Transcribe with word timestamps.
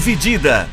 Dividida. 0.00 0.66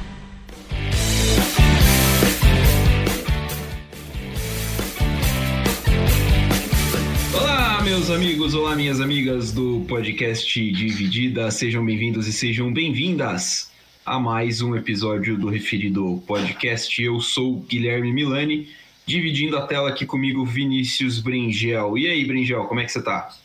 Olá, 7.33 7.81
meus 7.83 8.09
amigos, 8.09 8.53
olá, 8.53 8.73
minhas 8.73 9.01
amigas 9.01 9.51
do 9.51 9.83
podcast 9.85 10.71
Dividida, 10.71 11.51
sejam 11.51 11.85
bem-vindos 11.85 12.25
e 12.25 12.31
sejam 12.31 12.71
bem-vindas 12.71 13.69
a 14.05 14.17
mais 14.17 14.61
um 14.61 14.77
episódio 14.77 15.37
do 15.37 15.49
referido 15.49 16.23
podcast. 16.25 17.03
Eu 17.03 17.19
sou 17.19 17.59
Guilherme 17.67 18.13
Milani, 18.13 18.69
dividindo 19.05 19.57
a 19.57 19.67
tela 19.67 19.89
aqui 19.89 20.05
comigo 20.05 20.45
Vinícius 20.45 21.19
Bringel. 21.19 21.97
E 21.97 22.07
aí, 22.07 22.23
Bringel, 22.23 22.63
como 22.63 22.79
é 22.79 22.85
que 22.85 22.93
você 22.93 23.01
tá? 23.01 23.35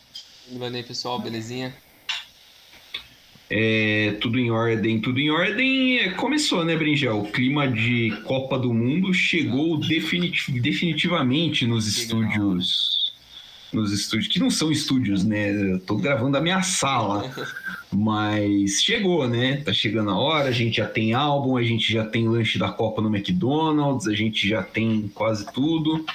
Milani 0.49 0.85
pessoal, 0.85 1.19
belezinha? 1.19 1.75
É, 3.55 4.17
tudo 4.19 4.39
em 4.39 4.51
ordem, 4.51 4.99
tudo 4.99 5.21
em 5.21 5.31
ordem. 5.31 5.99
É, 5.99 6.09
começou, 6.13 6.65
né, 6.65 6.75
Bringel? 6.75 7.21
O 7.21 7.31
clima 7.31 7.69
de 7.69 8.11
Copa 8.25 8.59
do 8.59 8.73
Mundo 8.73 9.13
chegou 9.13 9.77
definit 9.77 10.51
definitivamente 10.53 11.67
nos 11.67 11.87
estúdios. 11.87 13.13
Nos 13.71 13.93
estúdios, 13.93 14.33
que 14.33 14.39
não 14.39 14.51
são 14.51 14.73
estúdios, 14.73 15.23
né? 15.23 15.51
Eu 15.51 15.79
tô 15.81 15.97
gravando 15.97 16.39
a 16.39 16.41
minha 16.41 16.63
sala. 16.63 17.31
Mas 17.93 18.83
chegou, 18.83 19.29
né? 19.29 19.59
Tá 19.59 19.73
chegando 19.73 20.11
a 20.11 20.17
hora, 20.17 20.49
a 20.49 20.53
gente 20.53 20.79
já 20.79 20.87
tem 20.87 21.13
álbum, 21.13 21.59
a 21.59 21.63
gente 21.63 21.93
já 21.93 22.07
tem 22.07 22.27
lanche 22.27 22.59
da 22.59 22.71
Copa 22.71 23.03
no 23.03 23.15
McDonald's, 23.15 24.09
a 24.09 24.15
gente 24.15 24.49
já 24.49 24.63
tem 24.63 25.11
quase 25.15 25.45
tudo. 25.53 26.07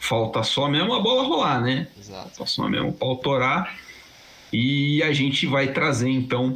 Falta 0.00 0.42
só 0.42 0.68
mesmo 0.68 0.92
a 0.94 1.00
bola 1.00 1.22
rolar, 1.22 1.60
né? 1.60 1.86
Exato. 1.96 2.30
Falta 2.36 2.46
só 2.50 2.68
mesmo 2.68 2.92
pra 2.92 3.06
autorar. 3.06 3.81
E 4.52 5.02
a 5.02 5.12
gente 5.12 5.46
vai 5.46 5.72
trazer 5.72 6.10
então 6.10 6.54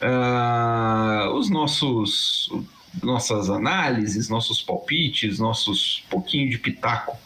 uh, 0.00 1.34
os 1.34 1.50
nossos 1.50 2.50
nossas 3.02 3.50
análises, 3.50 4.28
nossos 4.28 4.62
palpites, 4.62 5.38
nossos 5.38 6.04
pouquinho 6.08 6.48
de 6.48 6.58
pitaco 6.58 7.18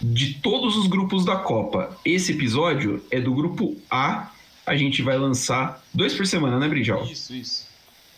de 0.00 0.34
todos 0.34 0.76
os 0.76 0.86
grupos 0.86 1.24
da 1.24 1.36
Copa. 1.36 1.96
Esse 2.04 2.32
episódio 2.32 3.04
é 3.10 3.20
do 3.20 3.34
grupo 3.34 3.76
A. 3.90 4.30
A 4.64 4.76
gente 4.76 5.02
vai 5.02 5.16
lançar 5.16 5.82
dois 5.94 6.14
por 6.14 6.26
semana, 6.26 6.58
né, 6.58 6.68
Brijal? 6.68 7.04
Isso, 7.04 7.34
isso. 7.34 7.66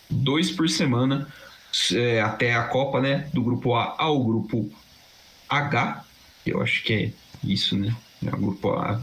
Dois 0.09 0.49
por 0.49 0.67
semana 0.69 1.31
é, 1.93 2.21
até 2.21 2.55
a 2.55 2.63
Copa, 2.63 2.99
né? 2.99 3.29
Do 3.33 3.41
grupo 3.41 3.75
A 3.75 3.95
ao 3.97 4.23
grupo 4.23 4.69
H. 5.47 6.03
Eu 6.45 6.61
acho 6.61 6.83
que 6.83 6.93
é 6.93 7.11
isso, 7.43 7.77
né? 7.77 7.95
É 8.25 8.29
o 8.29 8.37
grupo 8.37 8.71
A. 8.71 8.99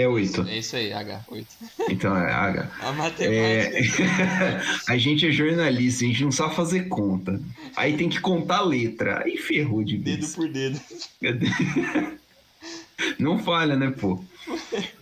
É 0.00 0.08
oito. 0.08 0.42
É 0.48 0.58
isso 0.58 0.76
aí, 0.76 0.92
H, 0.92 1.24
8. 1.28 1.46
Então 1.90 2.16
é 2.16 2.32
H. 2.32 2.70
A 2.80 2.92
matemática. 2.92 4.02
É... 4.02 4.62
a 4.88 4.96
gente 4.96 5.26
é 5.26 5.30
jornalista, 5.30 6.04
a 6.04 6.08
gente 6.08 6.24
não 6.24 6.32
sabe 6.32 6.54
fazer 6.54 6.88
conta. 6.88 7.40
Aí 7.76 7.96
tem 7.96 8.08
que 8.08 8.18
contar 8.20 8.58
a 8.58 8.64
letra. 8.64 9.22
Aí 9.22 9.36
ferrou 9.36 9.84
de 9.84 9.98
vez. 9.98 10.18
Dedo 10.18 10.34
por 10.34 10.48
dedo. 10.48 10.80
Não 13.18 13.38
falha, 13.38 13.76
né, 13.76 13.90
pô? 13.90 14.22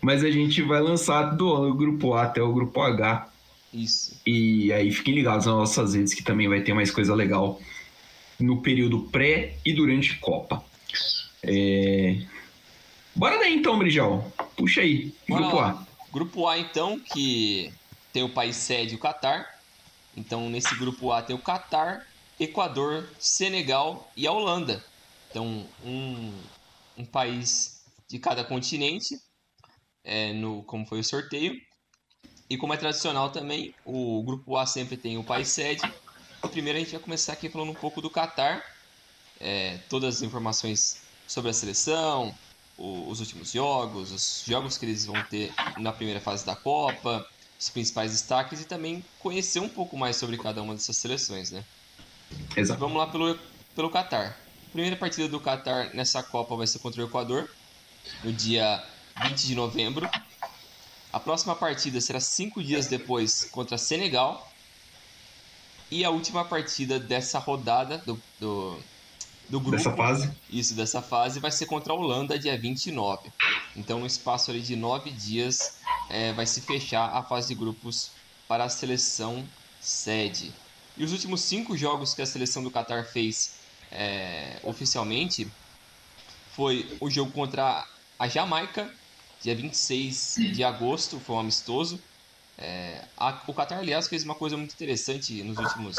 Mas 0.00 0.22
a 0.22 0.30
gente 0.30 0.62
vai 0.62 0.80
lançar 0.80 1.34
do 1.36 1.74
grupo 1.74 2.14
A 2.14 2.22
até 2.24 2.40
o 2.40 2.52
grupo 2.52 2.80
H. 2.80 3.28
Isso. 3.74 4.20
E 4.26 4.72
aí 4.72 4.90
fiquem 4.92 5.14
ligados 5.14 5.46
nas 5.46 5.54
nossas 5.54 5.94
redes 5.94 6.14
que 6.14 6.22
também 6.22 6.48
vai 6.48 6.60
ter 6.60 6.72
mais 6.72 6.92
coisa 6.92 7.12
legal 7.14 7.60
no 8.38 8.62
período 8.62 9.00
pré 9.10 9.56
e 9.64 9.72
durante 9.72 10.16
Copa. 10.18 10.64
É... 11.42 12.18
Bora 13.14 13.36
daí 13.38 13.54
então, 13.54 13.78
Brijal. 13.78 14.30
Puxa 14.58 14.80
aí. 14.80 15.14
Bora 15.28 15.42
Grupo 15.42 15.56
lá. 15.56 15.70
A. 15.70 16.12
Grupo 16.12 16.48
A, 16.48 16.58
então, 16.58 16.98
que 16.98 17.72
tem 18.12 18.24
o 18.24 18.34
país 18.34 18.56
sede, 18.56 18.96
o 18.96 18.98
Catar. 18.98 19.60
Então, 20.16 20.50
nesse 20.50 20.74
grupo 20.74 21.12
A 21.12 21.22
tem 21.22 21.36
o 21.36 21.38
Catar, 21.38 22.04
Equador, 22.40 23.08
Senegal 23.20 24.10
e 24.16 24.26
a 24.26 24.32
Holanda. 24.32 24.84
Então, 25.30 25.64
um, 25.84 26.34
um 26.96 27.04
país 27.04 27.84
de 28.08 28.18
cada 28.18 28.42
continente, 28.42 29.20
é, 30.02 30.32
no, 30.32 30.64
como 30.64 30.84
foi 30.84 30.98
o 30.98 31.04
sorteio. 31.04 31.54
E 32.50 32.56
como 32.56 32.74
é 32.74 32.76
tradicional 32.76 33.30
também, 33.30 33.72
o 33.84 34.20
grupo 34.24 34.56
A 34.56 34.66
sempre 34.66 34.96
tem 34.96 35.16
o 35.18 35.24
país 35.24 35.48
sede. 35.48 35.82
Primeiro 36.50 36.78
a 36.78 36.80
gente 36.80 36.92
vai 36.92 37.00
começar 37.00 37.34
aqui 37.34 37.48
falando 37.48 37.70
um 37.70 37.74
pouco 37.74 38.00
do 38.00 38.10
Catar. 38.10 38.64
É, 39.38 39.78
todas 39.88 40.16
as 40.16 40.22
informações 40.22 41.02
sobre 41.28 41.50
a 41.50 41.54
seleção, 41.54 42.34
o- 42.78 43.10
os 43.10 43.20
últimos 43.20 43.50
jogos, 43.52 44.12
os 44.12 44.42
jogos 44.46 44.78
que 44.78 44.86
eles 44.86 45.06
vão 45.06 45.24
ter 45.26 45.54
na 45.76 45.92
primeira 45.92 46.20
fase 46.20 46.46
da 46.46 46.56
Copa, 46.56 47.24
os 47.60 47.70
principais 47.70 48.12
destaques 48.12 48.62
e 48.62 48.68
também 48.68 49.02
conhecer 49.18 49.60
um 49.60 49.68
pouco 49.70 49.98
mais 49.98 50.16
sobre 50.16 50.38
cada 50.38 50.62
uma 50.62 50.74
dessas 50.74 50.98
seleções, 50.98 51.50
né? 51.52 51.64
Exato. 52.56 52.80
Vamos 52.80 52.98
lá 52.98 53.10
pelo, 53.10 53.38
pelo 53.74 53.90
Catar. 53.90 54.30
A 54.30 54.70
primeira 54.72 54.96
partida 54.98 55.28
do 55.28 55.40
Catar 55.42 55.92
nessa 55.94 56.22
Copa 56.22 56.56
vai 56.56 56.66
ser 56.66 56.78
contra 56.80 57.02
o 57.02 57.06
Equador, 57.06 57.46
no 58.22 58.32
dia 58.32 58.82
20 59.16 59.46
de 59.46 59.54
novembro. 59.54 60.10
A 61.12 61.20
próxima 61.20 61.54
partida 61.54 62.00
será 62.00 62.18
cinco 62.18 62.62
dias 62.64 62.88
depois 62.88 63.44
contra 63.50 63.76
Senegal. 63.76 64.42
E 65.90 66.04
a 66.04 66.10
última 66.10 66.48
partida 66.48 66.98
dessa 67.00 67.38
rodada 67.38 67.98
do, 68.04 68.22
do, 68.38 68.82
do 69.48 69.60
grupo. 69.60 69.76
Dessa 69.76 69.96
fase. 69.96 70.30
Isso, 70.50 70.74
dessa 70.74 71.02
fase 71.02 71.40
vai 71.40 71.50
ser 71.50 71.66
contra 71.66 71.92
a 71.92 71.96
Holanda, 71.96 72.38
dia 72.38 72.58
29. 72.58 73.30
Então, 73.76 74.00
no 74.00 74.06
espaço 74.06 74.50
ali 74.50 74.60
de 74.60 74.76
nove 74.76 75.10
dias, 75.12 75.58
é, 76.10 76.32
vai 76.32 76.46
se 76.46 76.60
fechar 76.62 77.10
a 77.10 77.22
fase 77.24 77.48
de 77.48 77.54
grupos 77.54 78.10
para 78.46 78.64
a 78.64 78.68
seleção 78.68 79.48
sede. 79.80 80.54
E 80.96 81.04
os 81.04 81.12
últimos 81.12 81.42
cinco 81.42 81.76
jogos 81.76 82.14
que 82.14 82.22
a 82.22 82.26
seleção 82.26 82.62
do 82.62 82.70
Qatar 82.72 83.04
fez 83.12 83.36
é, 83.90 84.60
oficialmente 84.64 85.46
foi 86.54 86.96
o 87.00 87.08
jogo 87.08 87.32
contra 87.32 87.84
a 88.18 88.28
Jamaica, 88.28 88.90
dia 89.40 89.54
26 89.54 90.34
de 90.52 90.64
agosto, 90.64 91.20
foi 91.20 91.36
um 91.36 91.40
amistoso. 91.40 92.02
É, 92.58 93.04
a- 93.16 93.44
o 93.46 93.54
Qatar, 93.54 93.78
aliás, 93.78 94.08
fez 94.08 94.24
uma 94.24 94.34
coisa 94.34 94.56
muito 94.56 94.72
interessante 94.74 95.42
nos 95.44 95.56
últimos, 95.58 95.96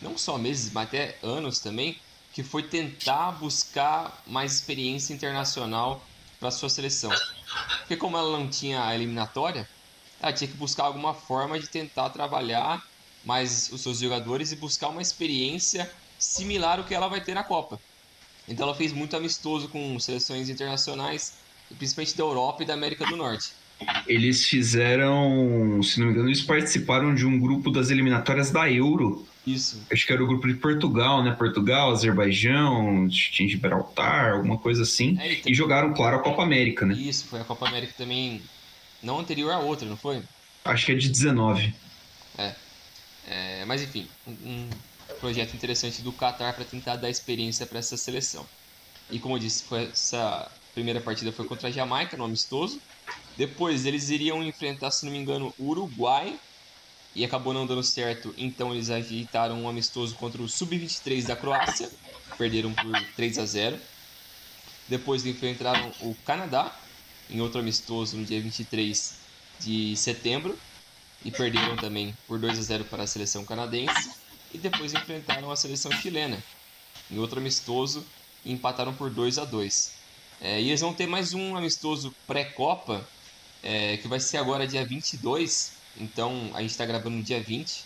não 0.00 0.16
só 0.16 0.38
meses, 0.38 0.72
mas 0.72 0.86
até 0.88 1.18
anos 1.22 1.60
também, 1.60 1.94
que 2.38 2.44
foi 2.44 2.62
tentar 2.62 3.32
buscar 3.32 4.22
mais 4.24 4.54
experiência 4.54 5.12
internacional 5.12 6.00
para 6.38 6.52
sua 6.52 6.70
seleção. 6.70 7.10
Porque 7.80 7.96
como 7.96 8.16
ela 8.16 8.30
não 8.30 8.48
tinha 8.48 8.84
a 8.84 8.94
eliminatória, 8.94 9.68
ela 10.20 10.32
tinha 10.32 10.46
que 10.46 10.56
buscar 10.56 10.84
alguma 10.84 11.12
forma 11.12 11.58
de 11.58 11.66
tentar 11.66 12.10
trabalhar 12.10 12.80
mais 13.24 13.72
os 13.72 13.80
seus 13.80 13.98
jogadores 13.98 14.52
e 14.52 14.56
buscar 14.56 14.86
uma 14.90 15.02
experiência 15.02 15.92
similar 16.16 16.78
ao 16.78 16.84
que 16.84 16.94
ela 16.94 17.08
vai 17.08 17.20
ter 17.20 17.34
na 17.34 17.42
Copa. 17.42 17.80
Então 18.46 18.68
ela 18.68 18.76
fez 18.76 18.92
muito 18.92 19.16
amistoso 19.16 19.68
com 19.68 19.98
seleções 19.98 20.48
internacionais, 20.48 21.38
principalmente 21.76 22.16
da 22.16 22.22
Europa 22.22 22.62
e 22.62 22.66
da 22.66 22.74
América 22.74 23.04
do 23.04 23.16
Norte. 23.16 23.50
Eles 24.06 24.44
fizeram, 24.44 25.80
se 25.82 26.00
não 26.00 26.06
me 26.06 26.12
engano, 26.12 26.28
eles 26.28 26.42
participaram 26.42 27.14
de 27.14 27.24
um 27.24 27.38
grupo 27.38 27.70
das 27.70 27.90
eliminatórias 27.90 28.50
da 28.50 28.70
Euro. 28.70 29.26
Isso. 29.46 29.80
Acho 29.90 30.06
que 30.06 30.12
era 30.12 30.22
o 30.22 30.26
grupo 30.26 30.46
de 30.46 30.54
Portugal, 30.54 31.22
né? 31.22 31.32
Portugal, 31.32 31.92
Azerbaijão, 31.92 33.08
tinha 33.08 33.48
Gibraltar, 33.48 34.34
alguma 34.34 34.58
coisa 34.58 34.82
assim. 34.82 35.16
É, 35.20 35.32
e 35.32 35.42
E 35.46 35.54
jogaram, 35.54 35.94
claro, 35.94 36.16
a 36.16 36.20
Copa 36.20 36.42
América, 36.42 36.84
né? 36.84 36.94
Isso, 36.94 37.26
foi 37.26 37.40
a 37.40 37.44
Copa 37.44 37.68
América 37.68 37.94
também, 37.96 38.42
não 39.02 39.20
anterior 39.20 39.52
à 39.52 39.58
outra, 39.58 39.88
não 39.88 39.96
foi? 39.96 40.22
Acho 40.64 40.86
que 40.86 40.92
é 40.92 40.94
de 40.96 41.08
19. 41.08 41.72
É, 43.28 43.64
mas 43.66 43.82
enfim, 43.82 44.08
um, 44.26 44.32
um 44.32 44.68
projeto 45.20 45.54
interessante 45.54 46.00
do 46.00 46.12
Qatar 46.12 46.54
para 46.54 46.64
tentar 46.64 46.96
dar 46.96 47.10
experiência 47.10 47.66
para 47.66 47.78
essa 47.78 47.96
seleção. 47.96 48.46
E 49.10 49.18
como 49.18 49.34
eu 49.34 49.38
disse, 49.38 49.64
foi 49.64 49.84
essa 49.84 50.50
primeira 50.74 51.00
partida 51.00 51.30
foi 51.30 51.44
contra 51.44 51.68
a 51.68 51.70
Jamaica, 51.70 52.16
no 52.16 52.24
amistoso. 52.24 52.80
Depois 53.38 53.86
eles 53.86 54.08
iriam 54.10 54.42
enfrentar, 54.42 54.90
se 54.90 55.06
não 55.06 55.12
me 55.12 55.18
engano, 55.18 55.54
o 55.56 55.70
Uruguai. 55.70 56.36
E 57.14 57.24
acabou 57.24 57.54
não 57.54 57.66
dando 57.66 57.84
certo, 57.84 58.34
então 58.36 58.74
eles 58.74 58.90
ajeitaram 58.90 59.62
um 59.62 59.68
amistoso 59.68 60.16
contra 60.16 60.42
o 60.42 60.48
Sub-23 60.48 61.24
da 61.26 61.36
Croácia. 61.36 61.88
Perderam 62.36 62.74
por 62.74 62.96
3 63.14 63.38
a 63.38 63.46
0. 63.46 63.80
Depois 64.88 65.24
enfrentaram 65.24 65.92
o 66.00 66.16
Canadá, 66.24 66.76
em 67.28 67.40
outro 67.40 67.60
amistoso 67.60 68.16
no 68.16 68.24
dia 68.24 68.42
23 68.42 68.98
de 69.60 69.96
setembro 69.96 70.58
e 71.24 71.30
perderam 71.30 71.78
também 71.78 72.14
por 72.26 72.40
2 72.40 72.58
a 72.58 72.62
0 72.62 72.84
para 72.86 73.04
a 73.04 73.06
seleção 73.06 73.44
canadense 73.44 74.08
e 74.50 74.58
depois 74.58 74.94
enfrentaram 74.94 75.50
a 75.50 75.56
seleção 75.56 75.92
chilena 75.92 76.42
em 77.10 77.18
outro 77.18 77.38
amistoso 77.38 78.04
e 78.44 78.52
empataram 78.52 78.96
por 78.96 79.14
2 79.14 79.38
a 79.38 79.44
2. 79.44 79.74
É, 80.40 80.60
e 80.60 80.68
eles 80.68 80.80
vão 80.80 80.94
ter 80.94 81.06
mais 81.06 81.34
um 81.34 81.56
amistoso 81.56 82.12
pré-copa 82.26 83.08
é, 83.62 83.96
que 83.96 84.08
vai 84.08 84.20
ser 84.20 84.38
agora 84.38 84.66
dia 84.66 84.84
22, 84.84 85.72
então 85.96 86.50
a 86.54 86.60
gente 86.60 86.70
está 86.70 86.86
gravando 86.86 87.16
no 87.16 87.22
dia 87.22 87.42
20, 87.42 87.84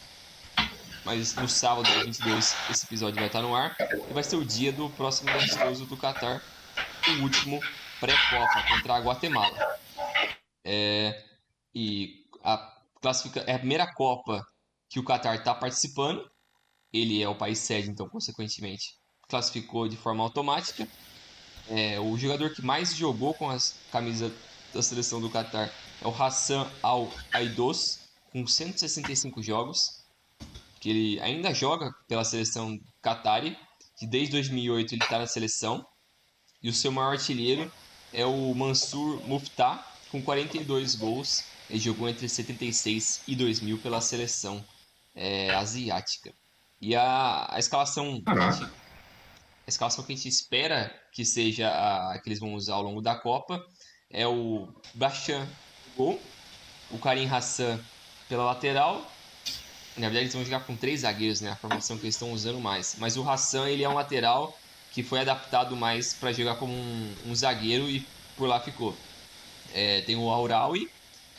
mas 1.05 1.35
no 1.35 1.49
sábado, 1.49 1.91
dia 1.91 2.05
22, 2.05 2.55
esse 2.71 2.87
episódio 2.87 3.17
vai 3.17 3.27
estar 3.27 3.43
no 3.43 3.55
ar 3.55 3.77
e 4.09 4.13
vai 4.13 4.23
ser 4.23 4.37
o 4.37 4.45
dia 4.45 4.73
do 4.73 4.89
próximo 4.91 5.31
amistoso 5.31 5.87
do 5.87 5.97
Qatar, 5.97 6.41
o 7.09 7.23
último 7.23 7.61
pré-copa 8.01 8.63
contra 8.69 8.97
a 8.97 9.01
Guatemala. 9.01 9.79
É, 10.65 11.21
e 11.75 12.25
a 12.45 12.57
classifica, 13.01 13.41
é 13.41 13.55
a 13.55 13.59
primeira 13.59 13.93
Copa 13.93 14.45
que 14.89 15.01
o 15.01 15.05
Qatar 15.05 15.37
está 15.37 15.55
participando. 15.55 16.25
Ele 16.93 17.23
é 17.23 17.29
o 17.29 17.35
país 17.35 17.59
sede, 17.59 17.91
então, 17.91 18.09
consequentemente, 18.09 18.85
classificou 19.29 19.89
de 19.89 19.97
forma 19.97 20.23
automática. 20.23 20.87
É, 21.69 21.99
o 21.99 22.17
jogador 22.19 22.51
que 22.55 22.63
mais 22.63 22.95
jogou 22.95 23.35
com 23.35 23.49
as 23.49 23.81
camisas 23.91 24.33
da 24.73 24.83
seleção 24.83 25.21
do 25.21 25.31
Qatar 25.31 25.73
é 26.01 26.07
o 26.07 26.11
Hassan 26.11 26.69
Al-Aidos, 26.83 28.01
com 28.31 28.47
165 28.47 29.43
jogos. 29.43 30.03
Que 30.81 30.91
ele 30.91 31.21
ainda 31.21 31.55
joga 31.55 31.95
pela 32.09 32.25
seleção 32.25 32.79
Qatari, 33.01 33.57
que 33.97 34.07
desde 34.07 34.33
2008 34.33 34.95
ele 34.95 35.03
está 35.03 35.19
na 35.19 35.27
seleção. 35.27 35.87
E 36.63 36.69
o 36.69 36.73
seu 36.73 36.91
maior 36.91 37.13
artilheiro 37.13 37.71
é 38.13 38.27
o 38.27 38.55
Mansur 38.55 39.23
Muftah, 39.27 39.85
com 40.11 40.21
42 40.21 40.97
gols. 40.97 41.45
Ele 41.71 41.79
jogou 41.79 42.09
entre 42.09 42.29
76 42.29 43.23
e 43.29 43.37
2000 43.37 43.79
pela 43.79 44.01
seleção 44.01 44.65
é, 45.15 45.55
asiática. 45.55 46.33
E 46.81 46.97
a, 46.97 47.47
a 47.55 47.59
escalação 47.59 48.21
a 49.65 49.69
escalação 49.69 50.05
que 50.05 50.13
a 50.13 50.17
gente 50.17 50.29
espera 50.29 50.93
que 51.13 51.25
seja 51.25 51.69
a 51.69 52.19
que 52.19 52.29
eles 52.29 52.41
vão 52.41 52.55
usar 52.55 52.75
ao 52.75 52.83
longo 52.83 53.01
da 53.01 53.15
Copa 53.15 53.65
é 54.13 54.27
o 54.27 54.69
Bachan 54.95 55.49
gol, 55.97 56.21
o 56.91 56.99
Karim 56.99 57.27
Hassan 57.27 57.81
pela 58.29 58.45
lateral. 58.45 59.11
Na 59.97 60.09
verdade, 60.09 60.25
eles 60.25 60.35
vão 60.35 60.45
jogar 60.45 60.61
com 60.61 60.77
três 60.77 61.01
zagueiros, 61.01 61.41
né? 61.41 61.51
A 61.51 61.57
formação 61.57 61.97
que 61.99 62.05
eles 62.05 62.15
estão 62.15 62.33
usando 62.33 62.61
mais. 62.61 62.97
Mas 62.99 63.17
o 63.17 63.29
Hassan, 63.29 63.69
ele 63.69 63.85
é 63.85 63.89
um 63.89 63.95
lateral 63.95 64.57
que 64.93 65.03
foi 65.03 65.21
adaptado 65.21 65.77
mais 65.77 66.13
para 66.15 66.33
jogar 66.33 66.57
como 66.57 66.73
um, 66.73 67.15
um, 67.27 67.35
zagueiro 67.35 67.89
e 67.89 68.07
por 68.37 68.47
lá 68.47 68.61
ficou. 68.61 68.97
É, 69.75 70.03
tem 70.03 70.17
o 70.17 70.29
Auraui, 70.31 70.89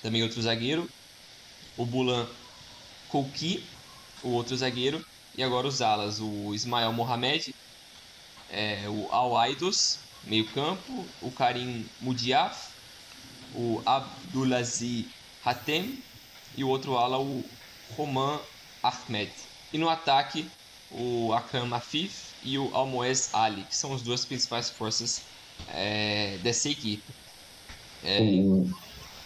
também 0.02 0.24
outro 0.24 0.42
zagueiro. 0.42 0.90
O 1.78 1.86
Bulan 1.86 2.28
Kouki, 3.10 3.64
o 4.24 4.30
outro 4.30 4.56
zagueiro. 4.56 5.04
E 5.36 5.44
agora 5.44 5.68
os 5.68 5.82
alas, 5.82 6.20
o 6.20 6.54
Ismael 6.54 6.94
Mohamed, 6.94 7.56
é, 8.52 8.84
o 8.88 9.08
Al-Aidos, 9.12 9.98
meio 10.26 10.46
campo, 10.48 11.06
o 11.22 11.32
Karim 11.32 11.86
Mudiaf, 12.02 12.70
o 13.54 13.82
Abdulaziz 13.86 15.06
Hatem 15.46 16.00
e 16.56 16.64
o 16.64 16.68
outro 16.68 16.98
ala, 16.98 17.20
o 17.20 17.44
Roman 17.96 18.40
Ahmed. 18.82 19.32
E 19.72 19.78
no 19.78 19.90
ataque, 19.90 20.46
o 20.92 21.34
Akram 21.34 21.74
Afif 21.74 22.34
e 22.44 22.58
o 22.58 22.70
Almoez 22.74 23.30
Ali, 23.34 23.64
que 23.64 23.76
são 23.76 23.94
as 23.94 24.02
duas 24.02 24.26
principais 24.26 24.70
forças 24.70 25.24
é, 25.70 26.38
dessa 26.44 26.70
equipe. 26.70 27.04
É... 28.04 28.20
O, 28.22 28.70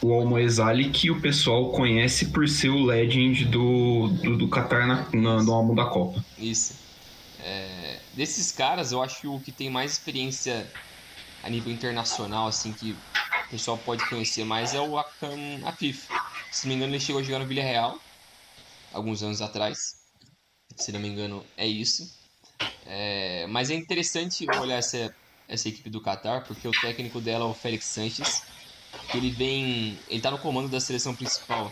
o 0.01 0.13
Almoez 0.13 0.59
Ali 0.59 0.89
que 0.89 1.11
o 1.11 1.19
pessoal 1.19 1.71
conhece 1.71 2.27
por 2.27 2.47
ser 2.47 2.69
o 2.69 2.83
legend 2.85 3.45
do, 3.45 4.07
do, 4.07 4.37
do 4.37 4.49
Qatar 4.49 4.87
na, 4.87 5.07
na, 5.13 5.43
no 5.43 5.53
álbum 5.53 5.75
da 5.75 5.85
Copa. 5.85 6.23
Isso. 6.37 6.75
É, 7.43 7.99
desses 8.13 8.51
caras, 8.51 8.91
eu 8.91 9.01
acho 9.01 9.21
que 9.21 9.27
o 9.27 9.39
que 9.39 9.51
tem 9.51 9.69
mais 9.69 9.93
experiência 9.93 10.69
a 11.43 11.49
nível 11.49 11.71
internacional, 11.71 12.47
assim, 12.47 12.73
que 12.73 12.91
o 12.91 13.49
pessoal 13.49 13.77
pode 13.77 14.07
conhecer 14.09 14.43
mais 14.43 14.73
é 14.73 14.81
o 14.81 14.97
Akam 14.97 15.37
Afif. 15.65 16.07
Se 16.51 16.65
não 16.65 16.69
me 16.69 16.75
engano, 16.75 16.93
ele 16.93 16.99
chegou 16.99 17.21
a 17.21 17.23
jogar 17.23 17.39
no 17.39 17.47
Villarreal 17.47 17.99
alguns 18.93 19.23
anos 19.23 19.41
atrás. 19.41 19.77
Se 20.75 20.91
não 20.91 20.99
me 20.99 21.07
engano, 21.07 21.45
é 21.55 21.65
isso. 21.65 22.03
É, 22.85 23.45
mas 23.47 23.69
é 23.69 23.75
interessante 23.75 24.45
olhar 24.59 24.77
essa, 24.77 25.13
essa 25.47 25.69
equipe 25.69 25.89
do 25.89 26.01
Qatar, 26.01 26.45
porque 26.45 26.67
o 26.67 26.71
técnico 26.71 27.21
dela 27.21 27.45
é 27.45 27.47
o 27.47 27.53
Félix 27.53 27.85
Sanches, 27.85 28.41
ele 29.13 29.31
vem. 29.31 29.97
Ele 30.07 30.21
tá 30.21 30.31
no 30.31 30.39
comando 30.39 30.69
da 30.69 30.79
seleção 30.79 31.15
principal 31.15 31.71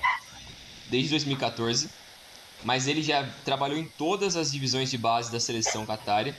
desde 0.90 1.10
2014 1.10 1.90
mas 2.66 2.88
ele 2.88 3.04
já 3.04 3.24
trabalhou 3.44 3.78
em 3.78 3.88
todas 3.90 4.36
as 4.36 4.52
divisões 4.52 4.90
de 4.90 4.98
base 4.98 5.32
da 5.32 5.40
seleção 5.40 5.86
catária 5.86 6.36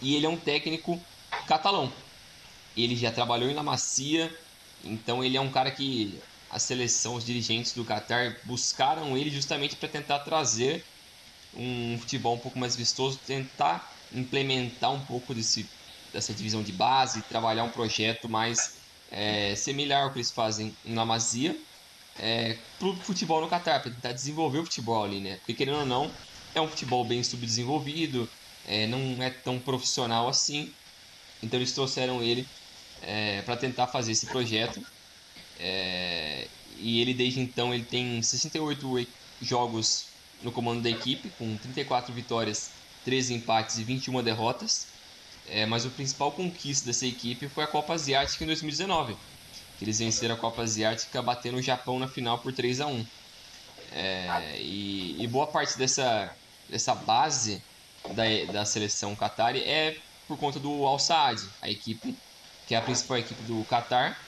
e 0.00 0.16
ele 0.16 0.24
é 0.26 0.28
um 0.28 0.38
técnico 0.38 0.98
catalão. 1.46 1.92
Ele 2.74 2.96
já 2.96 3.12
trabalhou 3.12 3.50
em 3.50 3.54
Macia, 3.62 4.30
então 4.82 5.22
ele 5.24 5.36
é 5.36 5.40
um 5.40 5.50
cara 5.52 5.70
que 5.74 6.20
a 6.48 6.58
seleção, 6.58 7.14
os 7.16 7.24
dirigentes 7.24 7.72
do 7.74 7.84
Qatar 7.84 8.34
buscaram 8.46 9.16
ele 9.16 9.30
justamente 9.30 9.76
para 9.76 9.88
tentar 9.88 10.20
trazer 10.20 10.84
um 11.52 11.98
futebol 11.98 12.36
um 12.36 12.40
pouco 12.40 12.58
mais 12.58 12.76
vistoso, 12.76 13.22
tentar 13.24 13.86
implementar 14.10 14.92
um 14.92 15.06
pouco 15.06 15.34
desse, 15.34 15.70
dessa 16.12 16.34
divisão 16.34 16.62
de 16.62 16.72
base, 16.72 17.26
trabalhar 17.28 17.64
um 17.64 17.70
projeto 17.72 18.28
mais 18.28 18.58
é, 19.08 19.54
similar 19.56 20.04
ao 20.04 20.12
que 20.12 20.18
eles 20.18 20.32
fazem 20.32 20.76
em 20.84 20.94
Masia 20.94 21.56
é, 22.16 22.54
pro 22.78 22.96
futebol 23.02 23.40
no 23.40 23.48
Qatar, 23.48 23.82
para 23.82 23.92
tentar 23.94 24.12
desenvolver 24.12 24.58
o 24.60 24.64
futebol 24.64 25.04
ali, 25.04 25.20
né? 25.20 25.36
Porque 25.38 25.54
querendo 25.54 25.78
ou 25.80 25.86
não, 25.86 26.16
é 26.54 26.60
um 26.60 26.68
futebol 26.68 27.06
bem 27.06 27.22
subdesenvolvido, 27.24 28.28
é, 28.64 28.86
não 28.86 29.22
é 29.22 29.30
tão 29.30 29.60
profissional 29.62 30.28
assim. 30.28 30.74
Então 31.42 31.58
eles 31.58 31.72
trouxeram 31.74 32.22
ele 32.22 32.46
é, 33.06 33.42
para 33.42 33.56
tentar 33.56 33.86
fazer 33.86 34.12
esse 34.12 34.26
projeto. 34.26 34.84
É, 35.58 36.48
e 36.78 37.00
ele 37.00 37.14
desde 37.14 37.40
então 37.40 37.72
ele 37.72 37.84
tem 37.84 38.20
68 38.20 39.06
jogos 39.40 40.06
no 40.42 40.50
comando 40.50 40.82
da 40.82 40.90
equipe, 40.90 41.30
com 41.38 41.56
34 41.56 42.12
vitórias, 42.12 42.70
13 43.04 43.34
empates 43.34 43.78
e 43.78 43.84
21 43.84 44.22
derrotas. 44.22 44.86
É, 45.48 45.66
mas 45.66 45.84
o 45.84 45.90
principal 45.90 46.32
conquista 46.32 46.86
dessa 46.86 47.06
equipe 47.06 47.48
foi 47.48 47.64
a 47.64 47.66
Copa 47.66 47.92
Asiática 47.92 48.44
em 48.44 48.46
2019 48.46 49.14
que 49.78 49.84
eles 49.84 49.98
venceram 49.98 50.34
a 50.34 50.38
Copa 50.38 50.62
Asiática 50.62 51.20
batendo 51.20 51.58
o 51.58 51.62
Japão 51.62 51.98
na 51.98 52.08
final 52.08 52.38
por 52.38 52.52
3 52.52 52.80
a 52.80 52.86
1 52.86 53.06
é, 53.92 54.56
e, 54.58 55.22
e, 55.22 55.26
boa 55.28 55.46
parte 55.46 55.78
dessa, 55.78 56.34
dessa 56.68 56.94
base 56.94 57.62
da, 58.12 58.52
da 58.52 58.64
seleção 58.64 59.14
Qatar 59.14 59.56
é 59.56 59.96
por 60.26 60.36
conta 60.36 60.58
do 60.58 60.84
Al 60.84 60.98
Saad, 60.98 61.40
a 61.62 61.70
equipe 61.70 62.16
que 62.66 62.74
é 62.74 62.78
a 62.78 62.82
principal 62.82 63.18
equipe 63.18 63.42
do 63.42 63.64
Qatar, 63.64 64.18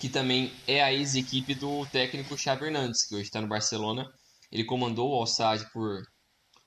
que 0.00 0.08
também 0.08 0.52
é 0.66 0.82
a 0.82 0.92
ex-equipe 0.92 1.54
do 1.54 1.86
técnico 1.86 2.36
Xavi 2.36 2.66
Hernandes, 2.66 3.06
que 3.06 3.14
hoje 3.14 3.24
está 3.24 3.40
no 3.40 3.46
Barcelona. 3.46 4.10
Ele 4.50 4.64
comandou 4.64 5.10
o 5.10 5.14
Al 5.14 5.26
Saad 5.26 5.64
por, 5.72 6.02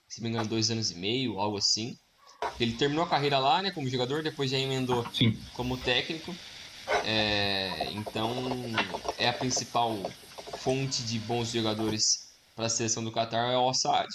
se 0.07 0.21
me 0.21 0.29
engano, 0.29 0.47
dois 0.47 0.71
anos 0.71 0.91
e 0.91 0.95
meio, 0.95 1.39
algo 1.39 1.57
assim. 1.57 1.95
Ele 2.59 2.73
terminou 2.73 3.03
a 3.03 3.09
carreira 3.09 3.37
lá, 3.37 3.61
né, 3.61 3.71
como 3.71 3.89
jogador, 3.89 4.23
depois 4.23 4.49
já 4.49 4.57
emendou 4.57 5.05
Sim. 5.13 5.37
como 5.53 5.77
técnico. 5.77 6.33
É, 7.03 7.91
então, 7.91 8.31
é 9.17 9.27
a 9.27 9.33
principal 9.33 9.97
fonte 10.57 11.03
de 11.03 11.19
bons 11.19 11.51
jogadores 11.51 12.25
para 12.55 12.67
a 12.67 12.69
seleção 12.69 13.03
do 13.03 13.11
Qatar 13.11 13.51
é 13.51 13.57
o 13.57 13.61
Al-Saad. 13.61 14.07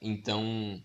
Então, 0.00 0.80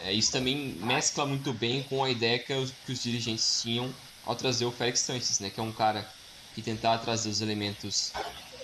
é, 0.00 0.12
isso 0.12 0.32
também 0.32 0.74
mescla 0.80 1.24
muito 1.24 1.52
bem 1.52 1.84
com 1.84 2.02
a 2.02 2.10
ideia 2.10 2.38
que 2.38 2.52
os, 2.52 2.72
que 2.72 2.92
os 2.92 3.02
dirigentes 3.02 3.62
tinham 3.62 3.94
ao 4.28 4.36
trazer 4.36 4.66
o 4.66 4.72
Félix 4.72 5.00
Sanches, 5.00 5.38
né, 5.40 5.50
que 5.50 5.58
é 5.58 5.62
um 5.62 5.72
cara 5.72 6.06
que 6.54 6.62
tentava 6.62 7.02
trazer 7.02 7.30
os 7.30 7.40
elementos 7.40 8.12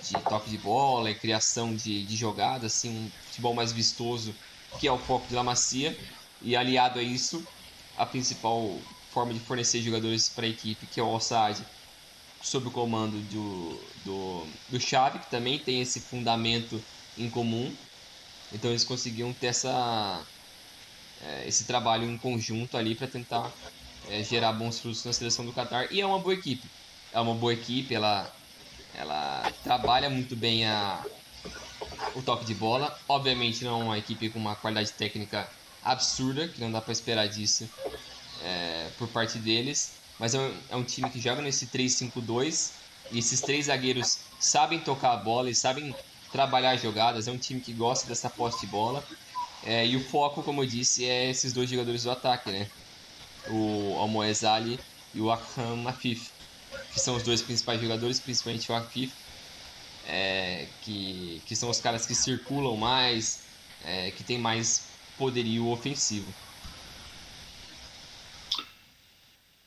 de 0.02 0.14
toque 0.28 0.50
de 0.50 0.59
bola 0.59 1.11
e 1.11 1.18
criação 1.18 1.75
de, 1.75 2.04
de 2.06 2.16
jogadas, 2.16 2.75
assim, 2.75 2.90
um 2.90 3.11
futebol 3.25 3.54
mais 3.54 3.73
vistoso, 3.73 4.37
que 4.78 4.87
é 4.87 4.92
o 4.92 4.99
foco 4.99 5.26
de 5.26 5.35
La 5.35 5.42
Macia, 5.42 5.97
e 6.42 6.54
aliado 6.54 6.99
a 6.99 7.02
isso, 7.02 7.42
a 7.97 8.04
principal 8.04 8.83
forma 9.11 9.33
de 9.33 9.40
fornecer 9.40 9.80
jogadores 9.80 10.28
para 10.35 10.44
a 10.44 10.50
equipe, 10.50 10.87
que 10.87 11.00
é 11.00 11.02
o 11.02 11.06
Al-Saad, 11.06 11.64
sob 12.42 12.68
o 12.68 12.73
comando 12.73 13.23
do, 13.23 13.92
do, 14.04 14.47
do 14.68 14.80
Xavi, 14.80 15.21
que 15.21 15.30
também 15.30 15.64
tem 15.64 15.80
esse 15.80 16.00
fundamento 16.09 16.85
em 17.16 17.30
comum. 17.30 17.75
Então 18.52 18.71
eles 18.71 18.85
conseguiam 18.85 19.33
ter 19.33 19.47
essa, 19.47 20.26
é, 21.21 21.49
esse 21.49 21.66
trabalho 21.66 22.04
em 22.04 22.18
conjunto 22.18 22.76
ali 22.76 22.97
para 22.97 23.09
tentar 23.09 23.52
é, 24.08 24.23
gerar 24.23 24.52
bons 24.52 24.78
frutos 24.80 25.04
na 25.04 25.12
seleção 25.12 25.44
do 25.44 25.52
Qatar. 25.52 25.88
E 25.92 26.00
é 26.00 26.06
uma 26.06 26.18
boa 26.18 26.34
equipe. 26.34 26.66
É 27.12 27.20
uma 27.20 27.34
boa 27.34 27.52
equipe, 27.52 27.94
ela, 27.94 28.30
ela 28.94 29.52
trabalha 29.62 30.11
muito 30.11 30.37
bem 30.37 30.66
a, 30.66 31.06
o 32.14 32.23
toque 32.23 32.44
de 32.44 32.54
bola. 32.54 32.96
Obviamente 33.08 33.64
não 33.64 33.80
é 33.80 33.84
uma 33.84 33.99
equipe 33.99 34.30
com 34.30 34.38
uma 34.38 34.56
qualidade 34.56 34.92
técnica 34.92 35.49
absurda, 35.82 36.49
que 36.49 36.61
não 36.61 36.73
dá 36.73 36.80
para 36.80 36.92
esperar 36.92 37.28
disso 37.28 37.68
é, 38.42 38.90
por 38.99 39.08
parte 39.08 39.38
deles 39.38 40.04
mas 40.18 40.34
é 40.34 40.38
um, 40.38 40.54
é 40.70 40.76
um 40.76 40.84
time 40.84 41.11
que 41.11 41.20
joga 41.20 41.42
nesse 41.42 41.66
3-5-2 41.66 42.73
e 43.11 43.18
esses 43.18 43.40
três 43.40 43.66
zagueiros 43.66 44.18
sabem 44.40 44.78
tocar 44.80 45.12
a 45.12 45.16
bola 45.16 45.50
e 45.50 45.54
sabem 45.54 45.94
trabalhar 46.32 46.76
jogadas. 46.76 47.26
É 47.26 47.32
um 47.32 47.38
time 47.38 47.61
que 47.61 47.73
gosta 47.73 48.08
dessa 48.08 48.30
posse 48.30 48.61
de 48.61 48.66
bola. 48.66 49.04
É, 49.64 49.87
e 49.87 49.96
o 49.96 50.00
foco, 50.00 50.42
como 50.42 50.62
eu 50.62 50.66
disse, 50.66 51.04
é 51.04 51.30
esses 51.30 51.52
dois 51.52 51.68
jogadores 51.68 52.04
do 52.04 52.11
ataque, 52.11 52.50
né? 52.50 52.66
O 53.50 53.96
Almoez 53.98 54.44
Ali 54.44 54.78
e 55.14 55.20
o 55.20 55.30
Akram 55.30 55.86
Afif, 55.86 56.30
que 56.92 57.00
são 57.00 57.16
os 57.16 57.22
dois 57.22 57.42
principais 57.42 57.80
jogadores, 57.80 58.18
principalmente 58.20 58.70
o 58.70 58.74
Afif, 58.74 59.12
é, 60.06 60.66
que, 60.82 61.40
que 61.46 61.56
são 61.56 61.70
os 61.70 61.80
caras 61.80 62.06
que 62.06 62.14
circulam 62.14 62.76
mais, 62.76 63.42
é, 63.84 64.10
que 64.10 64.22
tem 64.22 64.38
mais 64.38 64.86
poderio 65.16 65.68
ofensivo. 65.68 66.32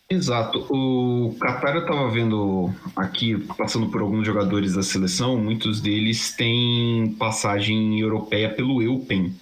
Exato. 0.10 0.66
O 0.70 1.36
Qatar 1.38 1.76
eu 1.76 1.82
estava 1.82 2.10
vendo 2.10 2.74
aqui, 2.96 3.38
passando 3.58 3.90
por 3.90 4.02
alguns 4.02 4.26
jogadores 4.26 4.74
da 4.74 4.82
seleção, 4.82 5.38
muitos 5.38 5.82
deles 5.82 6.34
têm 6.34 7.14
passagem 7.20 8.00
europeia 8.00 8.50
pelo 8.50 8.82
Eupen. 8.82 9.36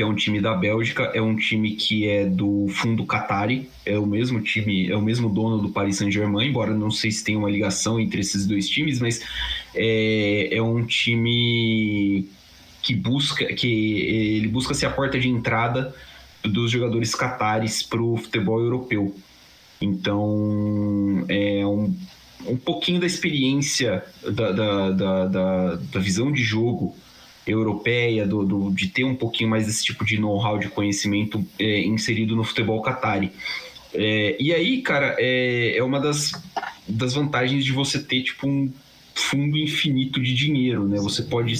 Que 0.00 0.04
é 0.04 0.06
um 0.06 0.14
time 0.14 0.40
da 0.40 0.54
Bélgica, 0.54 1.10
é 1.12 1.20
um 1.20 1.36
time 1.36 1.72
que 1.72 2.08
é 2.08 2.24
do 2.24 2.68
fundo 2.70 3.04
Qatari, 3.04 3.68
é 3.84 3.98
o 3.98 4.06
mesmo 4.06 4.40
time, 4.40 4.90
é 4.90 4.96
o 4.96 5.02
mesmo 5.02 5.28
dono 5.28 5.58
do 5.58 5.68
Paris 5.68 5.98
Saint-Germain, 5.98 6.48
embora 6.48 6.72
não 6.72 6.90
sei 6.90 7.10
se 7.10 7.22
tem 7.22 7.36
uma 7.36 7.50
ligação 7.50 8.00
entre 8.00 8.22
esses 8.22 8.46
dois 8.46 8.66
times, 8.66 8.98
mas 8.98 9.20
é, 9.74 10.56
é 10.56 10.62
um 10.62 10.86
time 10.86 12.26
que 12.82 12.94
busca, 12.94 13.44
que 13.52 13.68
ele 14.38 14.48
busca 14.48 14.72
ser 14.72 14.86
a 14.86 14.90
porta 14.90 15.20
de 15.20 15.28
entrada 15.28 15.94
dos 16.42 16.70
jogadores 16.70 17.14
catares 17.14 17.82
para 17.82 18.00
o 18.00 18.16
futebol 18.16 18.58
europeu. 18.58 19.14
Então, 19.82 21.26
é 21.28 21.66
um, 21.66 21.94
um 22.46 22.56
pouquinho 22.56 23.00
da 23.00 23.06
experiência, 23.06 24.02
da, 24.22 24.50
da, 24.50 24.90
da, 24.92 25.26
da, 25.26 25.74
da 25.74 26.00
visão 26.00 26.32
de 26.32 26.42
jogo 26.42 26.96
europeia, 27.46 28.26
do, 28.26 28.44
do, 28.44 28.70
de 28.70 28.88
ter 28.88 29.04
um 29.04 29.14
pouquinho 29.14 29.50
mais 29.50 29.66
desse 29.66 29.84
tipo 29.84 30.04
de 30.04 30.18
know-how, 30.18 30.58
de 30.58 30.68
conhecimento 30.68 31.44
é, 31.58 31.80
inserido 31.82 32.36
no 32.36 32.44
futebol 32.44 32.80
catari. 32.82 33.32
É, 33.92 34.36
e 34.38 34.52
aí, 34.54 34.82
cara, 34.82 35.16
é, 35.18 35.76
é 35.76 35.82
uma 35.82 35.98
das, 35.98 36.32
das 36.86 37.14
vantagens 37.14 37.64
de 37.64 37.72
você 37.72 37.98
ter, 37.98 38.22
tipo, 38.22 38.46
um 38.46 38.72
fundo 39.14 39.58
infinito 39.58 40.20
de 40.22 40.34
dinheiro, 40.34 40.86
né? 40.86 40.98
Você 40.98 41.22
pode... 41.22 41.54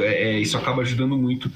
É, 0.00 0.30
é, 0.30 0.40
isso 0.40 0.56
acaba 0.56 0.82
ajudando 0.82 1.16
muito 1.16 1.50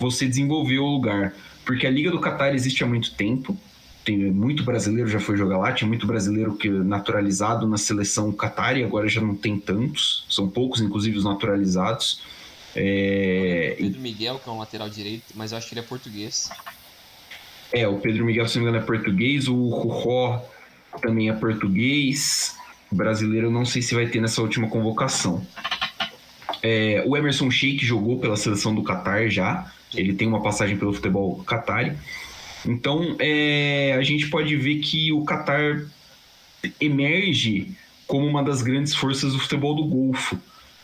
você 0.00 0.26
desenvolver 0.26 0.78
o 0.78 0.86
lugar. 0.86 1.34
Porque 1.64 1.86
a 1.86 1.90
Liga 1.90 2.10
do 2.10 2.20
Qatar 2.20 2.54
existe 2.54 2.84
há 2.84 2.86
muito 2.86 3.12
tempo, 3.14 3.56
tem 4.04 4.16
muito 4.30 4.62
brasileiro 4.62 5.08
já 5.08 5.18
foi 5.18 5.36
jogar 5.36 5.58
lá, 5.58 5.72
tinha 5.72 5.88
muito 5.88 6.06
brasileiro 6.06 6.54
que 6.54 6.68
naturalizado 6.68 7.66
na 7.66 7.76
seleção 7.76 8.32
Qatar 8.32 8.76
e 8.76 8.84
agora 8.84 9.08
já 9.08 9.20
não 9.20 9.34
tem 9.34 9.58
tantos, 9.58 10.24
são 10.30 10.48
poucos, 10.48 10.80
inclusive 10.80 11.18
os 11.18 11.24
naturalizados. 11.24 12.20
É... 12.76 13.74
Pedro 13.78 14.00
Miguel, 14.00 14.38
que 14.38 14.48
é 14.48 14.52
um 14.52 14.58
lateral 14.58 14.88
direito, 14.88 15.24
mas 15.34 15.50
eu 15.50 15.58
acho 15.58 15.66
que 15.66 15.74
ele 15.74 15.80
é 15.80 15.84
português. 15.84 16.50
É, 17.72 17.88
o 17.88 17.98
Pedro 17.98 18.24
Miguel, 18.24 18.46
se 18.46 18.56
não 18.56 18.64
me 18.64 18.70
engano, 18.70 18.84
é 18.84 18.86
português, 18.86 19.48
o 19.48 19.68
Rujó 19.68 20.44
também 21.00 21.28
é 21.28 21.32
português. 21.32 22.54
O 22.90 22.94
brasileiro 22.94 23.48
eu 23.48 23.50
não 23.50 23.64
sei 23.64 23.82
se 23.82 23.94
vai 23.94 24.06
ter 24.06 24.20
nessa 24.20 24.40
última 24.42 24.68
convocação. 24.68 25.44
É, 26.62 27.02
o 27.06 27.16
Emerson 27.16 27.50
Sheik 27.50 27.84
jogou 27.84 28.18
pela 28.18 28.36
seleção 28.36 28.74
do 28.74 28.82
Qatar 28.82 29.28
já. 29.30 29.70
Ele 29.94 30.12
tem 30.12 30.28
uma 30.28 30.42
passagem 30.42 30.76
pelo 30.76 30.92
futebol 30.92 31.42
Qatari. 31.44 31.96
Então, 32.64 33.16
é, 33.18 33.94
a 33.98 34.02
gente 34.02 34.28
pode 34.28 34.56
ver 34.56 34.80
que 34.80 35.12
o 35.12 35.24
Qatar 35.24 35.86
emerge 36.80 37.76
como 38.06 38.26
uma 38.26 38.42
das 38.42 38.62
grandes 38.62 38.94
forças 38.94 39.32
do 39.32 39.38
futebol 39.38 39.74
do 39.74 39.84
Golfo. 39.84 40.38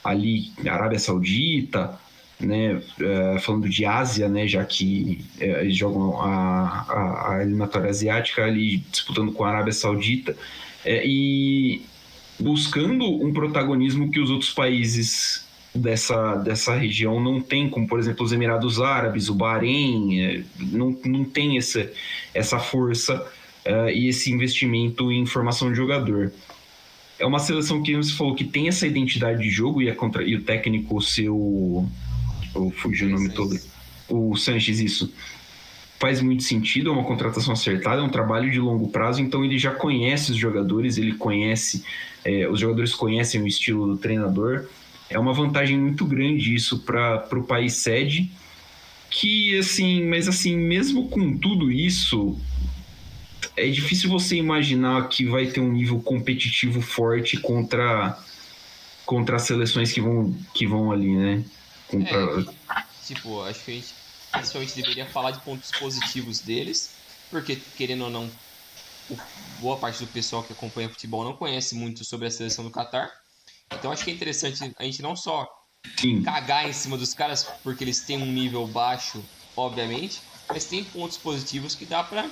Ali, 0.05 0.53
Arábia 0.69 0.99
Saudita, 0.99 1.99
né, 2.41 2.81
é, 3.01 3.39
falando 3.39 3.69
de 3.69 3.85
Ásia, 3.85 4.29
né, 4.29 4.47
já 4.49 4.65
que 4.65 5.25
é, 5.39 5.63
eles 5.63 5.77
jogam 5.77 6.21
a, 6.21 6.87
a, 6.89 7.33
a, 7.35 7.43
eliminatória 7.43 7.89
asiática 7.89 8.45
ali 8.45 8.79
disputando 8.91 9.33
com 9.33 9.45
a 9.45 9.51
Arábia 9.51 9.73
Saudita 9.73 10.37
é, 10.85 11.07
e 11.07 11.83
buscando 12.39 13.05
um 13.05 13.33
protagonismo 13.33 14.11
que 14.11 14.19
os 14.19 14.31
outros 14.31 14.51
países 14.51 15.47
dessa, 15.75 16.35
dessa 16.37 16.75
região 16.75 17.21
não 17.21 17.41
tem, 17.41 17.69
como 17.69 17.87
por 17.87 17.99
exemplo 17.99 18.25
os 18.25 18.33
Emirados 18.33 18.81
Árabes, 18.81 19.29
o 19.29 19.35
Bahrein, 19.35 20.21
é, 20.21 20.43
não, 20.59 20.97
não 21.05 21.25
tem 21.25 21.57
essa, 21.57 21.91
essa 22.35 22.59
força 22.59 23.25
uh, 23.67 23.89
e 23.89 24.09
esse 24.09 24.31
investimento 24.33 25.11
em 25.11 25.25
formação 25.27 25.71
de 25.71 25.77
jogador. 25.77 26.33
É 27.19 27.27
uma 27.27 27.39
seleção 27.39 27.83
que 27.83 27.97
você 27.97 28.13
falou 28.13 28.35
que 28.35 28.45
tem 28.45 28.69
essa 28.69 28.87
identidade 28.87 29.43
de 29.43 29.51
jogo 29.51 29.81
e, 29.81 29.93
contra, 29.93 30.23
e 30.23 30.35
o 30.35 30.43
técnico, 30.43 30.97
o 30.97 31.03
seu. 31.03 31.89
Eu 32.55 32.71
fugi 32.71 33.05
o 33.05 33.11
nome 33.11 33.31
todo. 33.31 33.59
O 34.09 34.37
Sanches, 34.37 34.81
isso. 34.81 35.13
Faz 35.99 36.21
muito 36.21 36.43
sentido, 36.43 36.91
é 36.91 36.93
uma 36.93 37.05
contratação 37.05 37.53
acertada, 37.53 38.01
é 38.01 38.05
um 38.05 38.09
trabalho 38.09 38.51
de 38.51 38.59
longo 38.59 38.89
prazo, 38.89 39.23
então 39.23 39.45
ele 39.45 39.57
já 39.57 39.71
conhece 39.71 40.33
os 40.33 40.37
jogadores, 40.37 40.99
ele 40.99 41.15
conhece, 41.15 41.85
é, 42.25 42.49
os 42.49 42.59
jogadores 42.59 42.93
conhecem 42.93 43.41
o 43.41 43.47
estilo 43.47 43.87
do 43.87 43.97
treinador, 43.97 44.67
é 45.09 45.19
uma 45.19 45.33
vantagem 45.33 45.79
muito 45.79 46.05
grande 46.05 46.55
isso 46.55 46.81
para 46.81 47.29
o 47.33 47.45
país 47.45 47.75
sede. 47.75 48.31
Que 49.11 49.59
assim, 49.59 50.05
mas 50.07 50.27
assim, 50.27 50.57
mesmo 50.57 51.09
com 51.09 51.37
tudo 51.37 51.71
isso, 51.71 52.37
é 53.57 53.69
difícil 53.69 54.09
você 54.09 54.37
imaginar 54.37 55.09
que 55.09 55.25
vai 55.27 55.47
ter 55.47 55.61
um 55.61 55.73
nível 55.73 56.01
competitivo 56.01 56.81
forte 56.81 57.39
contra 57.39 58.19
contra 59.05 59.37
as 59.37 59.43
seleções 59.43 59.93
que 59.93 60.01
vão 60.01 60.35
que 60.55 60.67
vão 60.67 60.91
ali, 60.93 61.15
né? 61.15 61.45
Contra... 61.89 62.17
É, 62.17 62.45
tipo, 63.05 63.43
acho 63.43 63.65
que 63.65 63.71
a 63.71 63.75
gente 63.75 63.95
principalmente 64.33 64.77
deveria 64.77 65.07
falar 65.07 65.33
de 65.33 65.41
pontos 65.41 65.71
positivos 65.73 66.41
deles, 66.41 66.95
porque 67.31 67.57
querendo 67.77 68.05
ou 68.05 68.11
não, 68.11 68.31
boa 69.61 69.77
parte 69.77 70.03
do 70.03 70.07
pessoal 70.07 70.43
que 70.43 70.53
acompanha 70.53 70.89
futebol 70.89 71.25
não 71.25 71.35
conhece 71.35 71.75
muito 71.75 72.05
sobre 72.05 72.29
a 72.29 72.31
seleção 72.31 72.65
do 72.65 72.71
Catar. 72.71 73.11
Então 73.71 73.93
acho 73.93 74.05
que 74.05 74.11
é 74.11 74.15
interessante 74.15 74.73
a 74.79 74.85
gente 74.85 75.03
não 75.03 75.15
só 75.15 75.47
Sim. 75.99 76.23
cagar 76.23 76.69
em 76.69 76.73
cima 76.73 76.97
dos 76.97 77.13
caras 77.13 77.47
porque 77.63 77.85
eles 77.85 78.01
têm 78.01 78.17
um 78.17 78.33
nível 78.33 78.67
baixo, 78.67 79.23
obviamente, 79.55 80.21
mas 80.49 80.65
tem 80.65 80.85
pontos 80.85 81.19
positivos 81.19 81.75
que 81.75 81.85
dá 81.85 82.03
pra 82.03 82.31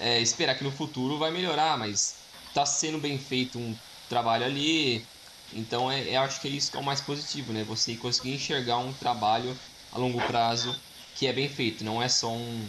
é, 0.00 0.20
esperar 0.20 0.56
que 0.56 0.64
no 0.64 0.70
futuro 0.70 1.18
vai 1.18 1.30
melhorar, 1.30 1.78
mas 1.78 2.16
tá 2.54 2.66
sendo 2.66 2.98
bem 2.98 3.18
feito 3.18 3.58
um 3.58 3.74
trabalho 4.08 4.44
ali. 4.44 5.04
Então 5.52 5.90
é, 5.90 6.14
eu 6.14 6.20
acho 6.20 6.40
que 6.40 6.48
é 6.48 6.50
isso 6.50 6.70
que 6.70 6.76
é 6.76 6.80
o 6.80 6.84
mais 6.84 7.00
positivo, 7.00 7.52
né? 7.52 7.64
Você 7.64 7.94
conseguir 7.96 8.34
enxergar 8.34 8.78
um 8.78 8.92
trabalho 8.92 9.56
a 9.92 9.98
longo 9.98 10.20
prazo 10.22 10.74
que 11.14 11.26
é 11.26 11.32
bem 11.32 11.48
feito, 11.48 11.84
não 11.84 12.02
é 12.02 12.08
só 12.08 12.32
um 12.32 12.66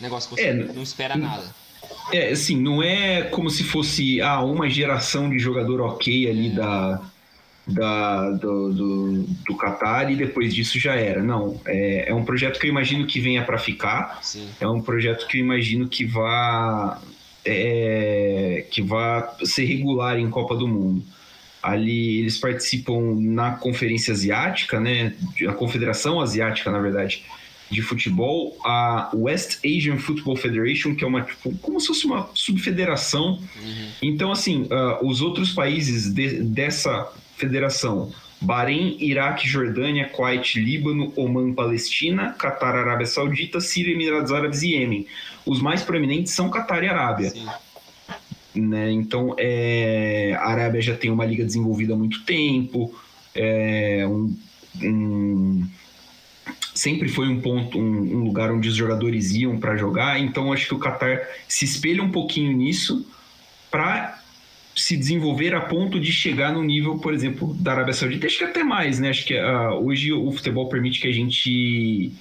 negócio 0.00 0.28
que 0.28 0.36
você 0.36 0.48
é, 0.48 0.54
não 0.54 0.82
espera 0.82 1.16
nada. 1.16 1.54
É, 2.12 2.30
assim, 2.30 2.56
não 2.56 2.82
é 2.82 3.22
como 3.22 3.48
se 3.48 3.64
fosse 3.64 4.20
ah, 4.20 4.40
uma 4.42 4.68
geração 4.68 5.30
de 5.30 5.38
jogador 5.38 5.80
ok 5.80 6.28
ali 6.28 6.50
da, 6.50 7.00
da, 7.66 8.30
do, 8.30 8.72
do, 8.72 9.22
do 9.46 9.56
Qatar 9.56 10.10
e 10.10 10.16
depois 10.16 10.54
disso 10.54 10.78
já 10.78 10.94
era. 10.94 11.22
Não, 11.22 11.60
é, 11.66 12.10
é 12.10 12.14
um 12.14 12.24
projeto 12.24 12.60
que 12.60 12.66
eu 12.66 12.70
imagino 12.70 13.06
que 13.06 13.18
venha 13.18 13.42
para 13.42 13.58
ficar. 13.58 14.20
Sim. 14.22 14.48
É 14.60 14.68
um 14.68 14.80
projeto 14.80 15.26
que 15.26 15.38
eu 15.38 15.44
imagino 15.44 15.88
que 15.88 16.04
vá, 16.04 17.00
é, 17.44 18.66
que 18.70 18.80
vá 18.80 19.36
ser 19.44 19.64
regular 19.64 20.18
em 20.18 20.30
Copa 20.30 20.54
do 20.54 20.68
Mundo. 20.68 21.04
Ali 21.62 22.20
eles 22.20 22.38
participam 22.38 23.16
na 23.18 23.52
Conferência 23.52 24.12
Asiática, 24.12 24.78
né? 24.78 25.14
A 25.48 25.52
Confederação 25.52 26.20
Asiática, 26.20 26.70
na 26.70 26.78
verdade 26.78 27.24
de 27.68 27.82
futebol, 27.82 28.56
a 28.64 29.10
West 29.12 29.58
Asian 29.64 29.98
Football 29.98 30.36
Federation, 30.36 30.94
que 30.94 31.02
é 31.02 31.06
uma 31.06 31.22
tipo, 31.22 31.52
como 31.58 31.80
se 31.80 31.88
fosse 31.88 32.06
uma 32.06 32.30
subfederação. 32.32 33.40
Uhum. 33.60 33.88
Então, 34.00 34.30
assim, 34.30 34.68
uh, 34.70 35.04
os 35.04 35.20
outros 35.20 35.50
países 35.50 36.12
de, 36.12 36.42
dessa 36.44 37.12
federação, 37.36 38.12
Bahrein, 38.40 38.96
Iraque, 39.00 39.48
Jordânia, 39.48 40.08
Kuwait, 40.08 40.60
Líbano, 40.60 41.12
Oman, 41.16 41.52
Palestina, 41.52 42.32
Catar, 42.32 42.76
Arábia 42.76 43.06
Saudita, 43.06 43.60
Síria, 43.60 43.94
Emirados 43.94 44.32
Árabes 44.32 44.62
e 44.62 44.72
Iêmen. 44.72 45.06
Os 45.44 45.60
mais 45.60 45.82
proeminentes 45.82 46.32
são 46.32 46.50
Catar 46.50 46.82
e 46.82 46.88
Arábia. 46.88 47.32
Né? 48.54 48.90
Então, 48.92 49.34
é, 49.38 50.36
a 50.38 50.48
Arábia 50.48 50.80
já 50.80 50.96
tem 50.96 51.10
uma 51.10 51.24
liga 51.24 51.44
desenvolvida 51.44 51.94
há 51.94 51.96
muito 51.96 52.24
tempo, 52.24 52.94
é, 53.34 54.06
um, 54.06 54.36
um 54.82 55.66
sempre 56.74 57.08
foi 57.08 57.28
um 57.28 57.40
ponto, 57.40 57.78
um, 57.78 58.16
um 58.16 58.24
lugar 58.24 58.52
onde 58.52 58.68
os 58.68 58.74
jogadores 58.74 59.32
iam 59.32 59.58
para 59.58 59.76
jogar. 59.76 60.20
Então 60.20 60.52
acho 60.52 60.68
que 60.68 60.74
o 60.74 60.78
Qatar 60.78 61.26
se 61.48 61.64
espelha 61.64 62.02
um 62.02 62.10
pouquinho 62.10 62.52
nisso 62.52 63.06
para 63.70 64.22
se 64.76 64.94
desenvolver 64.94 65.54
a 65.54 65.62
ponto 65.62 65.98
de 65.98 66.12
chegar 66.12 66.52
no 66.52 66.62
nível, 66.62 66.98
por 66.98 67.14
exemplo, 67.14 67.54
da 67.54 67.72
Arábia 67.72 67.94
Saudita. 67.94 68.26
Acho 68.26 68.38
que 68.38 68.44
até 68.44 68.62
mais, 68.62 69.00
né? 69.00 69.08
Acho 69.08 69.24
que 69.24 69.34
uh, 69.34 69.72
hoje 69.82 70.12
o 70.12 70.30
futebol 70.30 70.68
permite 70.68 71.00
que 71.00 71.08
a 71.08 71.12
gente 71.12 72.12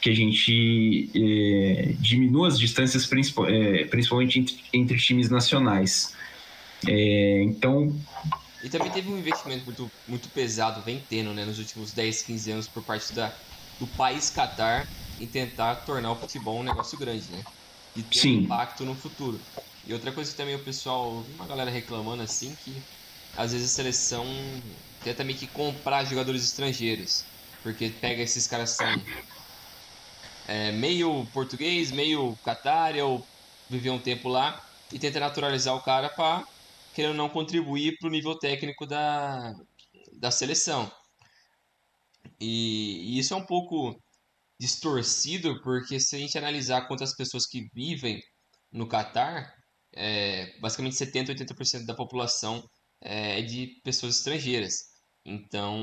que 0.00 0.10
a 0.10 0.14
gente 0.14 1.10
é, 1.14 1.94
diminua 1.98 2.48
as 2.48 2.58
distâncias, 2.58 3.06
principal, 3.06 3.48
é, 3.48 3.84
principalmente 3.84 4.38
entre, 4.38 4.56
entre, 4.70 4.98
times 4.98 5.30
nacionais. 5.30 6.14
É, 6.86 7.42
então. 7.42 7.96
E 8.62 8.68
também 8.68 8.90
teve 8.90 9.08
um 9.08 9.16
investimento 9.16 9.64
muito, 9.64 9.90
muito 10.06 10.28
pesado, 10.28 10.82
vem 10.82 11.02
tendo, 11.08 11.32
né, 11.32 11.46
nos 11.46 11.58
últimos 11.58 11.92
10, 11.92 12.20
15 12.20 12.50
anos 12.50 12.68
por 12.68 12.82
parte 12.82 13.14
da, 13.14 13.32
do 13.80 13.86
país 13.86 14.30
Qatar 14.30 14.86
em 15.18 15.26
tentar 15.26 15.76
tornar 15.76 16.12
o 16.12 16.16
futebol 16.16 16.60
um 16.60 16.62
negócio 16.62 16.98
grande, 16.98 17.24
né? 17.32 17.42
E 17.96 18.02
ter 18.02 18.18
Sim. 18.18 18.40
um 18.40 18.42
impacto 18.42 18.84
no 18.84 18.94
futuro. 18.94 19.40
E 19.86 19.92
outra 19.92 20.12
coisa 20.12 20.30
que 20.30 20.36
também 20.36 20.54
o 20.54 20.64
pessoal, 20.64 21.10
uma 21.10 21.46
galera 21.46 21.70
reclamando 21.70 22.22
assim, 22.22 22.54
que 22.56 22.82
às 23.36 23.52
vezes 23.52 23.70
a 23.70 23.74
seleção 23.74 24.24
tenta 25.02 25.24
meio 25.24 25.38
que 25.38 25.46
comprar 25.46 26.04
jogadores 26.04 26.44
estrangeiros. 26.44 27.24
Porque 27.62 27.90
pega 27.90 28.22
esses 28.22 28.46
caras 28.46 28.70
são 28.70 28.86
é, 30.48 30.72
meio 30.72 31.26
português, 31.32 31.90
meio 31.90 32.36
Qatar, 32.44 32.96
ou 32.96 33.26
viveu 33.68 33.94
um 33.94 33.98
tempo 33.98 34.28
lá, 34.28 34.62
e 34.92 34.98
tenta 34.98 35.20
naturalizar 35.20 35.74
o 35.74 35.82
cara 35.82 36.08
para 36.10 36.44
querendo 36.94 37.16
não 37.16 37.28
contribuir 37.28 37.98
para 37.98 38.08
o 38.08 38.12
nível 38.12 38.38
técnico 38.38 38.86
da, 38.86 39.52
da 40.20 40.30
seleção. 40.30 40.90
E, 42.40 43.16
e, 43.16 43.18
isso 43.18 43.34
é 43.34 43.36
um 43.36 43.44
pouco 43.44 44.00
distorcido, 44.58 45.60
porque 45.62 45.98
se 45.98 46.14
a 46.14 46.18
gente 46.18 46.38
analisar 46.38 46.86
quantas 46.86 47.14
pessoas 47.14 47.46
que 47.46 47.68
vivem 47.74 48.20
no 48.72 48.88
Catar, 48.88 49.53
é, 49.96 50.58
basicamente 50.60 50.96
70, 50.96 51.34
80% 51.34 51.86
da 51.86 51.94
população 51.94 52.62
é 53.00 53.42
de 53.42 53.80
pessoas 53.84 54.18
estrangeiras. 54.18 54.94
Então, 55.24 55.78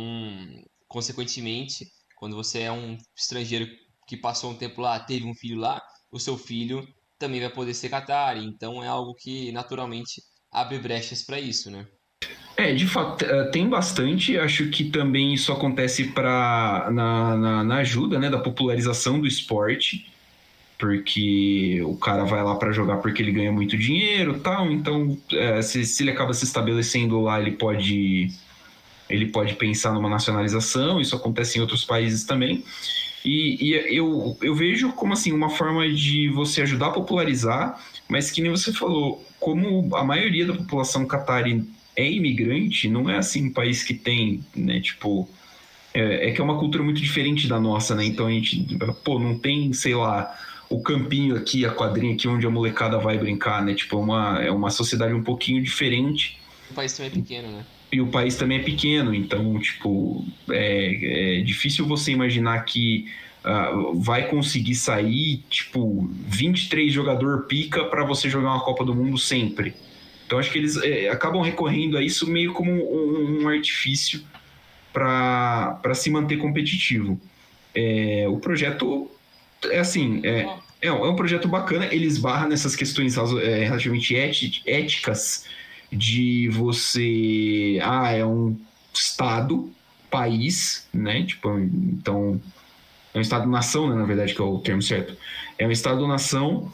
consequentemente, 0.88 1.86
quando 2.18 2.36
você 2.36 2.62
é 2.62 2.72
um 2.72 2.98
estrangeiro 3.16 3.68
que 4.08 4.18
passou 4.18 4.52
um 4.52 4.58
tempo 4.58 4.82
lá, 4.82 5.00
teve 5.00 5.26
um 5.26 5.34
filho 5.34 5.60
lá, 5.60 5.82
o 6.12 6.20
seu 6.20 6.38
filho 6.38 6.86
também 7.18 7.40
vai 7.40 7.50
poder 7.50 7.74
ser 7.74 7.90
Qatar. 7.90 8.38
Então 8.38 8.84
é 8.84 8.88
algo 8.88 9.14
que 9.16 9.52
naturalmente 9.52 10.22
abre 10.52 10.78
brechas 10.80 11.24
para 11.24 11.40
isso, 11.40 11.72
né? 11.72 11.88
É, 12.58 12.74
de 12.74 12.86
fato, 12.86 13.24
é, 13.24 13.50
tem 13.50 13.68
bastante. 13.70 14.38
Acho 14.38 14.70
que 14.70 14.86
também 14.86 15.34
isso 15.34 15.52
acontece 15.52 16.12
pra, 16.12 16.90
na, 16.92 17.38
na, 17.38 17.64
na 17.64 17.76
ajuda 17.78 18.20
né, 18.20 18.30
da 18.30 18.40
popularização 18.40 19.20
do 19.20 19.28
esporte, 19.28 20.11
porque 20.82 21.80
o 21.86 21.96
cara 21.96 22.24
vai 22.24 22.44
lá 22.44 22.56
para 22.56 22.72
jogar 22.72 22.98
porque 22.98 23.22
ele 23.22 23.32
ganha 23.32 23.52
muito 23.52 23.78
dinheiro 23.78 24.40
tal. 24.40 24.72
Então, 24.72 25.16
é, 25.32 25.62
se, 25.62 25.86
se 25.86 26.02
ele 26.02 26.10
acaba 26.10 26.34
se 26.34 26.44
estabelecendo 26.44 27.22
lá, 27.22 27.40
ele 27.40 27.52
pode, 27.52 28.32
ele 29.08 29.28
pode 29.28 29.54
pensar 29.54 29.94
numa 29.94 30.10
nacionalização. 30.10 31.00
Isso 31.00 31.16
acontece 31.16 31.60
em 31.60 31.62
outros 31.62 31.86
países 31.86 32.24
também. 32.24 32.64
E, 33.24 33.64
e, 33.64 33.96
eu, 33.96 34.36
eu 34.42 34.56
vejo 34.56 34.92
como 34.94 35.14
assim 35.14 35.32
uma 35.32 35.52
forma 35.52 35.88
de 35.88 36.28
você 36.30 36.64
ajudar 36.64 36.88
a 36.88 36.92
popularizar, 36.92 37.80
mas 38.10 38.32
que 38.32 38.42
nem 38.42 38.50
você 38.50 38.74
falou, 38.74 39.24
como 39.40 39.96
a 39.96 40.04
maioria 40.04 40.48
da 40.48 40.56
população 40.56 41.06
catari 41.06 41.64
é 41.96 42.12
imigrante, 42.12 42.90
não 42.90 43.08
é 43.08 43.20
assim 43.20 43.50
um 43.50 43.54
país 43.54 43.84
que 43.84 43.94
tem, 43.94 44.44
né, 44.56 44.80
tipo, 44.80 45.30
é, 45.94 46.30
é, 46.30 46.32
que 46.32 46.42
é 46.42 46.44
uma 46.44 46.58
cultura 46.58 46.84
muito 46.84 47.00
diferente 47.00 47.48
da 47.48 47.60
nossa, 47.60 47.94
né? 47.94 48.04
Então 48.04 48.26
a 48.26 48.32
gente, 48.32 48.66
pô, 49.04 49.20
não 49.20 49.38
tem, 49.38 49.72
sei 49.74 49.94
lá, 49.94 50.36
o 50.72 50.82
campinho 50.82 51.36
aqui, 51.36 51.66
a 51.66 51.70
quadrinha 51.70 52.14
aqui 52.14 52.28
onde 52.30 52.48
a 52.48 52.50
molecada 52.50 52.98
vai 52.98 53.18
brincar, 53.18 53.64
né? 53.64 53.74
Tipo, 53.74 53.98
é 53.98 54.00
uma, 54.00 54.44
é 54.44 54.52
uma 54.52 54.70
sociedade 54.70 55.14
um 55.14 55.22
pouquinho 55.22 55.62
diferente. 55.62 56.40
O 56.70 56.74
país 56.74 56.94
também 56.94 57.12
é 57.12 57.14
pequeno, 57.14 57.52
né? 57.52 57.66
E 57.92 58.00
o 58.00 58.08
país 58.08 58.36
também 58.38 58.60
é 58.60 58.64
pequeno, 58.64 59.14
então, 59.14 59.60
tipo, 59.60 60.26
é, 60.50 61.40
é 61.40 61.42
difícil 61.42 61.86
você 61.86 62.14
imaginar 62.14 62.64
que 62.64 63.06
uh, 63.44 64.00
vai 64.00 64.30
conseguir 64.30 64.76
sair, 64.76 65.44
tipo, 65.50 66.10
23 66.26 66.94
jogador 66.94 67.48
pica 67.48 67.84
para 67.84 68.06
você 68.06 68.30
jogar 68.30 68.54
uma 68.54 68.64
Copa 68.64 68.86
do 68.86 68.96
Mundo 68.96 69.18
sempre. 69.18 69.74
Então 70.26 70.40
acho 70.40 70.50
que 70.50 70.58
eles 70.58 70.78
é, 70.78 71.10
acabam 71.10 71.42
recorrendo 71.42 71.98
a 71.98 72.02
isso 72.02 72.26
meio 72.26 72.54
como 72.54 72.72
um, 72.72 73.44
um 73.44 73.50
artifício 73.50 74.24
para 74.94 75.94
se 75.94 76.10
manter 76.10 76.38
competitivo. 76.38 77.20
É, 77.76 78.26
o 78.30 78.38
projeto 78.38 79.12
é 79.66 79.80
assim, 79.80 80.22
é, 80.24 80.42
é, 80.82 80.88
é, 80.88 80.92
um 80.92 81.16
projeto 81.16 81.48
bacana, 81.48 81.86
ele 81.86 82.06
esbarra 82.06 82.48
nessas 82.48 82.76
questões 82.76 83.18
é, 83.18 83.64
relativamente 83.64 84.16
éticas 84.16 85.46
de 85.92 86.50
você. 86.50 87.80
Ah, 87.82 88.12
é 88.12 88.26
um 88.26 88.58
Estado, 88.94 89.72
país, 90.10 90.88
né? 90.94 91.24
Tipo, 91.24 91.58
então. 91.60 92.42
É 93.14 93.18
um 93.18 93.22
Estado-nação, 93.22 93.90
né, 93.90 93.96
na 93.96 94.06
verdade, 94.06 94.34
que 94.34 94.42
é 94.42 94.44
o 94.46 94.58
termo 94.60 94.82
certo. 94.82 95.18
É 95.58 95.68
um 95.68 95.72
Estado-nação 95.72 96.72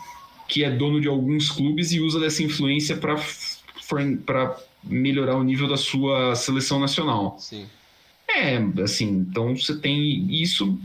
que 0.47 0.63
é 0.63 0.69
dono 0.69 1.01
de 1.01 1.07
alguns 1.07 1.49
clubes 1.49 1.91
e 1.91 1.99
usa 1.99 2.19
dessa 2.19 2.43
influência 2.43 2.95
para 2.95 4.57
melhorar 4.83 5.35
o 5.35 5.43
nível 5.43 5.67
da 5.67 5.77
sua 5.77 6.35
seleção 6.35 6.79
nacional. 6.79 7.37
Sim. 7.39 7.65
É, 8.29 8.57
assim, 8.83 9.07
então 9.07 9.55
você 9.55 9.75
tem 9.77 10.31
isso. 10.31 10.79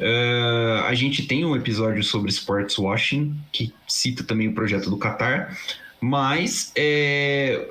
Uh, 0.00 0.82
a 0.86 0.94
gente 0.94 1.26
tem 1.26 1.44
um 1.44 1.54
episódio 1.54 2.02
sobre 2.02 2.30
sports 2.30 2.78
washing, 2.78 3.36
que 3.52 3.72
cita 3.86 4.24
também 4.24 4.48
o 4.48 4.54
projeto 4.54 4.88
do 4.88 4.96
Qatar, 4.96 5.54
mas 6.00 6.72
é, 6.74 7.68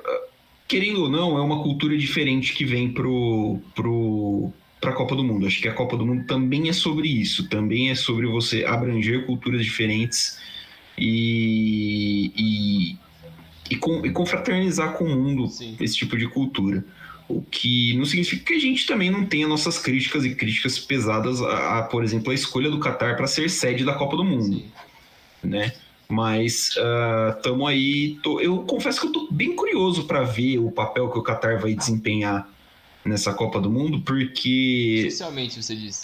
querendo 0.68 1.02
ou 1.02 1.08
não, 1.08 1.36
é 1.36 1.40
uma 1.40 1.60
cultura 1.64 1.98
diferente 1.98 2.54
que 2.54 2.64
vem 2.64 2.92
pro, 2.92 3.58
pro, 3.74 4.52
para 4.80 4.90
a 4.90 4.94
Copa 4.94 5.16
do 5.16 5.24
Mundo. 5.24 5.44
Acho 5.44 5.60
que 5.60 5.68
a 5.68 5.74
Copa 5.74 5.96
do 5.96 6.06
Mundo 6.06 6.24
também 6.26 6.68
é 6.68 6.72
sobre 6.72 7.08
isso, 7.08 7.48
também 7.48 7.90
é 7.90 7.96
sobre 7.96 8.26
você 8.26 8.64
abranger 8.64 9.26
culturas 9.26 9.64
diferentes 9.64 10.38
e, 10.96 12.30
e, 12.36 13.74
e, 13.74 13.76
com, 13.76 14.06
e 14.06 14.10
confraternizar 14.12 14.92
com 14.92 15.04
o 15.04 15.16
mundo 15.16 15.48
Sim. 15.48 15.76
esse 15.80 15.96
tipo 15.96 16.16
de 16.16 16.28
cultura. 16.28 16.84
O 17.30 17.42
que 17.50 17.94
não 17.96 18.04
significa 18.04 18.46
que 18.46 18.54
a 18.54 18.60
gente 18.60 18.86
também 18.86 19.10
não 19.10 19.24
tenha 19.24 19.46
nossas 19.46 19.78
críticas 19.78 20.24
e 20.24 20.34
críticas 20.34 20.78
pesadas 20.78 21.40
a, 21.40 21.78
a 21.78 21.82
por 21.82 22.02
exemplo, 22.02 22.32
a 22.32 22.34
escolha 22.34 22.68
do 22.68 22.80
Qatar 22.80 23.16
para 23.16 23.26
ser 23.26 23.48
sede 23.48 23.84
da 23.84 23.94
Copa 23.94 24.16
do 24.16 24.24
Mundo. 24.24 24.62
Né? 25.42 25.72
Mas 26.08 26.76
estamos 27.36 27.62
uh, 27.62 27.68
aí. 27.68 28.18
Tô, 28.22 28.40
eu 28.40 28.58
confesso 28.64 29.00
que 29.00 29.06
eu 29.06 29.10
estou 29.10 29.28
bem 29.30 29.54
curioso 29.54 30.04
para 30.04 30.24
ver 30.24 30.58
o 30.58 30.70
papel 30.72 31.08
que 31.08 31.18
o 31.18 31.22
Qatar 31.22 31.60
vai 31.60 31.72
desempenhar 31.72 32.48
nessa 33.04 33.32
Copa 33.32 33.60
do 33.60 33.70
Mundo, 33.70 34.00
porque. 34.00 35.06
Socialmente, 35.10 35.62
você 35.62 35.76
disse. 35.76 36.02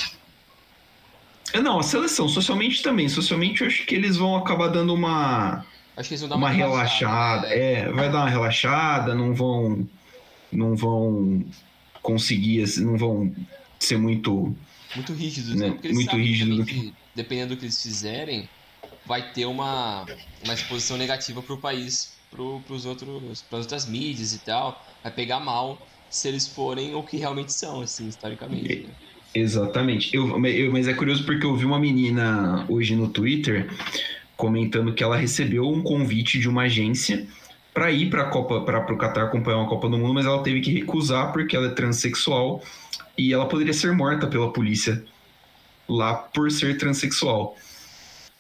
É, 1.53 1.61
não, 1.61 1.79
a 1.79 1.83
seleção, 1.83 2.29
socialmente 2.29 2.83
também. 2.83 3.09
Socialmente 3.09 3.63
eu 3.63 3.67
acho 3.67 3.85
que 3.85 3.95
eles 3.95 4.17
vão 4.17 4.37
acabar 4.37 4.69
dando 4.69 4.95
uma. 4.95 5.65
Acho 5.97 6.09
que 6.09 6.15
eles 6.15 6.21
vão 6.21 6.29
dar 6.29 6.37
uma, 6.37 6.47
uma 6.47 6.53
relaxada. 6.53 7.49
Né? 7.49 7.59
É, 7.59 7.89
vai 7.91 8.11
dar 8.11 8.19
uma 8.19 8.31
relaxada, 8.31 9.15
não 9.15 9.35
vão. 9.35 9.89
Não 10.57 10.75
vão 10.75 11.45
conseguir, 12.03 12.63
assim, 12.63 12.85
não 12.85 12.97
vão 12.97 13.33
ser 13.79 13.99
muito. 13.99 14.55
Muito 14.95 15.13
rígidos, 15.13 15.55
né? 15.55 15.69
né? 15.69 15.93
muito 15.93 16.17
rígidos. 16.17 16.67
Que, 16.67 16.95
dependendo 17.15 17.55
do 17.55 17.59
que 17.59 17.67
eles 17.67 17.83
fizerem, 17.83 18.49
vai 19.05 19.33
ter 19.33 19.47
uma, 19.47 20.07
uma 20.45 20.55
exposição 20.55 20.97
negativa 20.97 21.43
para 21.43 21.55
o 21.55 21.59
país, 21.59 22.13
para 22.31 22.43
os 22.43 22.87
outros, 22.87 23.43
para 23.43 23.59
as 23.59 23.65
outras 23.65 23.87
mídias 23.87 24.33
e 24.35 24.39
tal. 24.39 24.85
Vai 25.03 25.13
pegar 25.13 25.41
mal 25.41 25.85
se 26.09 26.29
eles 26.29 26.47
forem 26.47 26.95
o 26.95 27.03
que 27.03 27.17
realmente 27.17 27.53
são, 27.53 27.81
assim, 27.81 28.09
historicamente. 28.09 28.87
Né? 28.87 28.95
Exatamente. 29.35 30.15
Eu, 30.15 30.45
eu, 30.47 30.73
mas 30.73 30.89
é 30.89 30.95
curioso 30.95 31.25
porque 31.25 31.45
eu 31.45 31.55
vi 31.55 31.65
uma 31.65 31.79
menina 31.79 32.65
hoje 32.69 32.97
no 32.97 33.09
Twitter 33.09 33.69
comentando 34.37 34.95
que 34.95 35.03
ela 35.03 35.17
recebeu 35.17 35.69
um 35.69 35.83
convite 35.83 36.39
de 36.39 36.49
uma 36.49 36.63
agência 36.63 37.27
para 37.77 37.93
ir 37.93 38.09
para 38.09 38.23
a 38.23 38.31
Copa, 38.31 38.63
para 38.63 38.91
o 38.91 38.97
Catar 38.97 39.25
acompanhar 39.25 39.59
uma 39.59 39.69
Copa 39.69 39.87
do 39.87 39.99
Mundo, 39.99 40.15
mas 40.15 40.25
ela 40.25 40.43
teve 40.43 40.63
que 40.63 40.73
recusar 40.73 41.31
porque 41.31 41.55
ela 41.55 41.67
é 41.67 41.71
transexual 41.71 42.63
e 43.19 43.35
ela 43.35 43.47
poderia 43.47 43.75
ser 43.75 43.93
morta 43.93 44.27
pela 44.27 44.51
polícia 44.51 45.05
lá 45.87 46.15
por 46.15 46.51
ser 46.51 46.79
transexual. 46.79 47.55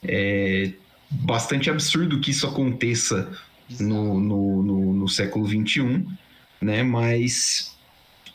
É 0.02 0.72
bastante 1.10 1.68
absurdo 1.68 2.18
que 2.18 2.30
isso 2.30 2.46
aconteça 2.46 3.30
no, 3.78 4.18
no, 4.18 4.62
no, 4.62 4.92
no 4.94 5.08
século 5.08 5.46
XXI 5.46 6.06
né? 6.60 6.82
Mas, 6.82 7.76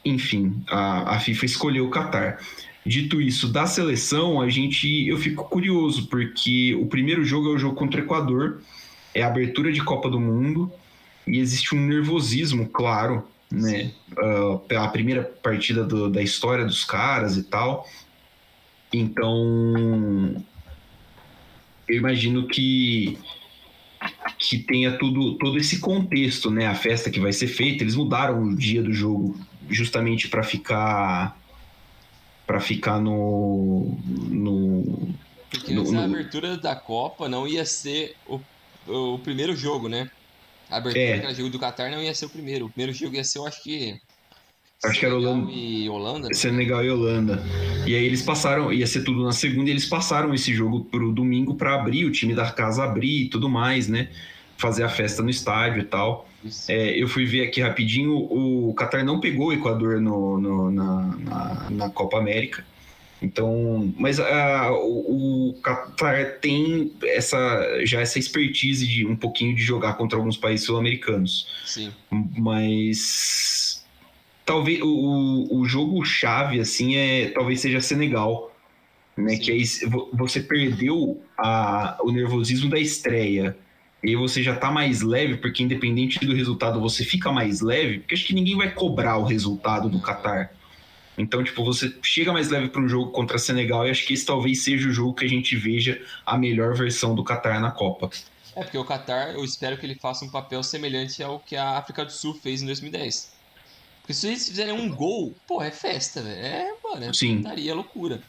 enfim, 0.05 0.61
a, 0.67 1.15
a 1.15 1.19
FIFA 1.19 1.45
escolheu 1.45 1.87
o 1.87 1.89
Qatar. 1.89 2.39
Dito 2.85 3.21
isso, 3.21 3.47
da 3.47 3.67
seleção, 3.67 4.39
a 4.39 4.49
gente, 4.49 5.07
eu 5.07 5.17
fico 5.17 5.43
curioso, 5.45 6.07
porque 6.07 6.75
o 6.75 6.87
primeiro 6.87 7.23
jogo 7.23 7.49
é 7.49 7.55
o 7.55 7.57
jogo 7.57 7.75
contra 7.75 8.01
o 8.01 8.03
Equador, 8.03 8.61
é 9.13 9.21
a 9.21 9.27
abertura 9.27 9.71
de 9.71 9.83
Copa 9.83 10.09
do 10.09 10.19
Mundo, 10.19 10.71
e 11.27 11.39
existe 11.39 11.75
um 11.75 11.79
nervosismo, 11.79 12.67
claro, 12.67 13.27
né? 13.51 13.91
Uh, 14.11 14.61
a 14.77 14.87
primeira 14.87 15.23
partida 15.23 15.83
do, 15.83 16.09
da 16.09 16.21
história 16.21 16.65
dos 16.65 16.83
caras 16.83 17.37
e 17.37 17.43
tal. 17.43 17.87
Então, 18.93 20.43
eu 21.87 21.97
imagino 21.97 22.47
que 22.47 23.17
que 24.39 24.57
tenha 24.57 24.97
tudo, 24.97 25.37
todo 25.37 25.59
esse 25.59 25.79
contexto, 25.79 26.49
né? 26.49 26.65
A 26.65 26.73
festa 26.73 27.11
que 27.11 27.19
vai 27.19 27.31
ser 27.31 27.47
feita, 27.47 27.83
eles 27.83 27.95
mudaram 27.95 28.41
o 28.41 28.55
dia 28.55 28.81
do 28.81 28.91
jogo 28.91 29.39
justamente 29.69 30.27
para 30.27 30.43
ficar 30.43 31.37
para 32.47 32.59
ficar 32.59 32.99
no 32.99 33.97
no 34.27 35.13
porque 35.49 35.73
no, 35.73 35.99
a 35.99 36.05
abertura 36.05 36.57
da 36.57 36.75
Copa 36.75 37.29
não 37.29 37.47
ia 37.47 37.65
ser 37.65 38.15
o, 38.25 38.39
o 38.87 39.19
primeiro 39.19 39.55
jogo, 39.55 39.87
né? 39.87 40.09
A 40.71 40.77
abertura 40.77 41.31
é. 41.31 41.35
jogo 41.35 41.49
do 41.49 41.59
Qatar 41.59 41.91
não 41.91 42.01
ia 42.01 42.15
ser 42.15 42.25
o 42.25 42.29
primeiro. 42.29 42.65
O 42.65 42.69
primeiro 42.69 42.93
jogo 42.93 43.15
ia 43.15 43.23
ser, 43.23 43.39
eu 43.39 43.45
acho 43.45 43.61
que 43.61 43.99
Acho 44.83 44.99
que 44.99 45.05
era 45.05 45.15
Holanda. 45.15 45.51
E 45.51 45.87
Holanda 45.87 46.27
né? 46.27 46.33
Senegal 46.33 46.83
e 46.83 46.89
Holanda. 46.89 47.43
E 47.85 47.95
aí 47.95 48.03
eles 48.03 48.23
passaram, 48.23 48.73
ia 48.73 48.87
ser 48.87 49.03
tudo 49.03 49.23
na 49.23 49.31
segunda, 49.31 49.69
e 49.69 49.73
eles 49.73 49.85
passaram 49.85 50.33
esse 50.33 50.53
jogo 50.53 50.85
pro 50.85 51.11
domingo 51.11 51.53
para 51.53 51.75
abrir, 51.75 52.05
o 52.05 52.11
time 52.11 52.33
da 52.33 52.49
casa 52.51 52.83
abrir 52.83 53.25
e 53.25 53.29
tudo 53.29 53.47
mais, 53.47 53.87
né? 53.87 54.09
Fazer 54.57 54.83
a 54.83 54.89
festa 54.89 55.21
no 55.21 55.29
estádio 55.29 55.81
e 55.81 55.85
tal. 55.85 56.27
É, 56.67 56.99
eu 56.99 57.07
fui 57.07 57.25
ver 57.25 57.45
aqui 57.45 57.61
rapidinho, 57.61 58.15
o 58.15 58.73
Qatar 58.73 59.05
não 59.05 59.19
pegou 59.19 59.49
o 59.49 59.53
Equador 59.53 60.01
no, 60.01 60.39
no 60.39 60.71
na, 60.71 61.15
na, 61.17 61.69
na, 61.69 61.89
Copa 61.91 62.17
América. 62.17 62.65
Então, 63.21 63.93
mas 63.97 64.19
a, 64.19 64.71
o, 64.71 65.49
o 65.49 65.53
Qatar 65.61 66.39
tem 66.39 66.91
essa 67.03 67.85
já 67.85 68.01
essa 68.01 68.17
expertise 68.17 68.87
de 68.87 69.05
um 69.05 69.15
pouquinho 69.15 69.55
de 69.55 69.61
jogar 69.61 69.93
contra 69.93 70.17
alguns 70.17 70.37
países 70.37 70.65
sul-americanos. 70.65 71.47
Sim. 71.63 71.91
Mas 72.09 73.85
talvez 74.43 74.81
o, 74.81 75.47
o 75.51 75.65
jogo 75.65 76.03
chave 76.03 76.59
assim 76.59 76.95
é 76.95 77.29
talvez 77.29 77.61
seja 77.61 77.79
Senegal, 77.79 78.51
né? 79.15 79.35
Sim. 79.35 79.39
Que 79.39 79.51
aí 79.51 79.63
você 80.13 80.39
perdeu 80.39 81.21
a, 81.37 81.99
o 82.01 82.11
nervosismo 82.11 82.71
da 82.71 82.79
estreia 82.79 83.55
e 84.03 84.15
você 84.15 84.41
já 84.41 84.55
tá 84.55 84.71
mais 84.71 85.01
leve, 85.01 85.37
porque 85.37 85.61
independente 85.61 86.25
do 86.25 86.33
resultado 86.33 86.81
você 86.81 87.03
fica 87.03 87.31
mais 87.31 87.61
leve, 87.61 87.99
porque 87.99 88.15
acho 88.15 88.25
que 88.25 88.33
ninguém 88.33 88.57
vai 88.57 88.71
cobrar 88.71 89.17
o 89.17 89.25
resultado 89.25 89.89
do 89.89 90.01
Qatar. 90.01 90.51
Então, 91.21 91.43
tipo, 91.43 91.63
você 91.63 91.93
chega 92.01 92.33
mais 92.33 92.49
leve 92.49 92.69
para 92.69 92.81
um 92.81 92.89
jogo 92.89 93.11
contra 93.11 93.37
Senegal 93.37 93.87
e 93.87 93.91
acho 93.91 94.05
que 94.05 94.13
esse 94.13 94.25
talvez 94.25 94.63
seja 94.63 94.89
o 94.89 94.91
jogo 94.91 95.13
que 95.13 95.25
a 95.25 95.29
gente 95.29 95.55
veja 95.55 96.01
a 96.25 96.37
melhor 96.37 96.75
versão 96.75 97.13
do 97.13 97.23
Qatar 97.23 97.59
na 97.61 97.71
Copa. 97.71 98.09
É, 98.55 98.63
porque 98.63 98.77
o 98.77 98.85
Qatar, 98.85 99.29
eu 99.29 99.45
espero 99.45 99.77
que 99.77 99.85
ele 99.85 99.95
faça 99.95 100.25
um 100.25 100.29
papel 100.29 100.61
semelhante 100.63 101.23
ao 101.23 101.39
que 101.39 101.55
a 101.55 101.77
África 101.77 102.03
do 102.03 102.11
Sul 102.11 102.33
fez 102.33 102.61
em 102.61 102.65
2010. 102.65 103.31
Porque 104.01 104.13
se 104.13 104.27
eles 104.27 104.47
fizerem 104.47 104.73
um 104.73 104.93
gol, 104.93 105.33
pô, 105.47 105.61
é 105.61 105.71
festa, 105.71 106.21
velho. 106.21 106.45
É, 106.45 106.73
mano, 106.83 107.05
é 107.05 107.13
Sim. 107.13 107.43
é 107.45 107.73
loucura. 107.73 108.21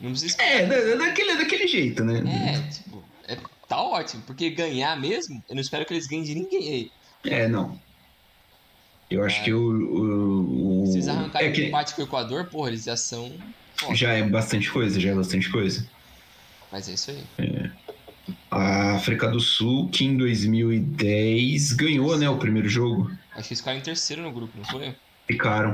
Não 0.00 0.10
precisa 0.10 0.40
É, 0.40 0.64
da, 0.64 1.06
daquele, 1.06 1.34
daquele 1.36 1.66
jeito, 1.66 2.04
né? 2.04 2.22
É, 2.54 2.70
tipo, 2.70 3.02
é, 3.26 3.36
tá 3.66 3.82
ótimo. 3.82 4.22
Porque 4.22 4.50
ganhar 4.50 4.96
mesmo, 5.00 5.42
eu 5.48 5.54
não 5.54 5.62
espero 5.62 5.84
que 5.84 5.92
eles 5.92 6.06
ganhem 6.06 6.22
de 6.22 6.34
ninguém 6.34 6.68
aí. 6.68 6.92
É, 7.24 7.48
não. 7.48 7.80
Eu 9.10 9.24
acho 9.24 9.40
é. 9.40 9.44
que 9.44 9.52
o, 9.52 9.60
o. 9.60 10.67
Se 10.90 10.96
eles 10.96 11.08
arrancarem 11.08 11.48
é 11.48 11.52
que... 11.52 11.62
um 11.62 11.66
empate 11.66 11.94
com 11.94 12.02
o 12.02 12.04
Equador, 12.04 12.46
porra, 12.46 12.68
eles 12.68 12.84
já 12.84 12.96
são. 12.96 13.32
Já 13.92 14.12
é 14.12 14.22
bastante 14.22 14.70
coisa, 14.70 14.98
já 14.98 15.10
é 15.10 15.14
bastante 15.14 15.50
coisa. 15.50 15.86
Mas 16.70 16.88
é 16.88 16.92
isso 16.92 17.10
aí. 17.10 17.24
É. 17.38 17.70
A 18.50 18.96
África 18.96 19.28
do 19.28 19.40
Sul, 19.40 19.88
que 19.88 20.04
em 20.04 20.16
2010 20.16 21.72
ganhou, 21.72 22.16
né, 22.18 22.28
o 22.28 22.38
primeiro 22.38 22.68
jogo. 22.68 23.10
Acho 23.32 23.48
que 23.48 23.52
eles 23.52 23.60
ficaram 23.60 23.78
em 23.78 23.82
terceiro 23.82 24.22
no 24.22 24.32
grupo, 24.32 24.52
não 24.56 24.64
foi? 24.64 24.94
Ficaram. 25.26 25.72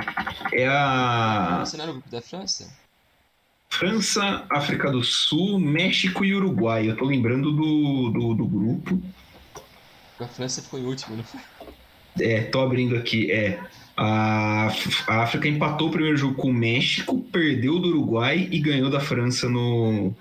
É 0.52 0.66
a. 0.66 1.62
Você 1.64 1.76
não 1.76 1.84
era 1.84 1.92
o 1.92 1.94
grupo 1.94 2.10
da 2.10 2.20
França? 2.20 2.72
França, 3.70 4.46
África 4.50 4.90
do 4.90 5.02
Sul, 5.02 5.58
México 5.58 6.24
e 6.24 6.34
Uruguai. 6.34 6.88
Eu 6.88 6.96
tô 6.96 7.04
lembrando 7.04 7.52
do, 7.52 8.10
do, 8.10 8.34
do 8.34 8.46
grupo. 8.46 9.02
A 10.20 10.26
França 10.26 10.62
ficou 10.62 10.78
em 10.78 10.84
último, 10.84 11.16
não 11.16 11.24
foi? 11.24 11.40
É, 12.20 12.42
tô 12.42 12.60
abrindo 12.60 12.96
aqui. 12.96 13.32
É. 13.32 13.60
A, 13.96 14.68
a 15.06 15.22
África 15.22 15.46
empatou 15.46 15.88
o 15.88 15.90
primeiro 15.90 16.16
jogo 16.16 16.34
com 16.34 16.50
o 16.50 16.54
México, 16.54 17.20
perdeu 17.32 17.78
do 17.78 17.88
Uruguai 17.88 18.48
e 18.50 18.58
ganhou 18.58 18.90
da 18.90 18.98
França 18.98 19.48
no, 19.48 20.12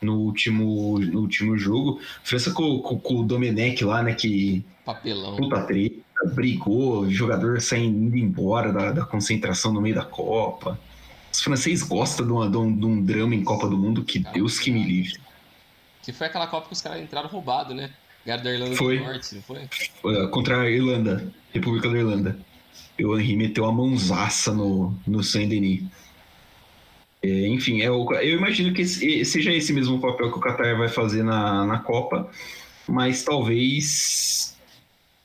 no, 0.00 0.18
último, 0.20 0.98
no 0.98 1.20
último 1.20 1.58
jogo. 1.58 2.00
França 2.22 2.52
com, 2.52 2.78
com, 2.80 2.98
com 2.98 3.14
o 3.16 3.24
Domenech 3.24 3.84
lá, 3.84 4.02
né? 4.02 4.14
Que. 4.14 4.64
Papelão. 4.84 5.36
Puta 5.36 5.62
treta, 5.62 6.00
brigou, 6.32 7.10
jogador 7.10 7.60
saindo 7.60 8.16
embora 8.16 8.72
da, 8.72 8.92
da 8.92 9.04
concentração 9.04 9.72
no 9.72 9.80
meio 9.80 9.96
da 9.96 10.04
Copa. 10.04 10.78
Os 11.32 11.42
franceses 11.42 11.82
gostam 11.82 12.24
de, 12.24 12.32
uma, 12.32 12.48
de, 12.48 12.56
um, 12.56 12.74
de 12.74 12.86
um 12.86 13.02
drama 13.02 13.34
em 13.34 13.42
Copa 13.42 13.68
do 13.68 13.76
Mundo 13.76 14.04
que 14.04 14.20
Deus 14.20 14.60
que 14.60 14.70
me 14.70 14.84
livre. 14.84 15.18
Que 16.02 16.12
foi 16.12 16.28
aquela 16.28 16.46
Copa 16.46 16.68
que 16.68 16.72
os 16.72 16.80
caras 16.80 17.02
entraram 17.02 17.28
roubado, 17.28 17.74
né? 17.74 17.90
Ganharam 18.24 18.44
da 18.44 18.52
Irlanda 18.52 18.76
foi. 18.76 18.98
do 18.98 19.04
Norte, 19.04 19.34
não 19.34 19.42
foi? 19.42 20.28
Contra 20.28 20.60
a 20.62 20.70
Irlanda, 20.70 21.32
República 21.52 21.88
da 21.88 21.98
Irlanda. 21.98 22.38
E 22.98 23.04
o 23.04 23.18
Henry 23.18 23.36
meteu 23.36 23.66
a 23.66 23.72
mãozaça 23.72 24.52
no, 24.52 24.94
no 25.06 25.22
Saint-Denis. 25.22 25.84
É, 27.22 27.48
enfim, 27.48 27.82
é 27.82 27.90
o, 27.90 28.12
eu 28.14 28.38
imagino 28.38 28.72
que 28.72 28.82
esse, 28.82 29.24
seja 29.24 29.52
esse 29.52 29.72
mesmo 29.72 30.00
papel 30.00 30.30
que 30.30 30.38
o 30.38 30.40
Qatar 30.40 30.76
vai 30.76 30.88
fazer 30.88 31.22
na, 31.22 31.66
na 31.66 31.78
Copa, 31.78 32.30
mas 32.88 33.22
talvez 33.24 34.56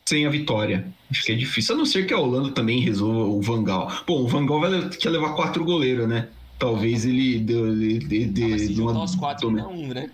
sem 0.05 0.25
a 0.25 0.29
vitória. 0.29 0.85
Acho 1.09 1.23
que 1.23 1.31
é 1.31 1.35
difícil, 1.35 1.75
a 1.75 1.77
não 1.77 1.85
ser 1.85 2.05
que 2.05 2.13
a 2.13 2.19
Holanda 2.19 2.51
também 2.51 2.79
resolva 2.79 3.19
o 3.19 3.41
Vangal. 3.41 3.91
Bom, 4.05 4.23
o 4.23 4.27
Vangal 4.27 4.59
vai 4.59 4.89
quer 4.89 5.09
levar 5.09 5.35
quatro 5.35 5.63
goleiros, 5.63 6.07
né? 6.07 6.27
Talvez 6.59 7.05
ele 7.05 7.39
dê. 7.39 7.99
de, 7.99 8.25
de, 8.25 8.53
ah, 8.53 8.59
se 8.59 8.81
uma... 8.81 9.03
os 9.03 9.15
quatro, 9.15 9.49
não 9.49 9.59
é 9.59 9.67
um, 9.67 9.87
né? 9.87 10.11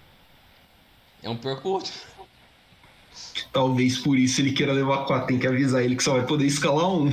É 1.23 1.29
um 1.29 1.35
pior 1.35 1.59
que 1.59 1.67
o 1.67 1.71
outro. 1.71 1.91
Talvez 3.51 3.97
por 3.97 4.17
isso 4.17 4.41
ele 4.41 4.51
queira 4.51 4.73
levar 4.73 5.05
quatro. 5.05 5.27
Tem 5.27 5.39
que 5.39 5.47
avisar 5.47 5.83
ele 5.83 5.95
que 5.95 6.03
só 6.03 6.13
vai 6.13 6.25
poder 6.25 6.45
escalar 6.45 6.89
um. 6.89 7.11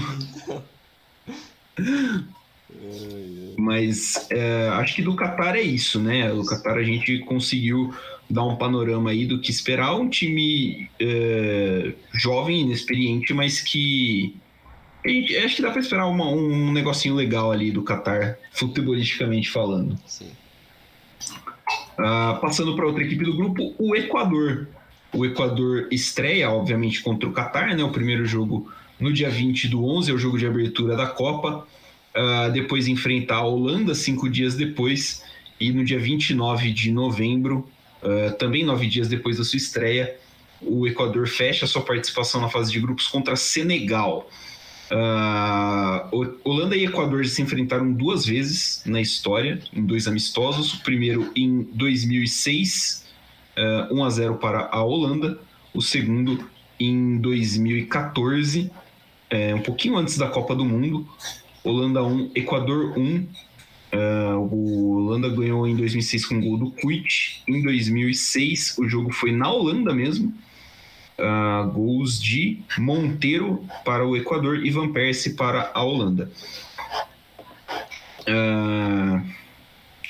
Mas 3.59 4.29
é, 4.31 4.69
acho 4.75 4.95
que 4.97 5.03
do 5.03 5.17
Qatar 5.17 5.57
é 5.57 5.63
isso, 5.63 6.01
né? 6.01 6.31
Do 6.31 6.45
Qatar 6.45 6.77
a 6.77 6.83
gente 6.83 7.19
conseguiu 7.21 7.95
dar 8.29 8.45
um 8.45 8.57
panorama 8.57 9.11
aí 9.11 9.27
do 9.27 9.41
que 9.41 9.51
esperar. 9.51 9.95
Um 9.95 10.09
time 10.09 10.89
é, 11.01 11.93
jovem, 12.13 12.63
inexperiente, 12.63 13.33
mas 13.33 13.61
que. 13.61 14.35
Gente, 15.07 15.37
acho 15.37 15.57
que 15.57 15.63
dá 15.63 15.71
para 15.71 15.81
esperar 15.81 16.07
uma, 16.07 16.27
um 16.27 16.73
negocinho 16.73 17.15
legal 17.15 17.53
ali 17.53 17.71
do 17.71 17.83
Qatar, 17.83 18.39
futebolisticamente 18.53 19.51
falando. 19.51 19.99
Uh, 21.99 22.41
passando 22.41 22.75
para 22.75 22.87
outra 22.87 23.05
equipe 23.05 23.23
do 23.25 23.37
grupo, 23.37 23.75
o 23.79 23.95
Equador. 23.95 24.69
O 25.15 25.25
Equador 25.25 25.87
estreia, 25.93 26.51
obviamente, 26.51 27.01
contra 27.01 27.29
o 27.29 27.33
Qatar, 27.33 27.75
né? 27.77 27.85
O 27.85 27.91
primeiro 27.91 28.27
jogo 28.27 28.71
no 28.99 29.13
dia 29.13 29.31
20 29.31 29.69
do 29.69 29.85
11, 29.85 30.11
é 30.11 30.15
o 30.15 30.19
jogo 30.19 30.37
de 30.37 30.47
abertura 30.47 30.97
da 30.97 31.07
Copa. 31.07 31.67
Uh, 32.15 32.51
depois 32.53 32.89
enfrentar 32.89 33.37
a 33.37 33.45
Holanda 33.45 33.95
cinco 33.95 34.29
dias 34.29 34.57
depois. 34.57 35.23
E 35.61 35.73
no 35.73 35.85
dia 35.85 36.01
29 36.01 36.73
de 36.73 36.91
novembro, 36.91 37.69
uh, 38.03 38.37
também 38.37 38.65
nove 38.65 38.89
dias 38.89 39.07
depois 39.07 39.39
da 39.39 39.45
sua 39.45 39.57
estreia, 39.57 40.17
o 40.61 40.87
Equador 40.87 41.29
fecha 41.29 41.67
sua 41.67 41.83
participação 41.83 42.41
na 42.41 42.49
fase 42.49 42.73
de 42.73 42.81
grupos 42.81 43.07
contra 43.07 43.37
Senegal. 43.37 44.29
Uh, 44.91 46.37
Holanda 46.45 46.77
e 46.77 46.85
Equador 46.85 47.25
se 47.25 47.41
enfrentaram 47.41 47.93
duas 47.93 48.27
vezes 48.27 48.83
na 48.85 49.01
história, 49.01 49.61
em 49.73 49.85
dois 49.85 50.09
amistosos. 50.09 50.75
O 50.75 50.83
primeiro 50.83 51.31
em 51.37 51.63
2006 51.73 53.04
uh, 53.57 53.95
1 53.95 54.05
a 54.05 54.11
0 54.11 54.35
para 54.37 54.69
a 54.71 54.83
Holanda, 54.83 55.39
o 55.73 55.81
segundo 55.81 56.49
em 56.79 57.19
2014, 57.19 58.71
é, 59.31 59.55
um 59.55 59.61
pouquinho 59.61 59.97
antes 59.97 60.17
da 60.17 60.29
Copa 60.29 60.55
do 60.55 60.65
Mundo. 60.65 61.09
Holanda 61.63 62.03
1, 62.03 62.33
Equador 62.35 62.97
1. 62.97 63.01
Uh, 63.01 63.29
é, 63.91 64.35
o 64.35 64.97
Holanda 64.97 65.29
ganhou 65.29 65.67
em 65.67 65.75
2006 65.75 66.27
com 66.27 66.37
o 66.37 66.41
gol 66.41 66.59
do 66.59 66.71
Kuit. 66.71 67.43
Em 67.49 67.63
2006, 67.63 68.77
o 68.79 68.89
jogo 68.89 69.13
foi 69.13 69.33
na 69.33 69.51
Holanda 69.51 69.95
mesmo. 69.95 70.33
Uh, 71.19 71.71
gols 71.71 72.21
de 72.21 72.61
Monteiro 72.77 73.65
para 73.85 74.07
o 74.07 74.17
Equador 74.17 74.65
e 74.67 74.71
Van 74.71 74.93
Persie 74.93 75.35
para 75.35 75.71
a 75.73 75.83
Holanda. 75.83 76.31
Uh, 78.29 79.25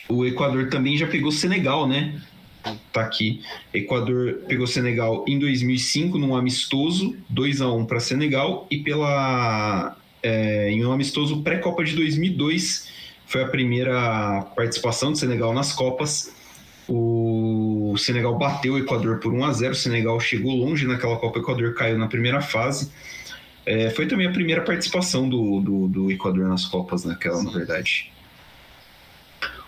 o 0.08 0.24
Equador 0.24 0.68
também 0.68 0.96
já 0.96 1.06
pegou 1.06 1.30
Senegal, 1.30 1.86
né? 1.86 2.20
Tá 2.92 3.00
aqui. 3.00 3.42
Equador 3.72 4.40
pegou 4.48 4.66
Senegal 4.66 5.24
em 5.26 5.38
2005 5.38 6.18
num 6.18 6.34
amistoso, 6.34 7.16
2 7.28 7.60
a 7.60 7.70
1 7.70 7.86
para 7.86 8.00
Senegal 8.00 8.66
e 8.70 8.78
pela 8.78 9.96
é, 10.22 10.70
em 10.70 10.84
um 10.84 10.92
amistoso 10.92 11.42
pré-copa 11.42 11.84
de 11.84 11.94
2002 11.94 12.92
foi 13.26 13.42
a 13.42 13.48
primeira 13.48 14.42
participação 14.54 15.12
do 15.12 15.18
Senegal 15.18 15.52
nas 15.52 15.72
copas. 15.72 16.32
O 16.88 17.94
Senegal 17.96 18.36
bateu 18.36 18.74
o 18.74 18.78
Equador 18.78 19.18
por 19.18 19.32
1 19.32 19.44
a 19.44 19.52
0. 19.52 19.72
O 19.72 19.76
Senegal 19.76 20.20
chegou 20.20 20.54
longe 20.54 20.86
naquela 20.86 21.16
Copa. 21.16 21.38
O 21.38 21.42
Equador 21.42 21.74
caiu 21.74 21.98
na 21.98 22.06
primeira 22.06 22.40
fase. 22.42 22.92
É, 23.64 23.88
foi 23.90 24.06
também 24.06 24.26
a 24.26 24.30
primeira 24.30 24.60
participação 24.62 25.28
do, 25.28 25.60
do, 25.60 25.88
do 25.88 26.10
Equador 26.10 26.46
nas 26.46 26.66
Copas, 26.66 27.04
naquela, 27.04 27.42
na 27.42 27.50
verdade. 27.50 28.12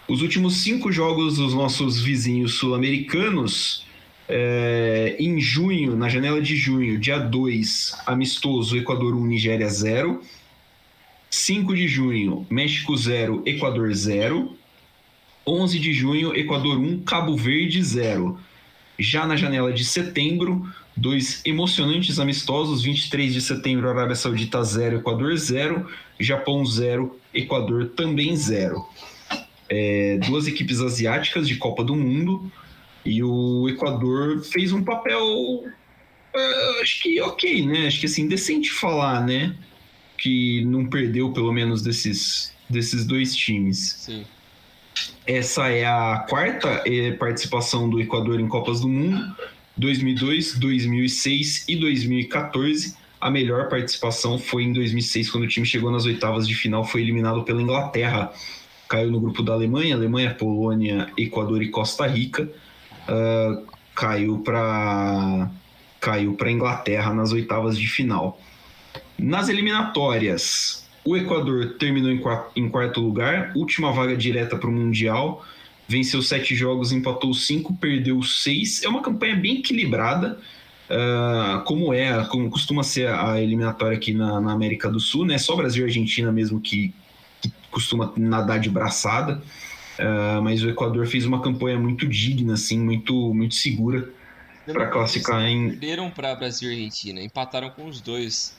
Os 0.08 0.22
últimos 0.22 0.62
cinco 0.62 0.92
jogos 0.92 1.36
dos 1.36 1.52
nossos 1.52 2.00
vizinhos 2.00 2.54
sul-americanos, 2.54 3.84
é, 4.28 5.16
em 5.18 5.40
junho, 5.40 5.96
na 5.96 6.08
janela 6.08 6.40
de 6.40 6.54
junho, 6.54 6.96
dia 6.96 7.18
2, 7.18 7.92
amistoso 8.06 8.76
Equador 8.76 9.16
1, 9.16 9.26
Nigéria 9.26 9.68
0. 9.68 10.22
5 11.28 11.74
de 11.74 11.88
junho, 11.88 12.46
México 12.48 12.96
0, 12.96 13.42
Equador 13.44 13.92
0. 13.92 14.56
11 15.44 15.80
de 15.80 15.92
junho, 15.92 16.36
Equador 16.36 16.78
1, 16.78 17.02
Cabo 17.02 17.36
Verde 17.36 17.82
0. 17.82 18.38
Já 18.96 19.26
na 19.26 19.34
janela 19.34 19.72
de 19.72 19.84
setembro, 19.84 20.72
dois 20.96 21.42
emocionantes 21.44 22.20
amistosos, 22.20 22.84
23 22.84 23.34
de 23.34 23.40
setembro, 23.40 23.90
Arábia 23.90 24.14
Saudita 24.14 24.62
0, 24.62 24.98
Equador 24.98 25.36
0, 25.36 25.84
Japão 26.20 26.64
0, 26.64 27.18
Equador 27.34 27.86
também 27.88 28.36
0 28.36 28.86
é, 29.68 30.18
duas 30.26 30.46
equipes 30.46 30.81
asiáticas 30.81 31.48
de 31.48 31.57
Copa 31.57 31.83
do 31.83 31.94
Mundo 31.94 32.50
e 33.05 33.22
o 33.22 33.68
Equador 33.68 34.42
fez 34.42 34.72
um 34.72 34.83
papel, 34.83 35.24
uh, 35.24 36.83
acho 36.83 37.02
que 37.02 37.20
ok, 37.20 37.64
né? 37.64 37.87
Acho 37.87 38.00
que 38.00 38.07
assim, 38.07 38.26
decente 38.26 38.72
falar, 38.72 39.24
né? 39.24 39.55
Que 40.18 40.64
não 40.64 40.87
perdeu 40.87 41.33
pelo 41.33 41.52
menos 41.52 41.83
desses, 41.83 42.52
desses 42.68 43.05
dois 43.05 43.35
times. 43.35 43.96
Sim. 44.00 44.24
Essa 45.26 45.68
é 45.68 45.85
a 45.85 46.24
quarta 46.29 46.83
eh, 46.87 47.12
participação 47.12 47.88
do 47.88 48.00
Equador 48.00 48.40
em 48.40 48.48
Copas 48.48 48.81
do 48.81 48.88
Mundo, 48.88 49.37
2002, 49.76 50.59
2006 50.59 51.64
e 51.68 51.76
2014. 51.76 52.96
A 53.20 53.31
melhor 53.31 53.68
participação 53.68 54.38
foi 54.38 54.64
em 54.64 54.72
2006, 54.72 55.31
quando 55.31 55.44
o 55.44 55.48
time 55.48 55.66
chegou 55.66 55.90
nas 55.90 56.07
oitavas 56.07 56.46
de 56.46 56.55
final, 56.55 56.85
foi 56.85 57.02
eliminado 57.02 57.42
pela 57.44 57.61
Inglaterra. 57.61 58.33
Caiu 58.88 59.11
no 59.11 59.20
grupo 59.20 59.42
da 59.42 59.53
Alemanha, 59.53 59.94
Alemanha, 59.94 60.35
Polônia, 60.35 61.11
Equador 61.16 61.62
e 61.62 61.68
Costa 61.68 62.07
Rica. 62.07 62.49
Uh, 63.09 63.66
caiu 63.94 64.38
para 64.38 65.51
caiu 66.01 66.35
para 66.35 66.53
Inglaterra 66.53 67.12
nas 67.12 67.33
oitavas 67.33 67.77
de 67.77 67.87
final. 67.87 68.40
Nas 69.18 69.49
eliminatórias, 69.49 70.87
o 71.05 71.16
Equador 71.16 71.77
terminou 71.79 72.11
em 72.11 72.18
quarto, 72.18 72.53
em 72.55 72.68
quarto 72.68 73.01
lugar, 73.01 73.53
última 73.57 73.92
vaga 73.92 74.16
direta 74.16 74.57
para 74.57 74.68
o 74.68 74.72
Mundial. 74.72 75.44
Venceu 75.88 76.20
sete 76.20 76.55
jogos, 76.55 76.92
empatou 76.92 77.33
cinco, 77.33 77.75
perdeu 77.77 78.20
seis. 78.22 78.83
É 78.83 78.88
uma 78.88 79.01
campanha 79.01 79.37
bem 79.37 79.59
equilibrada, 79.59 80.38
uh, 80.90 81.62
como 81.64 81.94
é, 81.94 82.25
como 82.27 82.51
costuma 82.51 82.83
ser 82.83 83.09
a 83.09 83.40
eliminatória 83.40 83.96
aqui 83.96 84.12
na, 84.12 84.40
na 84.40 84.53
América 84.53 84.90
do 84.90 84.99
Sul, 84.99 85.25
né? 85.25 85.38
Só 85.38 85.55
Brasil 85.57 85.85
e 85.85 85.88
Argentina 85.88 86.33
mesmo 86.33 86.61
que, 86.61 86.92
costuma 87.76 88.10
nadar 88.16 88.58
de 88.58 88.70
braçada. 88.70 89.42
Uh, 89.98 90.42
mas 90.42 90.62
o 90.62 90.70
Equador 90.70 91.06
fez 91.06 91.26
uma 91.26 91.42
campanha 91.42 91.78
muito 91.78 92.06
digna, 92.06 92.54
assim, 92.54 92.78
muito, 92.78 93.34
muito 93.34 93.54
segura 93.54 94.10
para 94.66 94.88
classificar 94.88 95.42
em. 95.42 95.70
Perderam 95.70 96.10
para 96.10 96.34
Brasil 96.34 96.70
e 96.70 96.74
Argentina, 96.74 97.20
empataram 97.22 97.70
com 97.70 97.86
os 97.86 98.00
dois. 98.00 98.56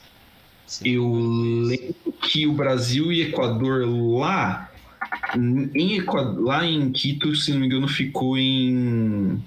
Eu 0.83 1.09
lembro 1.11 2.11
que 2.21 2.45
o 2.45 2.53
Brasil 2.53 3.11
e 3.11 3.21
Equador 3.21 3.85
lá 4.17 4.69
em 5.35 5.97
Equador, 5.97 6.43
lá 6.43 6.65
em 6.65 6.91
Quito, 6.91 7.35
se 7.35 7.51
não 7.51 7.59
me 7.59 7.67
engano, 7.67 7.87
ficou 7.87 8.37
em 8.37 9.43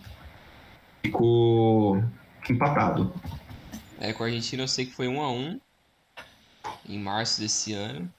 ficou 1.02 2.02
empatado. 2.48 3.12
É, 3.98 4.12
com 4.12 4.22
a 4.22 4.26
Argentina 4.26 4.62
eu 4.62 4.68
sei 4.68 4.86
que 4.86 4.92
foi 4.92 5.08
1 5.08 5.20
a 5.20 5.32
1 5.32 5.60
em 6.88 6.98
março 6.98 7.40
desse 7.40 7.72
ano. 7.72 8.10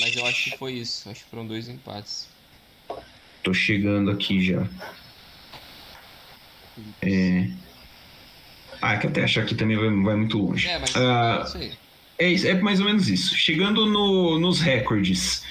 Mas 0.00 0.16
eu 0.16 0.26
acho 0.26 0.50
que 0.50 0.56
foi 0.56 0.72
isso. 0.74 1.08
Acho 1.08 1.24
que 1.24 1.30
foram 1.30 1.46
dois 1.46 1.68
empates. 1.68 2.28
Tô 3.42 3.54
chegando 3.54 4.10
aqui 4.10 4.44
já. 4.44 4.66
É... 7.02 7.48
Ah, 8.82 8.94
é 8.94 8.96
que 8.98 9.06
até 9.06 9.24
achar 9.24 9.44
que 9.44 9.54
também 9.54 9.76
vai, 9.76 9.90
vai 9.90 10.16
muito 10.16 10.38
longe. 10.38 10.66
É, 10.66 10.78
mas 10.78 10.96
ah, 10.96 11.46
é 12.18 12.28
isso. 12.28 12.46
É, 12.46 12.50
é 12.50 12.54
mais 12.60 12.80
ou 12.80 12.86
menos 12.86 13.08
isso. 13.08 13.34
Chegando 13.36 13.86
no, 13.86 14.38
nos 14.38 14.60
recordes, 14.60 15.42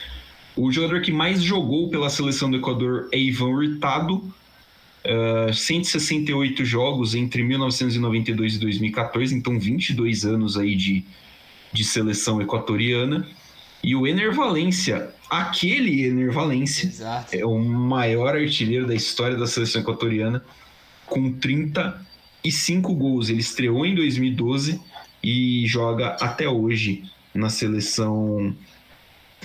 o 0.55 0.71
jogador 0.71 1.01
que 1.01 1.11
mais 1.11 1.41
jogou 1.41 1.89
pela 1.89 2.09
seleção 2.09 2.49
do 2.49 2.57
Equador 2.57 3.07
é 3.11 3.17
Ivan 3.17 3.49
Hurtado, 3.49 4.15
uh, 4.17 5.53
168 5.53 6.65
jogos 6.65 7.15
entre 7.15 7.43
1992 7.43 8.55
e 8.55 8.59
2014, 8.59 9.35
então 9.35 9.59
22 9.59 10.25
anos 10.25 10.57
aí 10.57 10.75
de, 10.75 11.05
de 11.71 11.83
seleção 11.83 12.41
equatoriana. 12.41 13.27
E 13.83 13.95
o 13.95 14.05
Ener 14.05 14.33
Valência, 14.33 15.09
aquele 15.29 16.05
Ener 16.05 16.31
Valência, 16.31 16.87
Exato. 16.87 17.35
é 17.35 17.45
o 17.45 17.57
maior 17.57 18.35
artilheiro 18.35 18.85
da 18.85 18.95
história 18.95 19.37
da 19.37 19.47
seleção 19.47 19.81
equatoriana, 19.81 20.43
com 21.05 21.31
35 21.31 22.93
gols. 22.93 23.29
Ele 23.29 23.39
estreou 23.39 23.85
em 23.85 23.95
2012 23.95 24.81
e 25.23 25.65
joga 25.65 26.17
até 26.19 26.47
hoje 26.47 27.03
na 27.33 27.49
seleção 27.49 28.55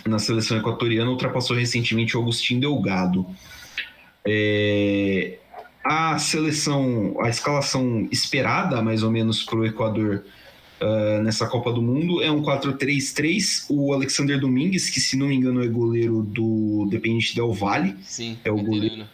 na 0.04 0.18
seleção 0.18 0.58
equatoriana. 0.58 1.10
Ultrapassou 1.10 1.56
recentemente 1.56 2.16
o 2.16 2.20
Agostinho 2.20 2.60
Delgado. 2.60 3.24
É, 4.26 5.38
a 5.84 6.18
seleção, 6.18 7.16
a 7.20 7.28
escalação 7.28 8.08
esperada 8.10 8.80
mais 8.82 9.02
ou 9.02 9.10
menos 9.10 9.42
para 9.42 9.58
o 9.58 9.66
Equador 9.66 10.24
uh, 10.84 11.22
nessa 11.22 11.46
Copa 11.46 11.72
do 11.72 11.80
Mundo 11.80 12.22
é 12.22 12.30
um 12.30 12.42
4-3-3. 12.42 13.66
O 13.70 13.92
Alexander 13.92 14.38
Domingues, 14.38 14.90
que 14.90 15.00
se 15.00 15.16
não 15.16 15.28
me 15.28 15.34
engano 15.34 15.64
é 15.64 15.66
goleiro 15.66 16.22
do 16.22 16.86
Dependente 16.90 17.34
Del 17.34 17.52
Valle, 17.52 17.96
Sim, 18.02 18.38
é 18.44 18.50
o 18.50 18.56
veterano. 18.56 18.80
goleiro 18.80 19.08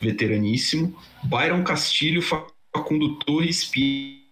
veteraníssimo. 0.00 0.96
Byron 1.24 1.62
Castilho, 1.62 2.22
Facundo 2.22 3.16
Torres, 3.16 3.64
Pierre 3.64 4.24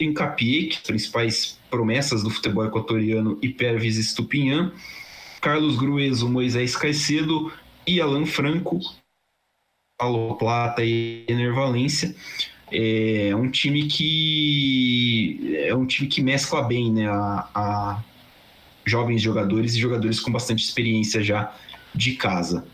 Encapié, 0.00 0.66
que 0.66 0.80
principais 0.80 1.58
promessas 1.70 2.22
do 2.22 2.30
futebol 2.30 2.64
equatoriano, 2.64 3.38
e 3.42 3.48
Pervis 3.48 3.96
Estupinhan. 3.96 4.72
Carlos 5.40 5.76
Grueso, 5.76 6.28
Moisés 6.28 6.76
Caicedo 6.76 7.52
e 7.84 8.00
Alan 8.00 8.26
Franco, 8.26 8.78
Paulo 9.98 10.36
Plata 10.36 10.84
e 10.84 11.24
Ener 11.28 11.52
Valência 11.52 12.14
é 12.72 13.36
um 13.36 13.50
time 13.50 13.86
que 13.86 15.56
é 15.66 15.74
um 15.74 15.84
time 15.84 16.08
que 16.08 16.22
mescla 16.22 16.62
bem 16.62 16.90
né, 16.90 17.06
a, 17.06 17.48
a, 17.54 18.02
jovens 18.84 19.20
jogadores 19.20 19.74
e 19.74 19.80
jogadores 19.80 20.18
com 20.18 20.32
bastante 20.32 20.64
experiência 20.64 21.22
já 21.22 21.54
de 21.94 22.12
casa. 22.12 22.64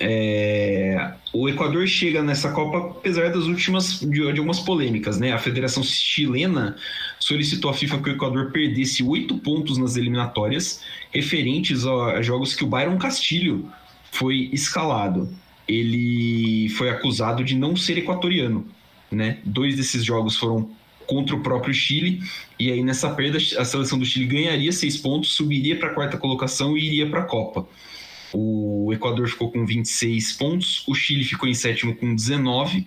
É, 0.00 1.12
o 1.32 1.48
Equador 1.48 1.86
chega 1.86 2.22
nessa 2.22 2.52
Copa 2.52 2.98
apesar 2.98 3.30
das 3.30 3.44
últimas 3.44 4.00
de, 4.00 4.08
de, 4.08 4.38
algumas 4.38 4.60
polêmicas, 4.60 5.18
né? 5.18 5.32
A 5.32 5.38
Federação 5.38 5.82
Chilena 5.82 6.76
solicitou 7.18 7.70
à 7.70 7.74
FIFA 7.74 7.98
que 7.98 8.10
o 8.10 8.12
Equador 8.12 8.52
perdesse 8.52 9.02
oito 9.02 9.36
pontos 9.38 9.76
nas 9.76 9.96
eliminatórias 9.96 10.82
referentes 11.12 11.84
a, 11.84 12.12
a 12.12 12.22
jogos 12.22 12.54
que 12.54 12.64
o 12.64 12.68
Byron 12.68 12.96
Castilho 12.96 13.68
foi 14.12 14.48
escalado. 14.52 15.28
Ele 15.66 16.68
foi 16.70 16.88
acusado 16.88 17.44
de 17.44 17.54
não 17.54 17.76
ser 17.76 17.98
equatoriano 17.98 18.66
né? 19.10 19.38
Dois 19.44 19.76
desses 19.76 20.04
jogos 20.04 20.36
foram 20.36 20.70
contra 21.06 21.34
o 21.34 21.40
próprio 21.40 21.72
Chile, 21.72 22.22
e 22.58 22.70
aí 22.70 22.82
nessa 22.82 23.08
perda 23.10 23.38
a 23.58 23.64
seleção 23.64 23.98
do 23.98 24.04
Chile 24.04 24.26
ganharia 24.26 24.70
seis 24.70 24.98
pontos, 24.98 25.34
subiria 25.34 25.78
para 25.78 25.88
a 25.88 25.94
quarta 25.94 26.18
colocação 26.18 26.76
e 26.76 26.84
iria 26.84 27.08
para 27.08 27.20
a 27.20 27.24
Copa. 27.24 27.66
O 28.32 28.90
Equador 28.92 29.26
ficou 29.26 29.50
com 29.50 29.64
26 29.64 30.32
pontos, 30.34 30.84
o 30.86 30.94
Chile 30.94 31.24
ficou 31.24 31.48
em 31.48 31.54
sétimo 31.54 31.96
com 31.96 32.14
19, 32.14 32.86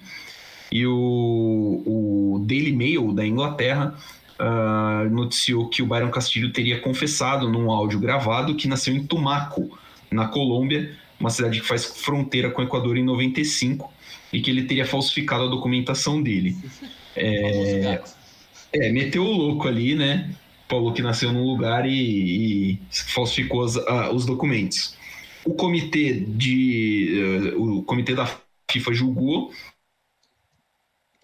e 0.72 0.86
o, 0.86 1.84
o 1.86 2.46
Daily 2.46 2.72
Mail 2.72 3.12
da 3.12 3.26
Inglaterra 3.26 3.96
uh, 4.40 5.10
noticiou 5.10 5.68
que 5.68 5.82
o 5.82 5.86
Byron 5.88 6.12
Castilho 6.12 6.54
teria 6.54 6.80
confessado 6.80 7.50
num 7.50 7.72
áudio 7.72 8.00
gravado 8.00 8.56
que 8.56 8.68
nasceu 8.68 8.96
em 8.96 9.04
Tumaco, 9.04 9.78
na 10.12 10.28
Colômbia, 10.28 10.96
uma 11.20 11.30
cidade 11.30 11.60
que 11.60 11.68
faz 11.68 11.86
fronteira 11.86 12.52
com 12.52 12.62
o 12.62 12.66
Equador 12.66 12.98
em 12.98 13.04
95, 13.04 13.92
e 14.32 14.42
que 14.42 14.50
ele 14.50 14.64
teria 14.64 14.86
falsificado 14.86 15.44
a 15.44 15.48
documentação 15.48 16.22
dele. 16.22 16.56
É, 17.16 18.02
é 18.74 18.92
meteu 18.92 19.24
o 19.24 19.32
louco 19.32 19.68
ali, 19.68 19.96
né? 19.96 20.34
Falou 20.70 20.94
que 20.94 21.02
nasceu 21.02 21.34
num 21.34 21.44
lugar 21.44 21.86
e, 21.86 22.72
e 22.74 22.80
falsificou 22.92 23.64
as, 23.64 23.76
a, 23.78 24.12
os 24.12 24.26
documentos. 24.26 24.96
O 25.44 25.54
comitê 25.54 26.14
de 26.14 27.54
uh, 27.56 27.80
o 27.80 27.84
comitê 27.84 28.14
da 28.14 28.30
FIFA 28.72 28.94
julgou 28.94 29.52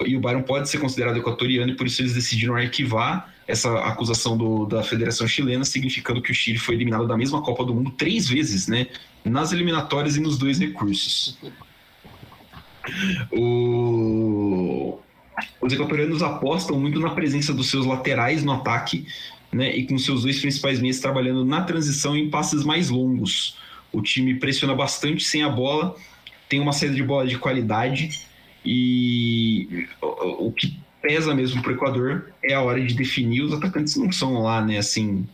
e 0.06 0.16
o 0.16 0.20
Byron 0.20 0.44
pode 0.44 0.70
ser 0.70 0.80
considerado 0.80 1.18
equatoriano 1.18 1.72
e 1.72 1.76
por 1.76 1.88
isso 1.88 2.02
eles 2.02 2.14
decidiram 2.14 2.56
arquivar 2.56 3.34
essa 3.48 3.74
acusação 3.80 4.38
do, 4.38 4.66
da 4.66 4.84
Federação 4.84 5.28
Chilena, 5.28 5.64
significando 5.64 6.22
que 6.22 6.32
o 6.32 6.36
Chile 6.36 6.60
foi 6.60 6.76
eliminado 6.76 7.08
da 7.08 7.18
mesma 7.18 7.42
Copa 7.42 7.64
do 7.64 7.74
Mundo 7.74 7.92
três 7.92 8.28
vezes, 8.28 8.68
né? 8.68 8.88
Nas 9.24 9.54
eliminatórias 9.54 10.18
e 10.18 10.20
nos 10.20 10.38
dois 10.38 10.60
recursos. 10.60 11.38
O... 13.32 15.00
Os 15.62 15.72
equatorianos 15.72 16.24
apostam 16.24 16.80
muito 16.80 17.00
na 17.00 17.12
presença 17.12 17.54
dos 17.54 17.70
seus 17.70 17.86
laterais 17.86 18.44
no 18.44 18.54
ataque, 18.54 19.06
né, 19.52 19.76
e 19.76 19.86
com 19.86 19.98
seus 19.98 20.24
dois 20.24 20.40
principais 20.40 20.80
meios 20.80 21.00
trabalhando 21.00 21.46
na 21.46 21.62
transição 21.62 22.16
em 22.16 22.30
passes 22.30 22.64
mais 22.64 22.90
longos. 22.90 23.58
O 23.92 24.02
time 24.02 24.36
pressiona 24.36 24.76
bastante 24.76 25.24
sem 25.24 25.44
a 25.44 25.50
bola, 25.50 25.96
tem 26.50 26.60
uma 26.60 26.74
saída 26.74 26.96
de 26.96 27.04
bola 27.04 27.28
de 27.28 27.38
qualidade 27.38 28.22
e 28.66 29.88
o 30.02 30.52
que 30.52 30.78
pesa 31.02 31.34
mesmo 31.34 31.62
para 31.62 31.72
o 31.72 31.76
Equador 31.76 32.32
é 32.44 32.54
a 32.54 32.62
hora 32.62 32.84
de 32.84 32.94
definir. 32.94 33.42
Os 33.42 33.54
atacantes 33.54 33.96
não 33.96 34.12
são 34.12 34.42
lá, 34.42 34.62
né, 34.62 34.78
assim, 34.78 35.28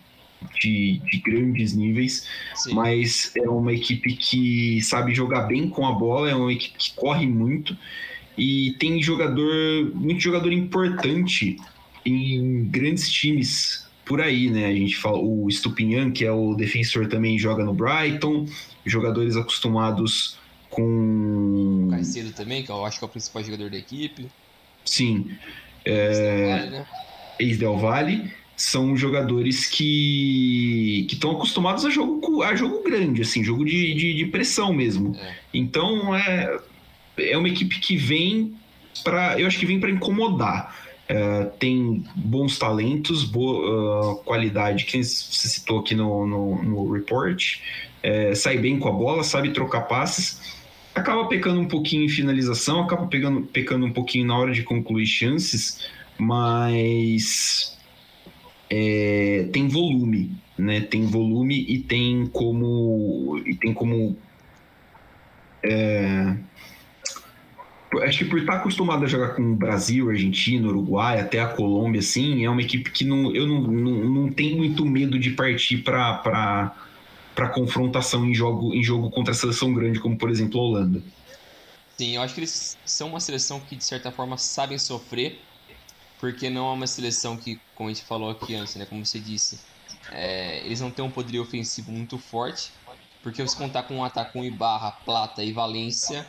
de, 0.60 1.00
de 1.00 1.18
grandes 1.20 1.74
níveis, 1.74 2.28
Sim. 2.56 2.74
mas 2.74 3.32
é 3.36 3.50
uma 3.50 3.74
equipe 3.74 4.16
que 4.16 4.82
sabe 4.82 5.14
jogar 5.14 5.44
bem 5.44 5.70
com 5.70 5.86
a 5.86 5.92
bola, 5.92 6.30
é 6.30 6.36
uma 6.36 6.52
equipe 6.52 6.78
que 6.78 6.94
corre 6.94 7.28
muito 7.28 7.78
e 8.38 8.76
tem 8.80 9.02
jogador, 9.02 9.92
muito 9.94 10.22
jogador 10.22 10.52
importante 10.52 11.58
em 12.06 12.66
grandes 12.66 13.12
times 13.12 13.88
por 14.06 14.20
aí, 14.20 14.50
né? 14.50 14.66
A 14.66 14.74
gente 14.74 14.98
fala 14.98 15.18
o 15.18 15.50
Stupinhan, 15.50 16.12
que 16.12 16.26
é 16.26 16.32
o 16.32 16.54
defensor 16.56 17.08
também 17.08 17.40
joga 17.40 17.64
no 17.64 17.74
Brighton, 17.74 18.46
jogadores 18.86 19.36
acostumados 19.38 20.38
com 20.70 21.86
o 21.88 21.92
Caicedo 21.92 22.32
também, 22.32 22.64
que 22.64 22.72
eu 22.72 22.84
acho 22.86 22.98
que 22.98 23.06
é 23.06 23.08
o 23.08 23.10
principal 23.10 23.44
jogador 23.44 23.70
da 23.70 23.78
equipe. 23.78 24.28
Sim. 24.84 25.32
É... 25.86 26.84
Ex-Del 27.40 27.78
Valle, 27.78 28.18
né? 28.18 28.32
São 28.64 28.96
jogadores 28.96 29.66
que 29.66 31.06
estão 31.12 31.32
acostumados 31.32 31.86
a 31.86 31.90
jogo, 31.90 32.42
a 32.42 32.56
jogo 32.56 32.82
grande, 32.84 33.22
assim, 33.22 33.44
jogo 33.44 33.66
de, 33.66 33.94
de, 33.94 34.14
de 34.14 34.26
pressão 34.28 34.74
mesmo. 34.74 35.16
É. 35.16 35.36
Então 35.54 36.16
é, 36.16 36.60
é 37.18 37.38
uma 37.38 37.50
equipe 37.50 37.80
que 37.80 37.98
vem 37.98 38.56
para. 39.04 39.40
Eu 39.40 39.48
acho 39.48 39.60
que 39.60 39.66
vem 39.66 39.80
para 39.80 39.90
incomodar. 39.90 40.76
É, 41.10 41.44
tem 41.60 42.06
bons 42.16 42.58
talentos, 42.58 43.26
boa 43.26 44.14
uh, 44.14 44.16
qualidade, 44.24 44.86
que 44.86 45.04
você 45.04 45.48
citou 45.50 45.80
aqui 45.80 45.94
no, 45.94 46.26
no, 46.26 46.64
no 46.64 46.92
report. 46.92 47.60
É, 48.02 48.34
sai 48.34 48.58
bem 48.58 48.80
com 48.80 48.88
a 48.88 48.92
bola, 48.92 49.24
sabe 49.24 49.52
trocar 49.52 49.82
passes. 49.82 50.56
Acaba 50.96 51.28
pecando 51.28 51.60
um 51.60 51.68
pouquinho 51.68 52.06
em 52.06 52.10
finalização, 52.10 52.82
acaba 52.82 53.08
pegando, 53.08 53.42
pecando 53.42 53.86
um 53.86 53.92
pouquinho 53.92 54.26
na 54.28 54.38
hora 54.38 54.54
de 54.54 54.64
concluir 54.64 55.06
chances, 55.06 55.90
mas 56.18 57.73
é, 58.76 59.50
tem 59.54 59.68
volume, 59.68 60.32
né? 60.58 60.82
Tem 60.82 61.06
volume 61.06 61.64
e 61.68 61.78
tem 61.78 62.26
como 62.26 63.40
e 63.46 63.54
tem 63.54 63.72
como 63.72 64.18
é, 65.64 66.36
acho 68.02 68.18
que 68.20 68.26
por 68.26 68.40
estar 68.40 68.56
acostumado 68.56 69.06
a 69.06 69.08
jogar 69.08 69.36
com 69.36 69.44
o 69.44 69.56
Brasil, 69.56 70.10
Argentina, 70.10 70.68
Uruguai, 70.68 71.20
até 71.20 71.40
a 71.40 71.48
Colômbia, 71.48 72.00
assim, 72.00 72.44
é 72.44 72.50
uma 72.50 72.62
equipe 72.62 72.90
que 72.90 73.06
não, 73.06 73.34
eu 73.36 73.48
não, 73.48 73.62
não, 73.62 74.10
não 74.10 74.32
tenho 74.32 74.58
muito 74.58 74.84
medo 74.86 75.20
de 75.20 75.32
partir 75.32 75.78
para 75.78 76.76
para 77.36 77.50
confrontação 77.50 78.28
em 78.28 78.34
jogo, 78.34 78.76
em 78.76 78.84
jogo 78.84 79.10
contra 79.10 79.32
a 79.32 79.36
seleção 79.36 79.74
grande, 79.74 80.00
como 80.00 80.16
por 80.16 80.30
exemplo 80.30 80.60
a 80.60 80.64
Holanda. 80.64 81.04
Sim, 81.98 82.16
eu 82.16 82.22
acho 82.22 82.36
que 82.36 82.42
eles 82.42 82.78
são 82.86 83.10
uma 83.10 83.20
seleção 83.20 83.60
que 83.60 83.76
de 83.76 83.84
certa 83.84 84.12
forma 84.12 84.38
sabem 84.38 84.78
sofrer, 84.78 85.40
porque 86.20 86.48
não 86.48 86.70
é 86.70 86.74
uma 86.74 86.86
seleção 86.86 87.36
que, 87.36 87.60
como 87.76 87.90
a 87.90 87.94
gente 87.94 88.06
falou 88.06 88.30
aqui 88.30 88.56
antes, 88.56 88.76
né, 88.76 88.86
como 88.86 89.06
você 89.06 89.20
disse, 89.20 89.60
é, 90.12 90.66
eles 90.66 90.82
não 90.82 90.92
têm 90.92 91.04
um 91.04 91.12
poderio 91.12 91.42
ofensivo 91.42 91.92
muito 91.92 92.18
forte, 92.18 92.72
porque 93.22 93.46
se 93.48 93.56
contar 93.56 93.84
com 93.84 93.96
um 93.96 94.04
ataque 94.04 94.34
com 94.34 94.44
Ibarra, 94.44 94.92
Plata 95.06 95.44
e 95.44 95.52
Valência, 95.52 96.26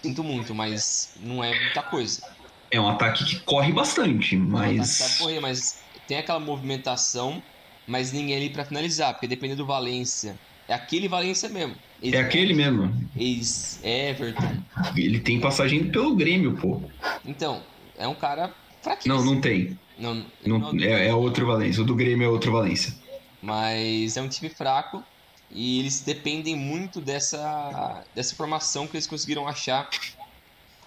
sinto 0.00 0.22
muito, 0.22 0.54
mas 0.54 1.14
não 1.20 1.42
é 1.42 1.58
muita 1.58 1.82
coisa. 1.82 2.22
É 2.70 2.80
um 2.80 2.88
ataque 2.88 3.24
que 3.24 3.40
corre 3.40 3.72
bastante, 3.72 4.36
mas. 4.36 5.00
É 5.00 5.06
um 5.06 5.18
correr, 5.18 5.40
mas 5.40 5.82
tem 6.06 6.18
aquela 6.18 6.38
movimentação, 6.38 7.42
mas 7.86 8.12
ninguém 8.12 8.36
ali 8.36 8.50
para 8.50 8.64
finalizar, 8.64 9.12
porque 9.12 9.26
dependendo 9.26 9.62
do 9.62 9.66
Valência, 9.66 10.38
é 10.68 10.74
aquele 10.74 11.08
Valência 11.08 11.48
mesmo. 11.48 11.74
Ex 12.00 12.14
é 12.14 12.18
aquele 12.18 12.54
mesmo. 12.54 13.10
Ex-Everton. 13.16 14.62
Ele 14.96 15.18
tem 15.18 15.40
passagem 15.40 15.90
pelo 15.90 16.14
Grêmio, 16.14 16.56
pô. 16.56 16.80
Então, 17.24 17.60
é 17.98 18.06
um 18.06 18.14
cara 18.14 18.54
fraquíssimo. 18.80 19.16
Não, 19.16 19.24
não 19.24 19.40
tem. 19.40 19.76
Não, 20.00 20.24
não, 20.46 20.72
é, 20.80 21.08
é 21.08 21.14
outro 21.14 21.46
Valência. 21.46 21.82
O 21.82 21.84
do 21.84 21.94
Grêmio 21.94 22.24
é 22.24 22.28
outro 22.28 22.50
Valência. 22.50 22.94
Mas 23.42 24.16
é 24.16 24.22
um 24.22 24.28
time 24.28 24.48
fraco 24.48 25.04
e 25.50 25.80
eles 25.80 26.00
dependem 26.00 26.56
muito 26.56 27.00
dessa, 27.00 28.04
dessa 28.14 28.34
formação 28.34 28.86
que 28.86 28.96
eles 28.96 29.06
conseguiram 29.06 29.46
achar, 29.46 29.90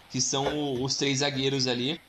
que 0.09 0.19
são 0.19 0.81
os 0.81 0.95
três 0.95 1.19
zagueiros 1.19 1.67
ali. 1.67 1.99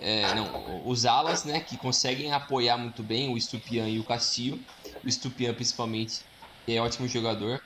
É, 0.00 0.34
não, 0.34 0.86
os 0.88 1.06
alas, 1.06 1.44
né, 1.44 1.60
que 1.60 1.76
conseguem 1.76 2.32
apoiar 2.32 2.76
muito 2.76 3.02
bem 3.02 3.32
o 3.32 3.40
Stupian 3.40 3.88
e 3.88 3.98
o 3.98 4.04
Castillo. 4.04 4.58
O 5.04 5.10
Stupian, 5.10 5.54
principalmente, 5.54 6.20
que 6.66 6.74
é 6.74 6.80
ótimo 6.80 7.06
jogador. 7.06 7.60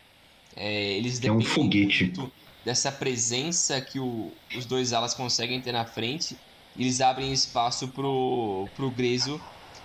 É, 0.56 0.92
eles 0.92 1.22
é 1.22 1.32
um 1.32 1.40
foguete. 1.40 2.04
muito 2.04 2.32
dessa 2.64 2.90
presença 2.90 3.80
que 3.80 3.98
o, 4.00 4.32
os 4.56 4.64
dois 4.64 4.92
alas 4.92 5.14
conseguem 5.14 5.60
ter 5.60 5.72
na 5.72 5.84
frente. 5.84 6.36
Eles 6.76 7.00
abrem 7.00 7.32
espaço 7.32 7.92
pro, 7.92 8.70
pro 8.74 8.94
Grezo 8.94 9.40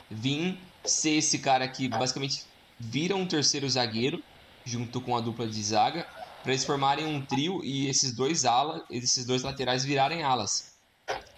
vir 0.09 0.57
ser 0.85 1.11
esse 1.17 1.39
cara 1.39 1.67
que 1.67 1.87
basicamente 1.89 2.35
vira 2.79 3.15
um 3.15 3.27
terceiro 3.27 3.69
zagueiro 3.69 4.17
junto 4.65 5.01
com 5.01 5.15
a 5.15 5.21
dupla 5.21 5.47
de 5.47 5.63
zaga, 5.63 6.05
para 6.41 6.53
eles 6.53 6.65
formarem 6.65 7.05
um 7.05 7.25
trio 7.25 7.63
e 7.63 7.87
esses 7.87 8.15
dois 8.15 8.45
alas, 8.45 8.81
esses 8.89 9.25
dois 9.25 9.43
laterais 9.43 9.83
virarem 9.83 10.23
alas, 10.23 10.51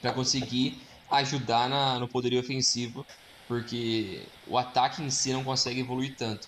para 0.01 0.13
conseguir 0.13 0.73
ajudar 1.11 1.69
na, 1.69 1.99
no 1.99 2.09
poderio 2.09 2.39
ofensivo, 2.39 3.05
porque 3.47 4.27
o 4.47 4.57
ataque 4.57 5.01
em 5.01 5.09
si 5.09 5.33
não 5.33 5.43
consegue 5.43 5.81
evoluir 5.81 6.15
tanto. 6.17 6.47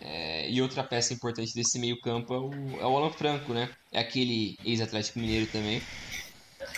É, 0.00 0.50
e 0.50 0.62
outra 0.62 0.82
peça 0.86 1.12
importante 1.14 1.52
desse 1.54 1.78
meio-campo 1.78 2.34
é 2.34 2.38
o, 2.40 2.80
é 2.80 2.86
o 2.86 2.96
Alan 2.96 3.12
Franco, 3.12 3.52
né? 3.54 3.68
É 3.92 4.00
aquele 4.00 4.56
ex-Atlético 4.64 5.18
Mineiro 5.20 5.48
também. 5.50 5.82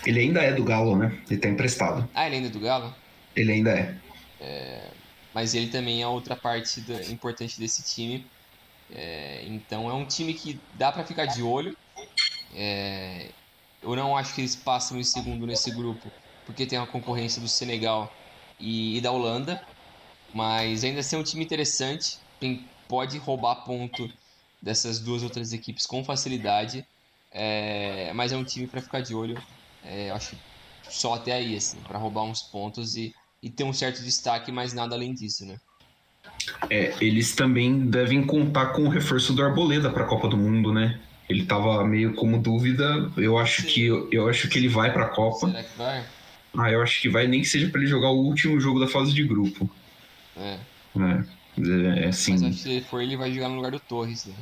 Ele 0.05 0.21
ainda 0.21 0.43
é 0.43 0.53
do 0.53 0.65
Galo, 0.65 0.97
né? 0.97 1.17
Ele 1.31 1.41
tá 1.41 1.49
emprestado. 1.49 2.09
Ah, 2.15 2.27
ele 2.27 2.37
ainda 2.37 2.49
é 2.49 2.51
do 2.51 2.61
Galo? 2.61 2.95
Ele 3.35 3.53
ainda 3.53 3.71
é. 3.71 3.97
é 4.41 4.89
mas 5.35 5.55
ele 5.55 5.69
também 5.69 6.03
é 6.03 6.07
outra 6.07 6.37
parte 6.37 6.81
da, 6.81 7.03
importante 7.05 7.59
desse 7.59 7.83
time. 7.83 8.27
É, 8.91 9.43
então 9.47 9.89
é 9.89 9.95
um 9.95 10.05
time 10.05 10.35
que 10.35 10.61
dá 10.75 10.93
para 10.93 11.05
ficar 11.05 11.27
de 11.27 11.43
olho. 11.43 11.77
É, 12.55 13.29
eu 13.83 13.97
não 13.97 14.17
acho 14.17 14.35
que 14.35 14.43
eles 14.43 14.55
passam 14.55 14.99
em 14.99 15.05
segundo 15.05 15.47
nesse 15.47 15.71
grupo, 15.71 16.11
porque 16.45 16.67
tem 16.67 16.79
a 16.79 16.87
concorrência 16.87 17.41
do 17.41 17.49
Senegal 17.49 18.15
e, 18.61 18.99
e 18.99 19.01
da 19.01 19.11
Holanda. 19.11 19.63
Mas 20.35 20.85
ainda 20.85 21.01
assim 21.01 21.17
é 21.17 21.19
um 21.19 21.25
time 21.25 21.45
interessante. 21.45 22.19
Tem, 22.39 22.67
pode 22.89 23.17
roubar 23.19 23.57
ponto 23.65 24.11
dessas 24.61 25.01
duas 25.01 25.23
outras 25.23 25.53
equipes 25.53 25.87
com 25.87 26.05
facilidade. 26.05 26.87
É, 27.31 28.13
mas 28.15 28.33
é 28.33 28.37
um 28.37 28.45
time 28.45 28.67
para 28.67 28.83
ficar 28.83 29.01
de 29.01 29.15
olho. 29.15 29.43
É, 29.85 30.11
acho 30.11 30.37
só 30.89 31.15
até 31.15 31.33
aí, 31.33 31.57
assim, 31.57 31.79
para 31.87 31.99
roubar 31.99 32.25
uns 32.25 32.43
pontos 32.43 32.97
e, 32.97 33.15
e 33.43 33.51
ter 33.51 33.65
um 33.65 33.73
certo 33.73 34.03
destaque, 34.03 34.53
mas 34.53 34.73
nada 34.73 34.95
além 34.95 35.15
disso, 35.15 35.47
né? 35.47 35.59
É, 36.69 36.95
eles 37.01 37.35
também 37.35 37.87
devem 37.87 38.25
contar 38.25 38.67
com 38.67 38.83
o 38.83 38.89
reforço 38.89 39.33
do 39.33 39.43
Arboleda 39.43 39.91
para 39.91 40.05
a 40.05 40.07
Copa 40.07 40.29
do 40.29 40.37
Mundo, 40.37 40.73
né? 40.73 41.01
Ele 41.29 41.45
tava 41.45 41.85
meio 41.85 42.15
como 42.15 42.39
dúvida. 42.39 43.11
Eu 43.17 43.39
acho 43.39 43.63
Sim. 43.63 43.69
que 43.69 43.87
eu 43.87 44.29
acho 44.29 44.49
que 44.49 44.59
ele 44.59 44.69
vai 44.69 44.93
para 44.93 45.07
a 45.07 45.09
Copa. 45.09 45.49
Será 45.49 45.63
que 45.63 45.79
vai? 45.79 46.05
Ah, 46.57 46.71
eu 46.71 46.83
acho 46.83 47.01
que 47.01 47.09
vai 47.09 47.27
nem 47.27 47.41
que 47.41 47.49
seja 47.49 47.69
para 47.71 47.81
ele 47.81 47.89
jogar 47.89 48.11
o 48.11 48.19
último 48.19 48.61
jogo 48.61 48.79
da 48.79 48.87
fase 48.87 49.13
de 49.13 49.25
grupo. 49.25 49.71
É. 50.37 50.59
É, 50.97 52.05
é 52.05 52.09
assim. 52.09 52.33
Mas 52.33 52.43
acho 52.43 52.57
que 52.57 52.63
se 52.63 52.71
ele 52.71 52.81
for, 52.83 53.03
ele 53.03 53.17
vai 53.17 53.33
jogar 53.33 53.49
no 53.49 53.57
lugar 53.57 53.71
do 53.71 53.81
Torres, 53.81 54.27
né? 54.27 54.35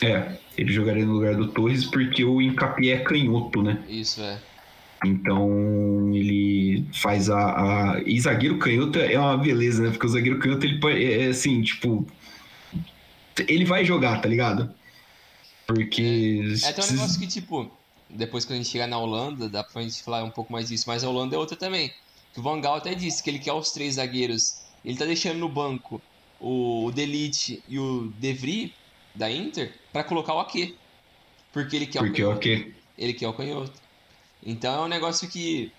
É, 0.00 0.38
ele 0.56 0.72
jogaria 0.72 1.04
no 1.04 1.12
lugar 1.12 1.34
do 1.34 1.48
Torres 1.48 1.84
porque 1.84 2.24
o 2.24 2.40
Encapié 2.40 2.94
é 2.94 2.98
canhoto, 2.98 3.62
né? 3.62 3.82
Isso, 3.88 4.20
é. 4.20 4.38
Então 5.04 6.12
ele 6.14 6.84
faz 6.92 7.30
a, 7.30 7.94
a. 7.94 8.02
E 8.04 8.20
zagueiro 8.20 8.58
canhoto 8.58 8.98
é 8.98 9.18
uma 9.18 9.36
beleza, 9.36 9.82
né? 9.82 9.90
Porque 9.90 10.06
o 10.06 10.08
zagueiro 10.08 10.38
canhoto 10.38 10.66
ele 10.66 10.80
é, 11.04 11.26
é 11.26 11.28
assim, 11.28 11.62
tipo. 11.62 12.06
Ele 13.46 13.64
vai 13.64 13.84
jogar, 13.84 14.20
tá 14.20 14.28
ligado? 14.28 14.74
Porque. 15.66 16.42
É, 16.62 16.66
é 16.66 16.70
até 16.70 16.82
um 16.84 16.90
negócio 16.90 17.20
que, 17.20 17.26
tipo, 17.26 17.70
depois 18.10 18.44
que 18.44 18.52
a 18.52 18.56
gente 18.56 18.68
chegar 18.68 18.86
na 18.88 18.98
Holanda, 18.98 19.48
dá 19.48 19.62
pra 19.62 19.82
gente 19.82 20.02
falar 20.02 20.24
um 20.24 20.30
pouco 20.30 20.52
mais 20.52 20.68
disso, 20.68 20.84
mas 20.88 21.04
a 21.04 21.08
Holanda 21.08 21.36
é 21.36 21.38
outra 21.38 21.56
também. 21.56 21.92
Que 22.32 22.40
o 22.40 22.42
Van 22.42 22.60
Gaal 22.60 22.76
até 22.76 22.94
disse 22.94 23.22
que 23.22 23.30
ele 23.30 23.38
quer 23.38 23.52
os 23.52 23.70
três 23.70 23.94
zagueiros. 23.94 24.62
Ele 24.84 24.96
tá 24.96 25.04
deixando 25.04 25.38
no 25.38 25.48
banco 25.48 26.00
o 26.40 26.90
Delite 26.94 27.62
e 27.68 27.78
o 27.78 28.12
Devry 28.18 28.74
da 29.14 29.30
Inter 29.30 29.74
para 29.92 30.04
colocar 30.04 30.34
o 30.34 30.40
Ake. 30.40 30.76
Porque 31.52 31.76
ele 31.76 31.86
quer 31.86 32.00
Porque 32.00 32.24
o 32.24 32.36
canhoto. 32.36 32.72
Ele 32.96 33.12
quer 33.12 33.28
o 33.28 33.32
canhoto. 33.32 33.87
Então 34.44 34.82
é 34.82 34.84
um 34.84 34.88
negócio 34.88 35.28
que. 35.28 35.72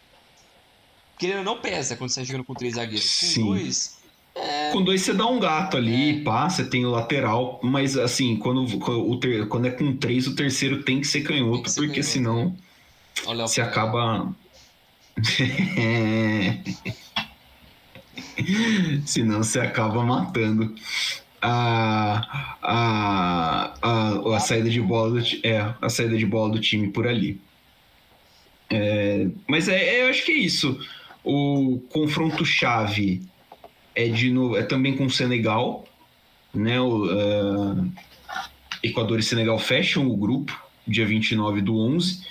Querendo 1.18 1.44
não 1.44 1.60
pesa 1.60 1.96
quando 1.96 2.10
você 2.10 2.22
está 2.22 2.32
jogando 2.32 2.46
com 2.46 2.54
três 2.54 2.76
zagueiros. 2.76 3.20
Com 3.20 3.26
Sim. 3.26 3.46
dois. 3.46 4.00
É... 4.36 4.72
Com 4.72 4.84
dois 4.84 5.02
você 5.02 5.14
dá 5.14 5.26
um 5.26 5.40
gato 5.40 5.76
ali, 5.76 6.22
é. 6.22 6.24
pá, 6.24 6.50
você 6.50 6.64
tem 6.64 6.86
o 6.86 6.92
lateral, 6.92 7.60
mas 7.62 7.98
assim, 7.98 8.38
quando, 8.38 8.64
o 8.64 9.18
ter, 9.18 9.48
quando 9.48 9.66
é 9.66 9.72
com 9.72 9.98
três, 9.98 10.28
o 10.28 10.36
terceiro 10.36 10.84
tem 10.84 11.02
que 11.02 11.08
ser 11.08 11.22
canhoto, 11.22 11.64
que 11.64 11.72
ser 11.72 11.82
porque 11.82 12.02
canhoto, 12.02 12.10
senão 12.10 12.46
né? 12.46 12.56
você 13.48 13.62
acaba. 13.62 14.34
senão 19.06 19.44
você 19.44 19.60
acaba 19.60 20.04
matando 20.04 20.74
a, 21.42 22.58
a, 22.62 23.74
a, 23.82 24.36
a 24.36 24.40
saída 24.40 24.70
de 24.70 24.82
bola 24.82 25.20
do, 25.20 25.28
é, 25.44 25.74
a 25.82 25.90
saída 25.90 26.18
de 26.18 26.26
bola 26.26 26.54
do 26.54 26.62
time 26.62 26.90
por 26.90 27.08
ali. 27.08 27.42
É, 28.70 29.28
mas 29.48 29.68
é, 29.68 29.78
é, 29.78 30.04
eu 30.04 30.10
acho 30.10 30.26
que 30.26 30.32
é 30.32 30.38
isso. 30.38 30.80
O 31.24 31.82
confronto 31.90 32.46
chave 32.46 33.22
é 33.96 34.08
de 34.08 34.32
novo, 34.32 34.58
é 34.58 34.64
também 34.64 34.96
com 34.96 35.06
o 35.06 35.10
Senegal, 35.10 35.86
né? 36.54 36.80
O, 36.80 37.06
uh, 37.06 37.92
Equador 38.82 39.20
e 39.20 39.24
Senegal 39.24 39.60
fecham 39.60 40.08
o 40.08 40.16
grupo 40.16 40.58
dia 40.88 41.06
29 41.06 41.62
do 41.62 41.78
11 41.78 42.24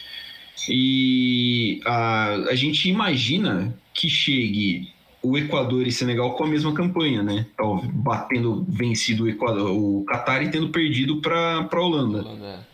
e 0.68 1.80
a, 1.84 2.32
a 2.50 2.54
gente 2.54 2.88
imagina 2.88 3.76
que 3.94 4.08
chegue 4.08 4.92
o 5.22 5.36
Equador 5.36 5.86
e 5.86 5.92
Senegal 5.92 6.34
com 6.34 6.44
a 6.44 6.46
mesma 6.46 6.72
campanha, 6.72 7.22
né? 7.22 7.46
Batendo 7.92 8.64
vencido 8.68 9.24
o, 9.24 9.28
Equador, 9.28 9.70
o 9.70 10.04
Qatar 10.04 10.42
e 10.42 10.50
tendo 10.50 10.68
perdido 10.70 11.20
para 11.20 11.68
a 11.70 11.80
Holanda. 11.80 12.20
Holanda. 12.20 12.67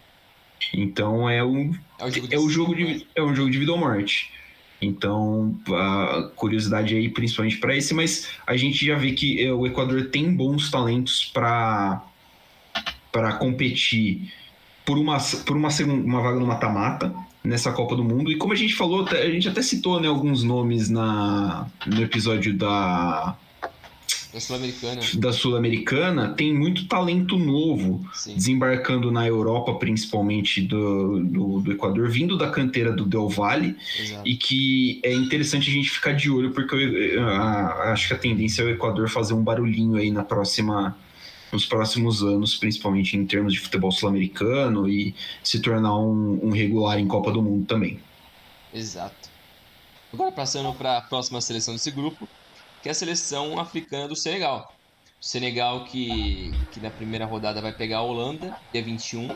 Então 0.73 1.29
é, 1.29 1.45
um, 1.45 1.75
é, 2.01 2.35
é, 2.35 2.39
o 2.39 2.49
jogo 2.49 2.75
de, 2.75 3.07
é 3.15 3.23
um 3.23 3.35
jogo 3.35 3.51
de 3.51 3.59
vida 3.59 3.73
ou 3.73 3.79
morte. 3.79 4.33
Então, 4.81 5.59
a 5.71 6.31
curiosidade 6.37 6.95
aí 6.95 7.09
principalmente 7.09 7.57
para 7.57 7.77
esse, 7.77 7.95
mas 7.95 8.29
a 8.47 8.57
gente 8.57 8.85
já 8.85 8.97
vê 8.97 9.13
que 9.13 9.43
é, 9.43 9.53
o 9.53 9.67
Equador 9.67 10.07
tem 10.07 10.35
bons 10.35 10.71
talentos 10.71 11.25
para 11.33 12.03
para 13.11 13.35
competir 13.35 14.33
por 14.85 14.99
uma 14.99 15.19
por 15.47 15.57
uma 15.57 15.71
segunda, 15.71 16.05
uma 16.05 16.21
vaga 16.21 16.39
no 16.39 16.47
mata-mata 16.47 17.15
nessa 17.43 17.73
Copa 17.73 17.95
do 17.95 18.03
Mundo. 18.03 18.33
E 18.33 18.37
como 18.37 18.53
a 18.53 18.57
gente 18.57 18.75
falou, 18.75 19.07
a 19.09 19.31
gente 19.31 19.49
até 19.49 19.63
citou 19.63 20.01
né, 20.01 20.09
alguns 20.09 20.43
nomes 20.43 20.91
na 20.91 21.67
no 21.87 22.03
episódio 22.03 22.53
da 22.55 23.37
da 24.35 24.41
Sul-Americana. 24.41 25.01
Da 25.15 25.33
Sul-Americana 25.33 26.35
tem 26.35 26.53
muito 26.53 26.89
talento 26.89 27.39
novo 27.39 28.05
Sim. 28.13 28.35
desembarcando 28.35 29.13
na 29.13 29.25
Europa, 29.25 29.75
principalmente 29.75 30.61
do, 30.61 31.21
do, 31.21 31.61
do, 31.61 31.73
Equador, 31.73 32.11
vindo 32.11 32.37
da 32.37 32.51
canteira 32.51 32.91
do 32.91 33.07
Del 33.07 33.29
Valle, 33.29 33.77
Exato. 33.97 34.29
e 34.29 34.37
que 34.37 35.01
é 35.05 35.13
interessante 35.13 35.71
a 35.71 35.73
gente 35.73 35.89
ficar 35.89 36.13
de 36.15 36.29
olho, 36.29 36.51
porque 36.51 36.75
eu, 36.75 36.81
eu, 36.81 37.29
acho 37.29 38.09
que 38.09 38.15
a 38.15 38.19
tendência 38.19 38.63
é 38.63 38.65
o 38.65 38.71
Equador 38.71 39.09
fazer 39.09 39.35
um 39.35 39.43
barulhinho 39.43 39.97
aí 39.97 40.11
na 40.11 40.25
próxima 40.25 40.97
nos 41.53 41.65
próximos 41.65 42.21
anos, 42.21 42.57
principalmente 42.57 43.17
em 43.17 43.25
termos 43.25 43.53
de 43.53 43.61
futebol 43.61 43.93
sul-americano 43.93 44.89
e 44.89 45.15
se 45.41 45.61
tornar 45.61 45.97
um, 45.97 46.41
um 46.43 46.51
regular 46.51 46.99
em 46.99 47.07
Copa 47.07 47.31
do 47.31 47.41
Mundo 47.41 47.65
também. 47.65 48.01
Exato. 48.75 49.31
Agora 50.13 50.33
passando 50.33 50.73
para 50.75 50.99
a 50.99 51.01
próxima 51.01 51.41
seleção 51.41 51.73
desse 51.73 51.93
grupo, 51.93 52.29
que 52.85 52.89
é 52.91 52.93
a 52.93 52.95
seleção 52.95 53.59
africana 53.59 54.07
do 54.07 54.15
Senegal. 54.15 54.71
O 55.19 55.25
Senegal 55.25 55.87
que, 55.87 56.53
que 56.71 56.79
na 56.81 56.91
primeira 56.91 57.25
rodada 57.25 57.63
vai 57.63 57.73
pegar 57.73 57.97
a 57.97 58.03
Holanda, 58.03 58.55
dia 58.71 58.83
21. 58.83 59.35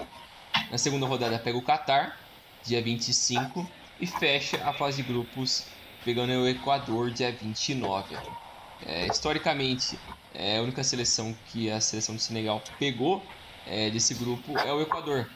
Na 0.70 0.76
segunda 0.76 1.06
rodada 1.06 1.38
pega 1.38 1.56
o 1.56 1.62
Catar, 1.62 2.20
dia 2.62 2.82
25. 2.82 3.66
E 3.98 4.06
fecha 4.06 4.58
a 4.68 4.74
fase 4.74 5.02
de 5.02 5.08
grupos 5.08 5.64
pegando 6.04 6.30
o 6.30 6.46
Equador, 6.46 7.10
dia 7.10 7.32
29. 7.32 8.18
É, 8.84 9.06
historicamente, 9.06 9.98
é, 10.34 10.58
a 10.58 10.62
única 10.62 10.84
seleção 10.84 11.34
que 11.46 11.70
a 11.70 11.80
seleção 11.80 12.16
do 12.16 12.20
Senegal 12.20 12.62
pegou 12.78 13.24
é, 13.66 13.88
desse 13.88 14.12
grupo 14.12 14.58
é 14.58 14.70
o 14.74 14.82
Equador. 14.82 15.26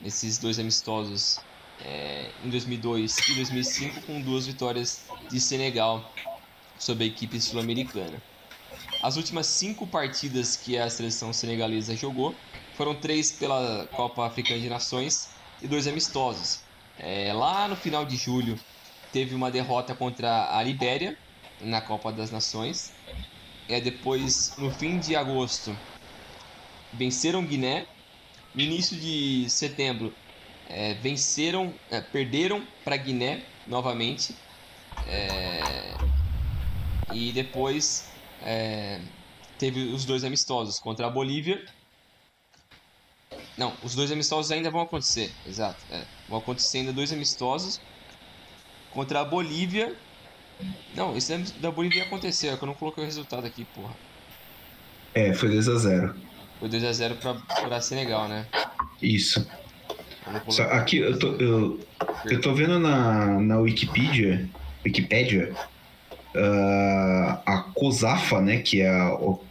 Nesses 0.00 0.38
dois 0.38 0.60
amistosos 0.60 1.40
é, 1.84 2.30
em 2.44 2.48
2002 2.48 3.28
e 3.28 3.34
2005, 3.34 4.02
com 4.02 4.20
duas 4.20 4.46
vitórias 4.46 5.04
de 5.28 5.40
Senegal 5.40 6.08
sobre 6.78 7.04
a 7.04 7.06
equipe 7.06 7.40
sul-americana. 7.40 8.22
As 9.02 9.16
últimas 9.16 9.46
cinco 9.46 9.86
partidas 9.86 10.56
que 10.56 10.78
a 10.78 10.88
seleção 10.88 11.32
senegalesa 11.32 11.94
jogou 11.94 12.34
foram 12.74 12.94
três 12.94 13.32
pela 13.32 13.86
Copa 13.92 14.26
Africana 14.26 14.60
de 14.60 14.68
Nações 14.68 15.30
e 15.62 15.68
dois 15.68 15.86
amistosos. 15.86 16.60
É, 16.98 17.32
lá 17.32 17.68
no 17.68 17.76
final 17.76 18.04
de 18.04 18.16
julho 18.16 18.58
teve 19.12 19.34
uma 19.34 19.50
derrota 19.50 19.94
contra 19.94 20.56
a 20.56 20.62
Libéria 20.62 21.16
na 21.60 21.80
Copa 21.80 22.12
das 22.12 22.30
Nações. 22.30 22.92
É, 23.68 23.80
depois, 23.80 24.54
no 24.58 24.70
fim 24.70 24.98
de 24.98 25.16
agosto, 25.16 25.76
venceram 26.92 27.44
Guiné. 27.44 27.86
No 28.54 28.62
início 28.62 28.96
de 28.96 29.48
setembro, 29.50 30.14
é, 30.68 30.94
venceram, 30.94 31.74
é, 31.90 32.00
perderam 32.00 32.66
para 32.84 32.96
Guiné 32.96 33.42
novamente. 33.66 34.34
É, 35.06 35.94
e 37.12 37.32
depois 37.32 38.08
é, 38.42 39.00
teve 39.58 39.80
os 39.92 40.04
dois 40.04 40.24
amistosos 40.24 40.78
contra 40.78 41.06
a 41.06 41.10
Bolívia. 41.10 41.64
Não, 43.56 43.72
os 43.82 43.94
dois 43.94 44.12
amistosos 44.12 44.52
ainda 44.52 44.70
vão 44.70 44.82
acontecer, 44.82 45.32
exato. 45.46 45.82
É, 45.90 46.04
vão 46.28 46.38
acontecer 46.38 46.78
ainda 46.78 46.92
dois 46.92 47.12
amistosos 47.12 47.80
contra 48.90 49.20
a 49.20 49.24
Bolívia. 49.24 49.94
Não, 50.94 51.16
esse 51.16 51.36
da 51.60 51.70
Bolívia 51.70 52.02
aconteceu, 52.02 52.52
é 52.52 52.56
que 52.56 52.62
eu 52.62 52.66
não 52.66 52.74
coloquei 52.74 53.02
o 53.02 53.06
resultado 53.06 53.46
aqui, 53.46 53.64
porra. 53.74 53.94
É, 55.14 55.32
foi 55.32 55.50
2x0. 55.50 56.14
Foi 56.58 56.68
2x0 56.68 57.16
pra, 57.16 57.34
pra 57.34 57.80
Senegal, 57.80 58.28
né? 58.28 58.46
Isso. 59.00 59.46
Só 60.48 60.64
aqui 60.64 60.98
eu 60.98 61.18
tô, 61.18 61.28
eu, 61.34 61.80
eu 62.24 62.40
tô 62.40 62.52
vendo 62.52 62.78
na, 62.80 63.40
na 63.40 63.58
Wikipedia, 63.58 64.48
Wikipedia 64.84 65.54
uh, 66.36 67.40
a 67.44 67.64
COSAFA, 67.74 68.40
né, 68.40 68.58
que 68.58 68.80
é 68.80 68.88
a, 68.88 69.08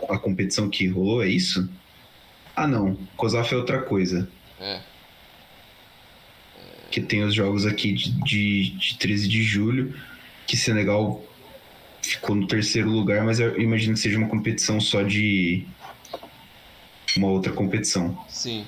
a 0.10 0.20
competição 0.20 0.70
que 0.70 0.88
rolou, 0.88 1.24
é 1.24 1.28
isso? 1.28 1.70
Ah, 2.56 2.68
não. 2.68 2.96
COSAFA 3.18 3.56
é 3.56 3.58
outra 3.58 3.82
coisa. 3.82 4.30
É. 4.60 4.80
Que 6.90 7.02
tem 7.02 7.24
os 7.24 7.34
jogos 7.34 7.66
aqui 7.66 7.92
de, 7.92 8.12
de, 8.24 8.70
de 8.72 8.98
13 8.98 9.28
de 9.28 9.44
julho, 9.44 10.00
que 10.48 10.56
Senegal 10.56 11.22
ficou 12.02 12.36
no 12.36 12.48
terceiro 12.48 12.90
lugar, 12.90 13.24
mas 13.24 13.40
eu 13.40 13.60
imagino 13.60 13.96
que 13.96 14.00
seja 14.00 14.18
uma 14.18 14.30
competição 14.30 14.80
só 14.80 15.02
de 15.02 15.66
uma 17.18 17.28
outra 17.28 17.52
competição. 17.52 18.18
Sim. 18.30 18.66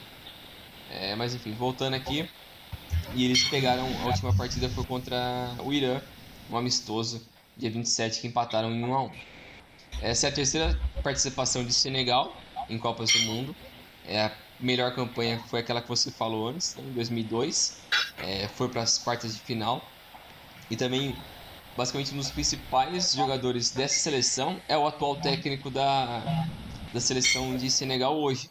É, 0.92 1.16
mas 1.16 1.36
enfim, 1.36 1.54
voltando 1.54 1.94
aqui. 1.94 2.28
E 3.16 3.24
eles 3.24 3.44
pegaram 3.44 3.88
a 4.02 4.08
última 4.08 4.36
partida 4.36 4.68
foi 4.70 4.84
contra 4.84 5.56
o 5.64 5.72
Irã, 5.72 6.02
um 6.50 6.58
amistoso 6.58 7.22
dia 7.58 7.72
27, 7.72 8.22
que 8.22 8.28
empataram 8.28 8.72
em 8.72 8.84
1 8.84 8.94
a 8.94 9.04
1 9.04 9.12
Essa 10.02 10.28
é 10.28 10.30
a 10.30 10.34
terceira 10.34 10.80
participação 11.04 11.66
de 11.66 11.74
Senegal 11.74 12.36
em 12.70 12.78
Copas 12.78 13.12
do 13.12 13.20
Mundo. 13.20 13.56
É 14.06 14.26
a 14.26 14.32
melhor 14.60 14.94
campanha 14.94 15.40
foi 15.48 15.60
aquela 15.60 15.82
que 15.82 15.88
você 15.88 16.12
falou 16.12 16.48
antes, 16.48 16.76
né, 16.76 16.84
em 16.88 16.94
2002. 16.94 17.82
É, 18.20 18.48
foi 18.50 18.70
para 18.70 18.82
as 18.82 18.98
quartas 18.98 19.34
de 19.34 19.42
final. 19.42 19.86
E 20.70 20.76
também, 20.76 21.16
basicamente, 21.76 22.14
um 22.14 22.18
dos 22.18 22.32
principais 22.32 23.14
jogadores 23.14 23.72
dessa 23.72 23.96
seleção 23.96 24.60
é 24.68 24.78
o 24.78 24.86
atual 24.86 25.16
técnico 25.16 25.70
da, 25.70 26.48
da 26.94 27.00
seleção 27.00 27.56
de 27.56 27.70
Senegal 27.72 28.18
hoje, 28.18 28.50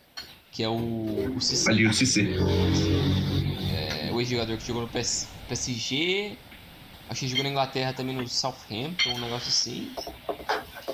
que 0.51 0.63
é 0.63 0.69
o, 0.69 1.37
o 1.37 1.41
Cissé. 1.41 1.71
Ali 1.71 1.87
o 1.87 1.93
Cissé. 1.93 2.23
É, 3.73 4.11
o 4.13 4.21
ex-jogador 4.21 4.57
que 4.57 4.67
jogou 4.67 4.83
no 4.83 4.89
PS, 4.89 5.29
PSG, 5.49 6.39
Acho 7.09 7.21
que 7.21 7.29
jogou 7.29 7.45
na 7.45 7.51
Inglaterra 7.51 7.93
também 7.93 8.17
no 8.17 8.29
Southampton, 8.29 9.11
um 9.11 9.21
negócio 9.21 9.49
assim. 9.49 9.93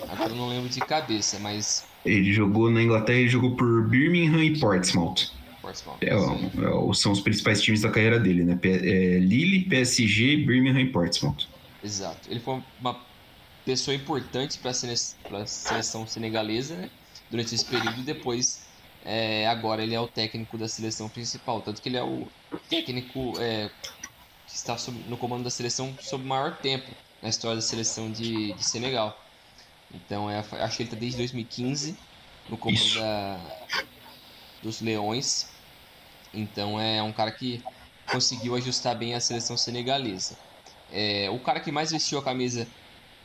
Agora 0.08 0.30
eu 0.30 0.36
não 0.36 0.48
lembro 0.48 0.68
de 0.68 0.80
cabeça, 0.80 1.38
mas. 1.38 1.84
Ele 2.04 2.32
jogou 2.32 2.70
na 2.70 2.82
Inglaterra 2.82 3.20
e 3.20 3.28
jogou 3.28 3.56
por 3.56 3.88
Birmingham 3.88 4.42
e 4.42 4.58
Portsmouth. 4.58 5.30
Portsmouth. 5.62 5.98
É, 6.02 6.08
é, 6.08 6.94
são 6.94 7.12
os 7.12 7.20
principais 7.20 7.62
times 7.62 7.80
da 7.80 7.88
carreira 7.88 8.18
dele, 8.18 8.44
né? 8.44 8.58
É, 8.62 9.18
Lille, 9.18 9.64
PSG, 9.64 10.38
Birmingham 10.38 10.80
e 10.80 10.90
Portsmouth. 10.90 11.46
Exato. 11.82 12.28
Ele 12.28 12.40
foi 12.40 12.62
uma 12.80 13.00
pessoa 13.64 13.94
importante 13.94 14.58
para 14.58 14.70
a 14.70 15.46
seleção 15.46 16.06
senegalesa 16.06 16.74
né? 16.74 16.90
durante 17.30 17.54
esse 17.54 17.64
período 17.64 18.00
e 18.00 18.02
depois 18.02 18.66
é, 19.04 19.46
agora 19.46 19.82
ele 19.82 19.94
é 19.94 20.00
o 20.00 20.08
técnico 20.08 20.58
da 20.58 20.68
seleção 20.68 21.08
principal. 21.08 21.60
Tanto 21.62 21.80
que 21.80 21.88
ele 21.88 21.96
é 21.96 22.02
o 22.02 22.26
técnico 22.68 23.34
é, 23.38 23.70
que 24.52 24.58
está 24.58 24.76
no 25.08 25.16
comando 25.16 25.44
da 25.44 25.50
seleção 25.50 25.96
sob 25.98 26.22
maior 26.22 26.58
tempo 26.58 26.90
na 27.22 27.30
história 27.30 27.56
da 27.56 27.62
seleção 27.62 28.12
de, 28.12 28.52
de 28.52 28.62
Senegal. 28.62 29.18
Então, 29.94 30.30
é, 30.30 30.40
acho 30.40 30.76
que 30.76 30.82
ele 30.82 30.88
está 30.88 30.96
desde 30.96 31.16
2015 31.16 31.96
no 32.50 32.58
comando 32.58 32.94
da, 32.94 33.40
dos 34.62 34.82
Leões. 34.82 35.48
Então, 36.34 36.78
é 36.78 37.02
um 37.02 37.12
cara 37.14 37.32
que 37.32 37.64
conseguiu 38.10 38.54
ajustar 38.54 38.94
bem 38.94 39.14
a 39.14 39.20
seleção 39.20 39.56
senegalesa. 39.56 40.36
É, 40.90 41.30
o 41.30 41.38
cara 41.38 41.58
que 41.58 41.72
mais 41.72 41.90
vestiu 41.90 42.18
a 42.18 42.22
camisa 42.22 42.68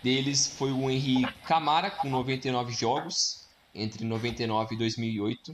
deles 0.01 0.47
foi 0.47 0.71
o 0.71 0.89
Henri 0.89 1.25
Camara, 1.43 1.91
com 1.91 2.09
99 2.09 2.71
jogos, 2.71 3.45
entre 3.75 4.05
99 4.05 4.75
e 4.75 4.77
2008. 4.77 5.53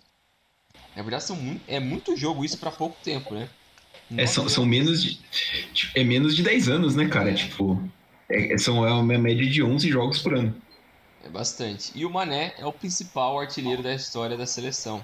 Na 0.96 1.02
verdade, 1.02 1.24
são 1.24 1.36
muito, 1.36 1.64
é 1.68 1.80
muito 1.80 2.16
jogo 2.16 2.46
isso 2.46 2.60
para 2.60 2.70
pouco 2.70 2.96
tempo, 3.04 3.34
né? 3.34 3.50
É, 4.18 4.26
são, 4.26 4.48
são 4.50 4.66
menos 4.66 5.02
de. 5.02 5.20
Tipo, 5.74 6.00
é 6.00 6.04
menos 6.04 6.36
de 6.36 6.44
10 6.44 6.70
anos, 6.70 6.96
né, 6.96 7.08
cara? 7.08 7.32
É. 7.32 7.34
Tipo. 7.34 7.82
É, 8.30 8.58
são, 8.58 8.86
é 8.88 8.92
uma 8.92 9.18
média 9.18 9.48
de 9.50 9.62
11 9.62 9.90
jogos 9.90 10.20
por 10.20 10.34
ano. 10.34 10.56
É 11.24 11.30
bastante. 11.30 11.92
E 11.96 12.06
o 12.06 12.10
Mané 12.10 12.54
é 12.58 12.66
o 12.66 12.74
principal 12.74 13.40
artilheiro 13.40 13.84
da 13.84 13.94
história 13.94 14.38
da 14.38 14.46
seleção. 14.46 15.04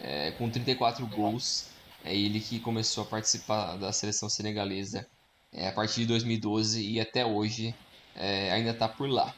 É, 0.00 0.32
com 0.32 0.48
34 0.48 1.06
gols. 1.06 1.70
É 2.04 2.14
ele 2.14 2.38
que 2.38 2.60
começou 2.60 3.04
a 3.04 3.06
participar 3.06 3.76
da 3.76 3.90
seleção 3.90 4.28
senegalesa 4.28 5.06
é, 5.50 5.68
a 5.68 5.72
partir 5.72 6.00
de 6.00 6.06
2012 6.06 6.82
e 6.86 7.00
até 7.00 7.24
hoje 7.24 7.74
é, 8.14 8.52
ainda 8.52 8.70
está 8.70 8.86
por 8.86 9.08
lá. 9.08 9.34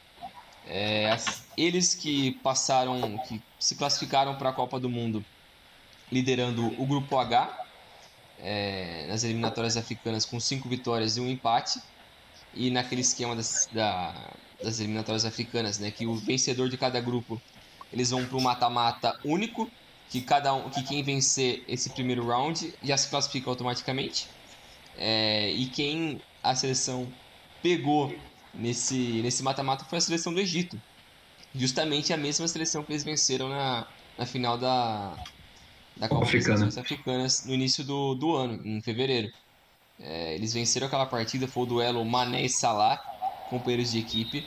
É, 0.66 1.10
as, 1.10 1.44
eles 1.56 1.94
que 1.94 2.32
passaram, 2.42 3.16
que 3.28 3.40
se 3.60 3.76
classificaram 3.76 4.34
para 4.34 4.50
a 4.50 4.52
Copa 4.52 4.80
do 4.80 4.88
Mundo 4.88 5.24
liderando 6.10 6.66
o 6.80 6.86
grupo 6.86 7.18
H, 7.18 7.65
é, 8.40 9.06
nas 9.08 9.24
eliminatórias 9.24 9.76
africanas 9.76 10.24
com 10.24 10.38
cinco 10.38 10.68
vitórias 10.68 11.16
e 11.16 11.20
um 11.20 11.28
empate. 11.28 11.80
E 12.54 12.70
naquele 12.70 13.02
esquema 13.02 13.36
das, 13.36 13.68
da, 13.72 14.14
das 14.62 14.80
eliminatórias 14.80 15.24
africanas, 15.24 15.78
né, 15.78 15.90
que 15.90 16.06
o 16.06 16.14
vencedor 16.14 16.68
de 16.68 16.76
cada 16.76 17.00
grupo 17.00 17.40
eles 17.92 18.10
vão 18.10 18.24
para 18.26 18.36
um 18.36 18.40
mata-mata 18.40 19.18
único, 19.24 19.70
que 20.08 20.20
cada 20.20 20.54
um, 20.54 20.70
que 20.70 20.82
quem 20.82 21.02
vencer 21.02 21.62
esse 21.68 21.90
primeiro 21.90 22.26
round 22.26 22.74
já 22.82 22.96
se 22.96 23.08
classifica 23.08 23.50
automaticamente. 23.50 24.28
É, 24.96 25.50
e 25.50 25.66
quem 25.66 26.20
a 26.42 26.54
seleção 26.54 27.06
pegou 27.62 28.14
nesse 28.54 29.20
nesse 29.22 29.42
mata-mata 29.42 29.84
foi 29.84 29.98
a 29.98 30.00
seleção 30.00 30.32
do 30.32 30.40
Egito. 30.40 30.80
Justamente 31.54 32.12
a 32.12 32.16
mesma 32.16 32.46
seleção 32.48 32.82
que 32.82 32.92
eles 32.92 33.04
venceram 33.04 33.48
na, 33.48 33.86
na 34.18 34.26
final 34.26 34.58
da, 34.58 35.16
da 35.96 36.08
Copa 36.08 36.24
Africana. 36.24 36.64
das 36.64 36.78
Africanas 36.78 37.44
no 37.46 37.54
início 37.54 37.82
do, 37.82 38.14
do 38.14 38.36
ano, 38.36 38.60
em 38.64 38.80
fevereiro. 38.82 39.32
É, 39.98 40.34
eles 40.34 40.52
venceram 40.52 40.86
aquela 40.86 41.06
partida, 41.06 41.48
foi 41.48 41.62
o 41.62 41.66
duelo 41.66 42.04
Mané 42.04 42.44
e 42.44 42.48
Salah, 42.48 42.98
companheiros 43.48 43.92
de 43.92 43.98
equipe. 43.98 44.46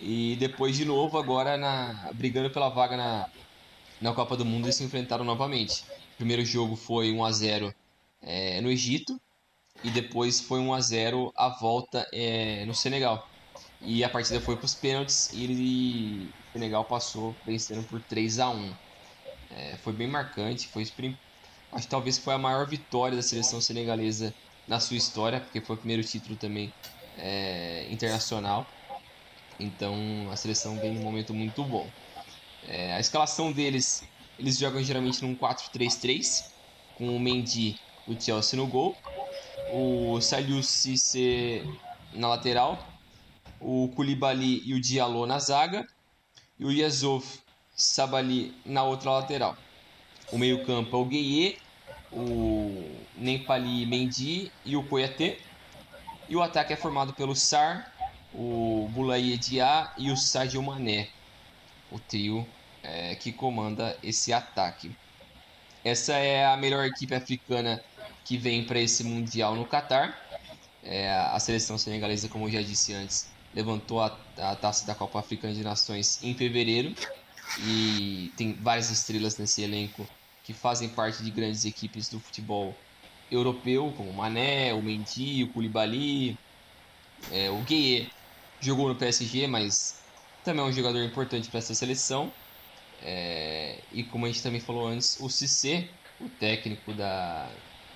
E 0.00 0.36
depois, 0.38 0.76
de 0.76 0.84
novo, 0.84 1.18
agora 1.18 1.56
na, 1.56 2.10
brigando 2.14 2.50
pela 2.50 2.68
vaga 2.68 2.96
na, 2.96 3.28
na 4.00 4.12
Copa 4.12 4.36
do 4.36 4.44
Mundo, 4.44 4.66
eles 4.66 4.76
se 4.76 4.84
enfrentaram 4.84 5.24
novamente. 5.24 5.84
O 6.14 6.16
primeiro 6.16 6.44
jogo 6.44 6.76
foi 6.76 7.12
1 7.12 7.24
a 7.24 7.32
0 7.32 7.74
é, 8.22 8.60
no 8.60 8.70
Egito 8.70 9.20
e 9.82 9.90
depois 9.90 10.40
foi 10.40 10.60
1 10.60 10.72
a 10.72 10.80
0 10.80 11.32
a 11.36 11.48
volta 11.48 12.06
é, 12.12 12.64
no 12.66 12.74
Senegal. 12.74 13.28
E 13.80 14.04
a 14.04 14.08
partida 14.08 14.40
foi 14.40 14.56
para 14.56 14.64
os 14.64 14.74
pênaltis 14.74 15.30
e 15.32 15.44
ele, 15.44 16.30
o 16.48 16.52
Senegal 16.52 16.84
passou 16.84 17.34
vencendo 17.44 17.84
por 17.86 18.00
3 18.00 18.38
a 18.38 18.48
1 18.48 18.72
é, 19.56 19.76
Foi 19.76 19.92
bem 19.92 20.08
marcante, 20.08 20.68
foi 20.68 20.82
acho 20.82 21.84
que 21.84 21.88
talvez 21.88 22.18
foi 22.18 22.34
a 22.34 22.38
maior 22.38 22.66
vitória 22.66 23.16
da 23.16 23.22
seleção 23.22 23.60
senegalesa 23.60 24.34
na 24.66 24.80
sua 24.80 24.96
história, 24.96 25.40
porque 25.40 25.60
foi 25.60 25.76
o 25.76 25.78
primeiro 25.78 26.02
título 26.02 26.36
também 26.36 26.72
é, 27.18 27.86
internacional. 27.90 28.66
Então 29.58 29.94
a 30.30 30.36
seleção 30.36 30.78
vem 30.78 30.92
num 30.92 31.02
momento 31.02 31.32
muito 31.32 31.62
bom. 31.64 31.88
É, 32.66 32.94
a 32.94 33.00
escalação 33.00 33.52
deles, 33.52 34.02
eles 34.38 34.58
jogam 34.58 34.82
geralmente 34.82 35.22
num 35.22 35.36
4-3-3, 35.36 36.46
com 36.96 37.14
o 37.14 37.20
Mendy 37.20 37.78
do 38.06 38.20
Chelsea 38.20 38.58
no 38.58 38.66
gol, 38.66 38.96
o 39.72 40.20
Saliu 40.20 40.62
Cisse 40.62 41.62
na 42.12 42.28
lateral, 42.28 42.78
o 43.60 43.88
Koulibaly 43.94 44.62
e 44.64 44.74
o 44.74 44.80
Diallo 44.80 45.26
na 45.26 45.38
zaga, 45.38 45.86
e 46.58 46.64
o 46.64 46.72
Yazov 46.72 47.43
Sabali 47.74 48.54
na 48.64 48.84
outra 48.84 49.10
lateral. 49.10 49.56
O 50.30 50.38
meio-campo 50.38 50.96
é 50.96 50.98
o 50.98 51.04
Gueye, 51.04 51.58
o 52.12 52.96
Nempali 53.16 53.84
Mendy 53.84 54.50
e 54.64 54.76
o 54.76 54.82
Koyate. 54.84 55.38
E 56.28 56.36
o 56.36 56.42
ataque 56.42 56.72
é 56.72 56.76
formado 56.76 57.12
pelo 57.12 57.34
Sar, 57.34 57.92
o 58.32 58.88
Boulaye 58.92 59.36
Dia 59.36 59.90
e 59.98 60.10
o 60.10 60.16
Sadio 60.16 60.62
Mané. 60.62 61.08
O 61.90 61.98
trio 61.98 62.46
é, 62.82 63.14
que 63.16 63.32
comanda 63.32 63.96
esse 64.02 64.32
ataque. 64.32 64.90
Essa 65.84 66.14
é 66.14 66.46
a 66.46 66.56
melhor 66.56 66.86
equipe 66.86 67.14
africana 67.14 67.82
que 68.24 68.38
vem 68.38 68.64
para 68.64 68.78
esse 68.78 69.04
Mundial 69.04 69.54
no 69.54 69.66
Catar. 69.66 70.18
É, 70.82 71.10
a 71.10 71.38
seleção 71.40 71.76
senegalesa, 71.76 72.28
como 72.28 72.46
eu 72.46 72.52
já 72.52 72.62
disse 72.62 72.94
antes, 72.94 73.30
levantou 73.54 74.00
a, 74.00 74.16
a 74.38 74.56
taça 74.56 74.86
da 74.86 74.94
Copa 74.94 75.18
Africana 75.18 75.52
de 75.52 75.62
Nações 75.62 76.22
em 76.22 76.34
fevereiro 76.34 76.94
e 77.60 78.32
tem 78.36 78.52
várias 78.54 78.90
estrelas 78.90 79.36
nesse 79.38 79.62
elenco 79.62 80.06
que 80.42 80.52
fazem 80.52 80.88
parte 80.88 81.22
de 81.22 81.30
grandes 81.30 81.64
equipes 81.64 82.08
do 82.08 82.20
futebol 82.20 82.76
europeu, 83.30 83.92
como 83.96 84.10
o 84.10 84.14
Mané, 84.14 84.72
o 84.74 84.82
Mendy, 84.82 85.44
o 85.44 85.48
Koulibaly, 85.48 86.38
é, 87.30 87.50
o 87.50 87.58
Gueye 87.62 88.10
jogou 88.60 88.88
no 88.88 88.94
PSG, 88.94 89.46
mas 89.46 90.00
também 90.44 90.64
é 90.64 90.68
um 90.68 90.72
jogador 90.72 91.02
importante 91.02 91.48
para 91.48 91.58
essa 91.58 91.74
seleção. 91.74 92.32
É, 93.02 93.78
e 93.92 94.02
como 94.04 94.26
a 94.26 94.28
gente 94.28 94.42
também 94.42 94.60
falou 94.60 94.86
antes, 94.86 95.18
o 95.20 95.28
Cissé, 95.28 95.88
o 96.20 96.28
técnico 96.28 96.92
da, 96.92 97.50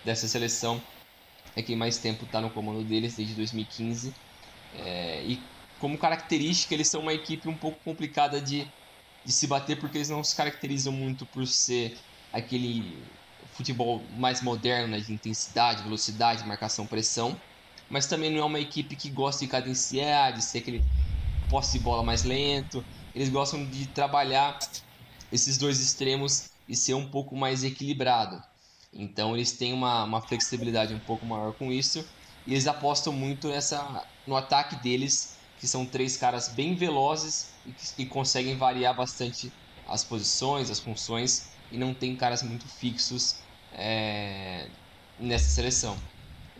dessa 0.04 0.26
seleção, 0.26 0.82
é 1.56 1.62
quem 1.62 1.76
mais 1.76 1.98
tempo 1.98 2.24
está 2.24 2.40
no 2.40 2.50
comando 2.50 2.82
deles, 2.82 3.16
desde 3.16 3.34
2015. 3.34 4.14
É, 4.78 5.22
e 5.26 5.40
como 5.78 5.96
característica, 5.96 6.74
eles 6.74 6.88
são 6.88 7.00
uma 7.00 7.14
equipe 7.14 7.48
um 7.48 7.56
pouco 7.56 7.78
complicada 7.84 8.40
de, 8.40 8.66
de 9.24 9.32
se 9.32 9.46
bater, 9.46 9.78
porque 9.78 9.98
eles 9.98 10.08
não 10.08 10.22
se 10.24 10.34
caracterizam 10.36 10.92
muito 10.92 11.26
por 11.26 11.46
ser 11.46 12.00
aquele 12.32 13.16
futebol 13.48 14.10
mais 14.10 14.42
moderno, 14.42 14.88
né, 14.92 15.00
de 15.00 15.12
intensidade, 15.12 15.82
velocidade, 15.82 16.46
marcação, 16.46 16.86
pressão. 16.86 17.42
Mas 17.88 18.06
também 18.06 18.30
não 18.30 18.40
é 18.40 18.44
uma 18.44 18.60
equipe 18.60 18.96
que 18.96 19.10
gosta 19.10 19.44
de 19.44 19.50
cadenciar, 19.50 20.32
de 20.32 20.42
ser 20.44 20.58
aquele 20.58 20.86
posse 21.48 21.78
de 21.78 21.84
bola 21.84 22.02
mais 22.04 22.24
lento. 22.24 22.86
Eles 23.14 23.28
gostam 23.30 23.68
de 23.70 23.88
trabalhar 23.88 24.58
esses 25.30 25.58
dois 25.58 25.80
extremos 25.80 26.50
e 26.66 26.76
ser 26.76 26.94
um 26.94 27.10
pouco 27.10 27.36
mais 27.36 27.64
equilibrado. 27.64 28.40
Então 28.92 29.34
eles 29.34 29.56
têm 29.56 29.72
uma, 29.72 30.04
uma 30.04 30.26
flexibilidade 30.26 30.94
um 30.94 31.00
pouco 31.00 31.26
maior 31.26 31.54
com 31.56 31.72
isso. 31.72 32.04
E 32.46 32.52
eles 32.52 32.66
apostam 32.66 33.12
muito 33.12 33.48
nessa, 33.48 34.06
no 34.26 34.36
ataque 34.36 34.76
deles, 34.82 35.37
que 35.58 35.66
são 35.66 35.84
três 35.84 36.16
caras 36.16 36.48
bem 36.48 36.74
velozes 36.74 37.50
e 37.66 38.02
e 38.02 38.06
conseguem 38.06 38.56
variar 38.56 38.94
bastante 38.94 39.52
as 39.86 40.04
posições, 40.04 40.70
as 40.70 40.78
funções 40.78 41.50
e 41.72 41.76
não 41.76 41.92
tem 41.92 42.14
caras 42.14 42.42
muito 42.42 42.66
fixos 42.68 43.36
é, 43.72 44.68
nessa 45.18 45.48
seleção. 45.50 45.96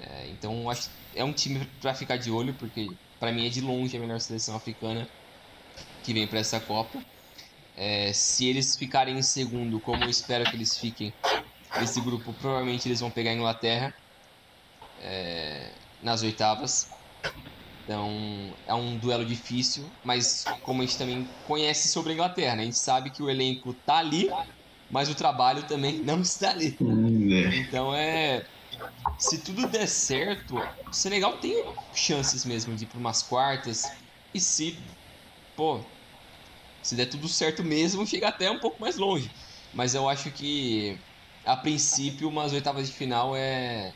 É, 0.01 0.29
então 0.29 0.69
acho 0.71 0.91
é 1.15 1.25
um 1.25 1.33
time 1.33 1.67
para 1.81 1.95
ficar 1.95 2.17
de 2.17 2.31
olho 2.31 2.55
porque 2.55 2.87
para 3.19 3.33
mim 3.33 3.47
é 3.47 3.49
de 3.49 3.61
longe 3.61 3.97
a 3.97 4.01
melhor 4.01 4.21
seleção 4.21 4.57
africana 4.57 5.09
que 6.05 6.13
vem 6.13 6.27
para 6.27 6.39
essa 6.39 6.61
Copa. 6.61 7.03
É, 7.77 8.13
se 8.13 8.47
eles 8.47 8.77
ficarem 8.77 9.17
em 9.17 9.23
segundo, 9.23 9.79
como 9.81 10.03
eu 10.05 10.11
espero 10.11 10.45
que 10.45 10.57
eles 10.57 10.77
fiquem 10.77 11.13
nesse 11.79 12.01
grupo, 12.01 12.33
provavelmente 12.35 12.89
eles 12.89 13.01
vão 13.01 13.11
pegar 13.11 13.31
a 13.31 13.35
Inglaterra 13.35 13.95
é, 15.01 15.71
nas 16.03 16.23
oitavas. 16.23 16.89
Então 17.89 18.55
é 18.67 18.75
um 18.75 18.99
duelo 18.99 19.25
difícil, 19.25 19.91
mas 20.05 20.45
como 20.63 20.83
a 20.83 20.85
gente 20.85 20.99
também 20.99 21.27
conhece 21.43 21.89
sobre 21.89 22.11
a 22.13 22.15
Inglaterra, 22.15 22.57
né? 22.57 22.63
a 22.63 22.65
gente 22.67 22.79
sabe 22.79 23.11
que 23.11 23.23
o 23.23 23.31
elenco 23.31 23.73
tá 23.87 23.97
ali, 23.97 24.29
mas 24.91 25.09
o 25.09 25.15
trabalho 25.15 25.67
também 25.67 25.99
não 26.05 26.21
está 26.21 26.51
ali. 26.51 26.77
Hum, 26.83 27.33
é. 27.33 27.57
Então 27.57 27.95
é. 27.95 28.43
Se 29.19 29.43
tudo 29.43 29.67
der 29.71 29.89
certo, 29.89 30.55
o 30.87 30.93
Senegal 30.93 31.41
tem 31.41 31.55
chances 31.95 32.45
mesmo 32.45 32.77
de 32.77 32.85
ir 32.85 32.89
para 32.89 32.99
umas 32.99 33.23
quartas. 33.23 33.81
E 34.35 34.39
se, 34.39 34.85
pô, 35.57 35.91
se 36.83 36.95
der 36.95 37.07
tudo 37.07 37.27
certo 37.27 37.65
mesmo, 37.65 38.05
chega 38.07 38.29
até 38.29 38.51
um 38.51 38.61
pouco 38.61 38.79
mais 38.83 38.99
longe. 38.99 39.31
Mas 39.73 39.95
eu 39.95 40.07
acho 40.07 40.31
que, 40.31 40.95
a 41.43 41.57
princípio, 41.57 42.29
umas 42.29 42.53
oitavas 42.53 42.87
de 42.91 42.95
final 42.95 43.35
é, 43.35 43.91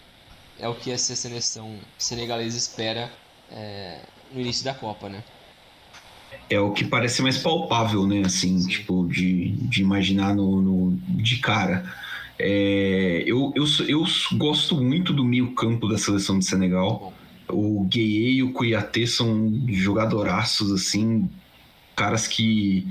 é 0.56 0.66
o 0.66 0.80
que 0.80 0.90
essa 0.90 1.14
seleção 1.14 1.78
senegalesa 1.98 2.56
espera 2.56 3.20
é, 3.52 4.00
no 4.32 4.40
início 4.40 4.64
da 4.64 4.74
Copa, 4.74 5.08
né? 5.08 5.22
é 6.48 6.60
o 6.60 6.72
que 6.72 6.84
parece 6.84 7.22
mais 7.22 7.38
palpável, 7.38 8.06
né? 8.06 8.22
Assim, 8.24 8.66
tipo, 8.66 9.06
de, 9.08 9.52
de 9.52 9.82
imaginar 9.82 10.34
no, 10.34 10.60
no 10.60 10.98
de 11.08 11.38
cara. 11.38 11.84
É, 12.38 13.22
eu, 13.26 13.52
eu, 13.54 13.64
eu 13.88 14.04
gosto 14.36 14.76
muito 14.76 15.12
do 15.12 15.24
meio 15.24 15.52
campo 15.52 15.88
da 15.88 15.96
seleção 15.96 16.38
de 16.38 16.44
Senegal. 16.44 17.12
O 17.48 17.84
Gueye 17.84 18.36
e 18.36 18.42
o 18.42 18.52
Cuiatê 18.52 19.06
são 19.06 19.52
jogadoraços, 19.68 20.72
assim, 20.72 21.28
caras 21.94 22.26
que 22.26 22.86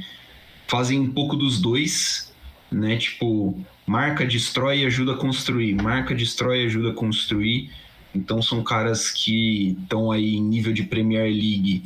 fazem 0.68 1.00
um 1.00 1.12
pouco 1.12 1.36
dos 1.36 1.60
dois, 1.60 2.34
né? 2.72 2.98
Tipo, 2.98 3.58
marca, 3.86 4.26
destrói 4.26 4.82
e 4.82 4.86
ajuda 4.86 5.14
a 5.14 5.18
construir. 5.18 5.76
Marca, 5.76 6.16
destrói 6.16 6.64
e 6.64 6.66
ajuda 6.66 6.92
a 6.92 6.94
construir. 6.94 7.70
Então 8.14 8.42
são 8.42 8.64
caras 8.64 9.10
que 9.10 9.78
estão 9.82 10.12
aí 10.12 10.36
em 10.36 10.42
nível 10.42 10.74
de 10.74 10.84
Premier 10.84 11.32
League 11.32 11.84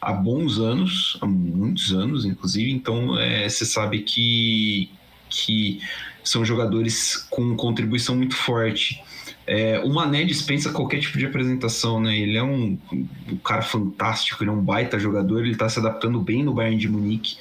há 0.00 0.12
bons 0.12 0.58
anos, 0.58 1.18
há 1.20 1.26
muitos 1.26 1.92
anos, 1.92 2.24
inclusive. 2.24 2.70
Então, 2.70 3.18
é, 3.18 3.48
você 3.48 3.64
sabe 3.64 4.00
que, 4.00 4.88
que 5.28 5.80
são 6.22 6.44
jogadores 6.44 7.16
com 7.30 7.56
contribuição 7.56 8.16
muito 8.16 8.36
forte. 8.36 9.02
É, 9.46 9.80
o 9.80 9.92
Mané 9.92 10.24
dispensa 10.24 10.72
qualquer 10.72 11.00
tipo 11.00 11.18
de 11.18 11.26
apresentação, 11.26 12.00
né? 12.00 12.16
Ele 12.16 12.36
é 12.36 12.42
um, 12.42 12.78
um 12.92 13.36
cara 13.36 13.62
fantástico, 13.62 14.42
ele 14.42 14.50
é 14.50 14.52
um 14.52 14.62
baita 14.62 14.98
jogador, 14.98 15.40
ele 15.40 15.52
está 15.52 15.68
se 15.68 15.78
adaptando 15.78 16.20
bem 16.20 16.42
no 16.42 16.52
Bayern 16.52 16.76
de 16.76 16.88
Munique, 16.88 17.36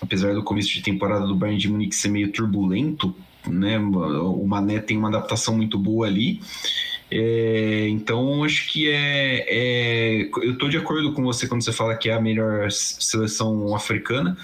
apesar 0.00 0.34
do 0.34 0.42
começo 0.42 0.68
de 0.68 0.82
temporada 0.82 1.26
do 1.26 1.34
Bayern 1.34 1.58
de 1.58 1.68
Munique 1.68 1.94
ser 1.94 2.08
meio 2.08 2.30
turbulento, 2.30 3.14
né? 3.46 3.78
O 3.78 4.46
Mané 4.46 4.80
tem 4.80 4.98
uma 4.98 5.08
adaptação 5.08 5.56
muito 5.56 5.78
boa 5.78 6.06
ali. 6.06 6.40
É, 7.10 7.88
então, 7.88 8.44
acho 8.44 8.68
que 8.68 8.88
é, 8.88 9.44
é 9.48 10.30
Eu 10.42 10.52
estou 10.52 10.68
de 10.68 10.76
acordo 10.76 11.12
com 11.12 11.22
você 11.24 11.48
quando 11.48 11.62
você 11.62 11.72
fala 11.72 11.96
que 11.96 12.08
é 12.08 12.14
a 12.14 12.20
melhor 12.20 12.70
seleção 12.70 13.74
africana, 13.74 14.36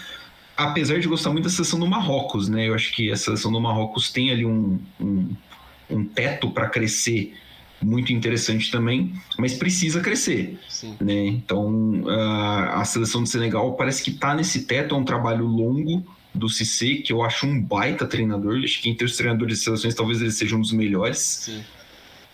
apesar 0.56 0.98
de 0.98 1.06
gostar 1.06 1.30
muito 1.30 1.44
da 1.44 1.50
seleção 1.50 1.78
do 1.78 1.86
Marrocos, 1.86 2.48
né? 2.48 2.68
Eu 2.68 2.74
acho 2.74 2.92
que 2.92 3.12
a 3.12 3.16
seleção 3.16 3.52
do 3.52 3.60
Marrocos 3.60 4.10
tem 4.10 4.30
ali 4.32 4.44
um, 4.44 4.80
um, 5.00 5.36
um 5.88 6.04
teto 6.04 6.50
para 6.50 6.68
crescer 6.68 7.34
muito 7.80 8.12
interessante 8.12 8.70
também, 8.70 9.12
mas 9.38 9.54
precisa 9.54 10.00
crescer, 10.00 10.58
Sim. 10.68 10.96
né? 11.00 11.26
Então, 11.26 12.04
a, 12.08 12.80
a 12.80 12.84
seleção 12.84 13.22
do 13.22 13.28
Senegal 13.28 13.74
parece 13.74 14.02
que 14.02 14.10
está 14.10 14.34
nesse 14.34 14.64
teto, 14.64 14.94
é 14.94 14.98
um 14.98 15.04
trabalho 15.04 15.44
longo 15.44 16.04
do 16.34 16.48
Cissé, 16.48 16.96
que 16.96 17.12
eu 17.12 17.22
acho 17.22 17.46
um 17.46 17.60
baita 17.60 18.06
treinador, 18.06 18.60
acho 18.64 18.80
que 18.80 18.88
entre 18.88 19.04
os 19.04 19.16
treinadores 19.16 19.58
de 19.58 19.64
seleções 19.64 19.94
talvez 19.94 20.20
ele 20.20 20.32
seja 20.32 20.56
um 20.56 20.60
dos 20.60 20.72
melhores. 20.72 21.18
Sim. 21.18 21.62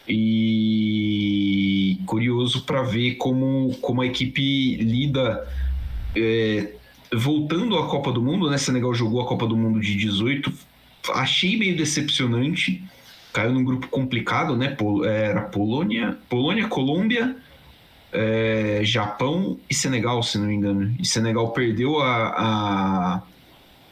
E 0.08 1.98
curioso 2.06 2.62
para 2.64 2.82
ver 2.82 3.14
como, 3.14 3.76
como 3.80 4.02
a 4.02 4.06
equipe 4.06 4.76
lida. 4.76 5.46
É, 6.14 6.74
voltando 7.14 7.76
à 7.78 7.86
Copa 7.86 8.10
do 8.10 8.22
Mundo, 8.22 8.50
né? 8.50 8.58
Senegal 8.58 8.94
jogou 8.94 9.20
a 9.20 9.26
Copa 9.26 9.46
do 9.46 9.56
Mundo 9.56 9.80
de 9.80 9.94
18. 9.96 10.52
Achei 11.14 11.58
meio 11.58 11.76
decepcionante. 11.76 12.82
Caiu 13.32 13.52
num 13.52 13.64
grupo 13.64 13.88
complicado, 13.88 14.56
né? 14.56 14.76
Era 15.04 15.42
Polônia, 15.42 16.18
Polônia, 16.28 16.68
Colômbia, 16.68 17.36
é, 18.12 18.80
Japão 18.82 19.58
e 19.70 19.74
Senegal, 19.74 20.22
se 20.22 20.38
não 20.38 20.46
me 20.46 20.54
engano. 20.54 20.94
E 20.98 21.06
Senegal 21.06 21.50
perdeu 21.52 21.98
a, 22.00 22.26
a, 22.26 23.22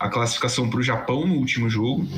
a 0.01 0.09
classificação 0.09 0.71
para 0.71 0.81
o 0.81 0.83
Japão 0.83 1.27
no 1.27 1.35
último 1.35 1.69
jogo. 1.69 2.09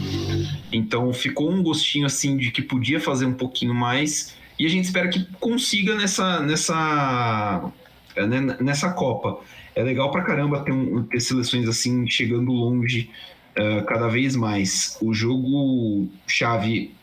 Então 0.72 1.12
ficou 1.12 1.50
um 1.50 1.64
gostinho 1.64 2.06
assim 2.06 2.36
de 2.36 2.52
que 2.52 2.62
podia 2.62 3.00
fazer 3.00 3.26
um 3.26 3.34
pouquinho 3.34 3.74
mais. 3.74 4.36
E 4.56 4.64
a 4.64 4.68
gente 4.68 4.84
espera 4.84 5.08
que 5.08 5.26
consiga 5.40 5.96
nessa, 5.96 6.38
nessa, 6.40 7.72
né, 8.16 8.56
nessa 8.60 8.92
Copa. 8.92 9.40
É 9.74 9.82
legal 9.82 10.12
pra 10.12 10.22
caramba 10.22 10.60
ter, 10.60 10.70
um, 10.70 11.02
ter 11.02 11.18
seleções 11.18 11.68
assim 11.68 12.06
chegando 12.06 12.52
longe 12.52 13.10
uh, 13.58 13.84
cada 13.84 14.06
vez 14.06 14.36
mais. 14.36 14.96
O 15.02 15.12
jogo 15.12 16.08
chave 16.28 16.94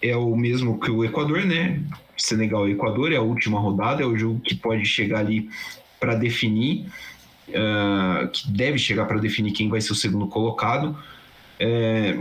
é 0.00 0.16
o 0.16 0.34
mesmo 0.34 0.80
que 0.80 0.90
o 0.90 1.04
Equador, 1.04 1.44
né? 1.44 1.82
Senegal 2.16 2.66
e 2.66 2.72
Equador 2.72 3.12
é 3.12 3.16
a 3.16 3.22
última 3.22 3.60
rodada, 3.60 4.02
é 4.02 4.06
o 4.06 4.16
jogo 4.16 4.40
que 4.40 4.54
pode 4.54 4.86
chegar 4.86 5.18
ali 5.18 5.50
para 6.00 6.14
definir, 6.14 6.86
uh, 7.48 8.28
que 8.28 8.50
deve 8.50 8.78
chegar 8.78 9.06
para 9.06 9.18
definir 9.18 9.52
quem 9.52 9.68
vai 9.68 9.80
ser 9.80 9.92
o 9.92 9.96
segundo 9.96 10.26
colocado. 10.28 10.96
É, 11.58 12.14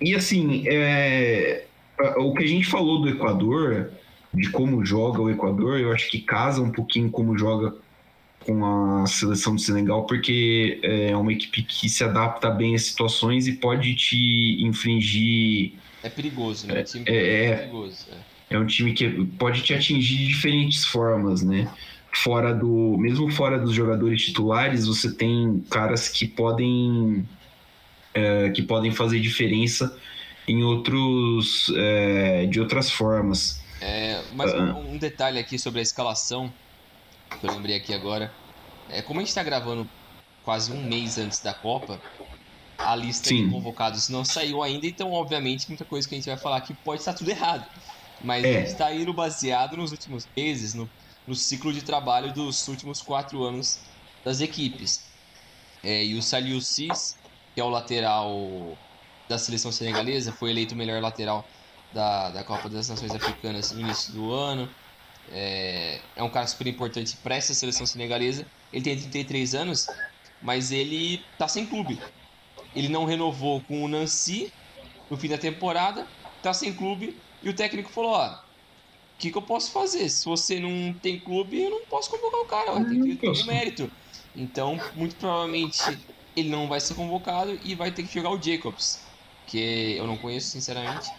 e 0.00 0.14
assim, 0.14 0.64
é, 0.68 1.64
o 2.16 2.32
que 2.32 2.44
a 2.44 2.46
gente 2.46 2.66
falou 2.66 3.00
do 3.00 3.08
Equador, 3.08 3.90
de 4.32 4.50
como 4.50 4.84
joga 4.84 5.20
o 5.20 5.30
Equador, 5.30 5.78
eu 5.78 5.92
acho 5.92 6.10
que 6.10 6.20
casa 6.20 6.62
um 6.62 6.70
pouquinho 6.70 7.10
como 7.10 7.36
joga 7.36 7.74
com 8.40 8.64
a 8.64 9.06
seleção 9.06 9.54
do 9.54 9.60
Senegal, 9.60 10.06
porque 10.06 10.80
é 10.82 11.16
uma 11.16 11.32
equipe 11.32 11.62
que 11.62 11.88
se 11.88 12.04
adapta 12.04 12.48
bem 12.50 12.74
às 12.74 12.82
situações 12.82 13.46
e 13.46 13.52
pode 13.52 13.94
te 13.94 14.62
infringir. 14.62 15.72
É 16.02 16.08
perigoso, 16.08 16.66
né? 16.66 16.84
É, 17.06 17.14
é, 17.14 17.44
é, 17.44 17.56
perigoso. 17.56 18.06
É. 18.50 18.54
é 18.54 18.58
um 18.58 18.66
time 18.66 18.92
que 18.92 19.26
pode 19.38 19.62
te 19.62 19.74
atingir 19.74 20.16
de 20.16 20.28
diferentes 20.28 20.84
formas, 20.84 21.42
né? 21.42 21.70
Fora 22.12 22.54
do. 22.54 22.96
Mesmo 22.98 23.30
fora 23.30 23.58
dos 23.58 23.74
jogadores 23.74 24.22
titulares, 24.24 24.86
você 24.86 25.12
tem 25.12 25.64
caras 25.70 26.08
que 26.08 26.26
podem. 26.26 27.26
É, 28.14 28.50
que 28.50 28.62
podem 28.62 28.90
fazer 28.90 29.20
diferença 29.20 29.96
em 30.46 30.62
outros. 30.62 31.72
É, 31.76 32.46
de 32.46 32.60
outras 32.60 32.90
formas. 32.90 33.62
É, 33.80 34.22
mas 34.32 34.52
uh, 34.52 34.76
um 34.76 34.98
detalhe 34.98 35.38
aqui 35.38 35.58
sobre 35.58 35.78
a 35.78 35.82
escalação 35.82 36.52
que 37.40 37.46
eu 37.46 37.52
lembrei 37.52 37.76
aqui 37.76 37.94
agora. 37.94 38.32
É, 38.88 39.02
como 39.02 39.20
a 39.20 39.22
gente 39.22 39.28
está 39.28 39.42
gravando 39.42 39.88
quase 40.44 40.72
um 40.72 40.82
mês 40.82 41.18
antes 41.18 41.40
da 41.40 41.52
Copa, 41.52 42.00
a 42.78 42.96
lista 42.96 43.28
Sim. 43.28 43.44
de 43.44 43.52
convocados 43.52 44.08
não 44.08 44.24
saiu 44.24 44.62
ainda, 44.62 44.86
então, 44.86 45.12
obviamente, 45.12 45.68
muita 45.68 45.84
coisa 45.84 46.08
que 46.08 46.14
a 46.14 46.18
gente 46.18 46.28
vai 46.28 46.38
falar 46.38 46.56
aqui 46.56 46.74
pode 46.84 47.00
estar 47.00 47.12
tudo 47.12 47.30
errado. 47.30 47.66
Mas 48.22 48.44
é. 48.44 48.62
está 48.62 48.92
indo 48.92 49.12
baseado 49.12 49.76
nos 49.76 49.92
últimos 49.92 50.26
meses, 50.36 50.74
no, 50.74 50.88
no 51.28 51.34
ciclo 51.34 51.72
de 51.72 51.82
trabalho 51.82 52.32
dos 52.32 52.66
últimos 52.68 53.02
quatro 53.02 53.44
anos 53.44 53.78
das 54.24 54.40
equipes. 54.40 55.04
É, 55.84 56.02
e 56.04 56.14
o 56.14 56.22
Saliu 56.22 56.58
Cis, 56.60 57.16
que 57.54 57.60
é 57.60 57.64
o 57.64 57.68
lateral 57.68 58.76
da 59.28 59.38
seleção 59.38 59.70
senegalesa, 59.70 60.32
foi 60.32 60.50
eleito 60.50 60.74
o 60.74 60.76
melhor 60.76 61.02
lateral 61.02 61.46
da, 61.92 62.30
da 62.30 62.42
Copa 62.42 62.70
das 62.70 62.88
Nações 62.88 63.14
Africanas 63.14 63.70
no 63.72 63.80
início 63.80 64.12
do 64.14 64.32
ano. 64.32 64.68
É, 65.30 66.00
é 66.16 66.22
um 66.22 66.30
cara 66.30 66.46
super 66.46 66.66
importante 66.66 67.14
para 67.18 67.36
essa 67.36 67.52
seleção 67.52 67.86
senegalesa. 67.86 68.46
Ele 68.72 68.82
tem 68.82 68.96
33 68.96 69.54
anos, 69.54 69.86
mas 70.42 70.72
ele 70.72 71.22
tá 71.36 71.46
sem 71.46 71.66
clube. 71.66 72.00
Ele 72.74 72.88
não 72.88 73.04
renovou 73.04 73.60
com 73.60 73.84
o 73.84 73.88
Nancy 73.88 74.50
no 75.10 75.16
fim 75.18 75.28
da 75.28 75.36
temporada, 75.36 76.06
tá 76.42 76.54
sem 76.54 76.72
clube 76.72 77.14
e 77.42 77.50
o 77.50 77.54
técnico 77.54 77.90
falou: 77.90 78.12
ó, 78.12 78.47
que, 79.18 79.30
que 79.30 79.38
eu 79.38 79.42
posso 79.42 79.72
fazer? 79.72 80.08
Se 80.08 80.24
você 80.24 80.60
não 80.60 80.94
tem 80.94 81.18
clube, 81.20 81.62
eu 81.62 81.70
não 81.70 81.84
posso 81.86 82.10
convocar 82.10 82.40
o 82.40 82.44
cara, 82.46 82.84
tem 82.84 83.02
que 83.02 83.16
ter 83.16 83.28
o 83.28 83.46
mérito. 83.46 83.90
Então, 84.34 84.78
muito 84.94 85.16
provavelmente 85.16 85.98
ele 86.36 86.48
não 86.48 86.68
vai 86.68 86.80
ser 86.80 86.94
convocado 86.94 87.58
e 87.64 87.74
vai 87.74 87.90
ter 87.90 88.04
que 88.04 88.14
jogar 88.14 88.30
o 88.30 88.40
Jacobs, 88.40 89.00
que 89.46 89.96
eu 89.96 90.06
não 90.06 90.16
conheço 90.16 90.50
sinceramente 90.50 91.10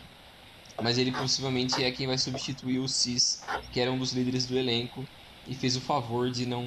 mas 0.81 0.97
ele 0.97 1.11
possivelmente 1.11 1.83
é 1.83 1.91
quem 1.91 2.07
vai 2.07 2.17
substituir 2.17 2.79
o 2.79 2.87
Cis, 2.87 3.43
que 3.71 3.79
era 3.79 3.91
um 3.91 3.97
dos 3.97 4.13
líderes 4.13 4.45
do 4.45 4.57
elenco 4.57 5.05
e 5.47 5.53
fez 5.53 5.75
o 5.75 5.81
favor 5.81 6.29
de 6.31 6.45
não 6.45 6.65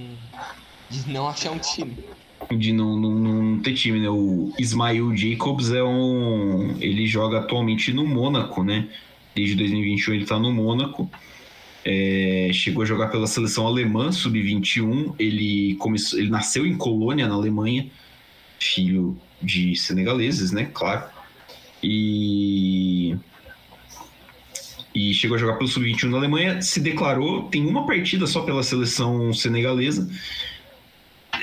de 0.91 1.09
não 1.09 1.28
achar 1.28 1.53
um 1.53 1.59
time. 1.59 1.97
De 2.51 2.72
não, 2.72 2.99
não, 2.99 3.14
não 3.14 3.62
ter 3.62 3.74
time, 3.74 4.01
né? 4.01 4.11
O 4.11 4.53
Ismail 4.59 5.16
Jacobs 5.16 5.70
é 5.70 5.83
um. 5.83 6.76
Ele 6.80 7.07
joga 7.07 7.39
atualmente 7.39 7.93
no 7.93 8.07
Mônaco, 8.07 8.62
né? 8.62 8.91
Desde 9.35 9.55
2021 9.57 10.14
ele 10.14 10.26
tá 10.26 10.39
no 10.39 10.53
Mônaco. 10.53 11.11
É, 11.85 12.51
chegou 12.53 12.83
a 12.83 12.87
jogar 12.87 13.09
pela 13.09 13.26
seleção 13.26 13.66
alemã, 13.66 14.12
sub-21. 14.12 15.14
Ele, 15.18 15.74
começou, 15.76 16.18
ele 16.18 16.30
nasceu 16.30 16.66
em 16.66 16.76
Colônia, 16.76 17.26
na 17.26 17.35
Alemanha, 17.35 17.87
filho 18.61 19.16
de 19.43 19.74
senegaleses, 19.74 20.53
né? 20.53 20.70
Claro. 20.72 21.05
E 21.83 23.16
e 24.95 25.14
chegou 25.14 25.37
a 25.37 25.41
jogar 25.41 25.55
pelo 25.55 25.68
Sub-21 25.68 26.11
na 26.11 26.18
Alemanha, 26.18 26.61
se 26.61 26.78
declarou, 26.78 27.45
tem 27.45 27.66
uma 27.66 27.87
partida 27.87 28.26
só 28.26 28.43
pela 28.43 28.62
seleção 28.62 29.33
senegalesa. 29.33 30.09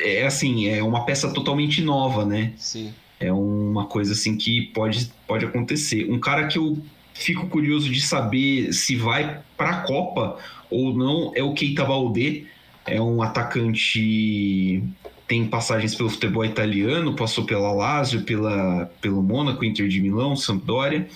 É 0.03 0.25
assim, 0.25 0.67
é 0.67 0.83
uma 0.83 1.03
peça 1.03 1.33
totalmente 1.33 1.81
nova, 1.81 2.25
né? 2.25 2.53
Sim. 2.57 2.93
É 3.19 3.31
uma 3.33 3.87
coisa 3.87 4.13
assim 4.13 4.37
que 4.37 4.61
pode, 4.67 5.11
pode 5.27 5.45
acontecer. 5.45 6.09
Um 6.09 6.19
cara 6.19 6.47
que 6.47 6.59
eu 6.59 6.77
fico 7.19 7.47
curioso 7.47 7.89
de 7.89 8.01
saber 8.01 8.73
se 8.73 8.95
vai 8.95 9.41
para 9.57 9.69
a 9.69 9.81
Copa 9.81 10.37
ou 10.69 10.93
não 10.93 11.31
é 11.35 11.43
o 11.43 11.53
Keita 11.53 11.85
Balde. 11.85 12.47
É 12.85 12.99
um 12.99 13.21
atacante 13.21 14.81
tem 15.27 15.45
passagens 15.45 15.93
pelo 15.93 16.09
futebol 16.09 16.43
italiano, 16.43 17.15
passou 17.15 17.45
pela 17.45 17.71
Lazio, 17.71 18.23
pela, 18.23 18.91
pelo 18.99 19.21
Mônaco, 19.21 19.63
Inter 19.63 19.87
de 19.87 20.01
Milão, 20.01 20.35
Sampdoria. 20.35 21.07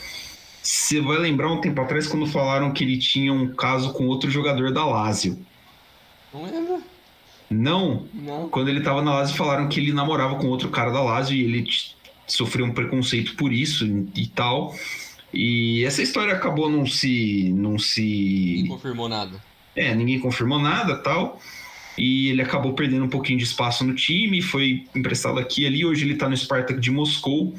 Você 0.61 1.01
vai 1.01 1.17
lembrar 1.17 1.51
um 1.51 1.59
tempo 1.59 1.81
atrás 1.81 2.07
quando 2.07 2.27
falaram 2.27 2.71
que 2.71 2.83
ele 2.83 2.99
tinha 2.99 3.33
um 3.33 3.47
caso 3.55 3.91
com 3.91 4.05
outro 4.05 4.29
jogador 4.29 4.71
da 4.71 4.85
Lazio. 4.85 5.39
Não 6.31 6.43
lembro. 6.45 6.83
Não? 7.49 8.05
Não. 8.13 8.49
Quando 8.49 8.69
ele 8.69 8.81
tava 8.81 9.01
na 9.01 9.15
Lazio, 9.15 9.35
falaram 9.35 9.67
que 9.67 9.79
ele 9.79 9.91
namorava 9.91 10.35
com 10.35 10.45
outro 10.45 10.69
cara 10.69 10.91
da 10.91 11.01
Lazio 11.01 11.35
e 11.35 11.43
ele 11.43 11.67
sofreu 12.27 12.67
um 12.67 12.71
preconceito 12.71 13.35
por 13.35 13.51
isso 13.51 13.83
e 14.15 14.27
tal. 14.27 14.75
E 15.33 15.83
essa 15.83 16.01
história 16.01 16.33
acabou 16.33 16.69
não 16.69 16.85
se. 16.85 17.51
Não 17.55 17.79
se. 17.79 18.01
Ninguém 18.01 18.67
confirmou 18.67 19.09
nada. 19.09 19.43
É, 19.75 19.95
ninguém 19.95 20.19
confirmou 20.19 20.59
nada 20.59 20.95
tal. 20.95 21.39
E 21.97 22.29
ele 22.29 22.41
acabou 22.41 22.73
perdendo 22.73 23.05
um 23.05 23.09
pouquinho 23.09 23.37
de 23.37 23.43
espaço 23.43 23.83
no 23.83 23.93
time, 23.93 24.41
foi 24.41 24.85
emprestado 24.95 25.39
aqui 25.39 25.63
e 25.63 25.67
ali. 25.67 25.85
Hoje 25.85 26.05
ele 26.05 26.15
tá 26.15 26.29
no 26.29 26.35
Spartak 26.35 26.79
de 26.79 26.91
Moscou. 26.91 27.53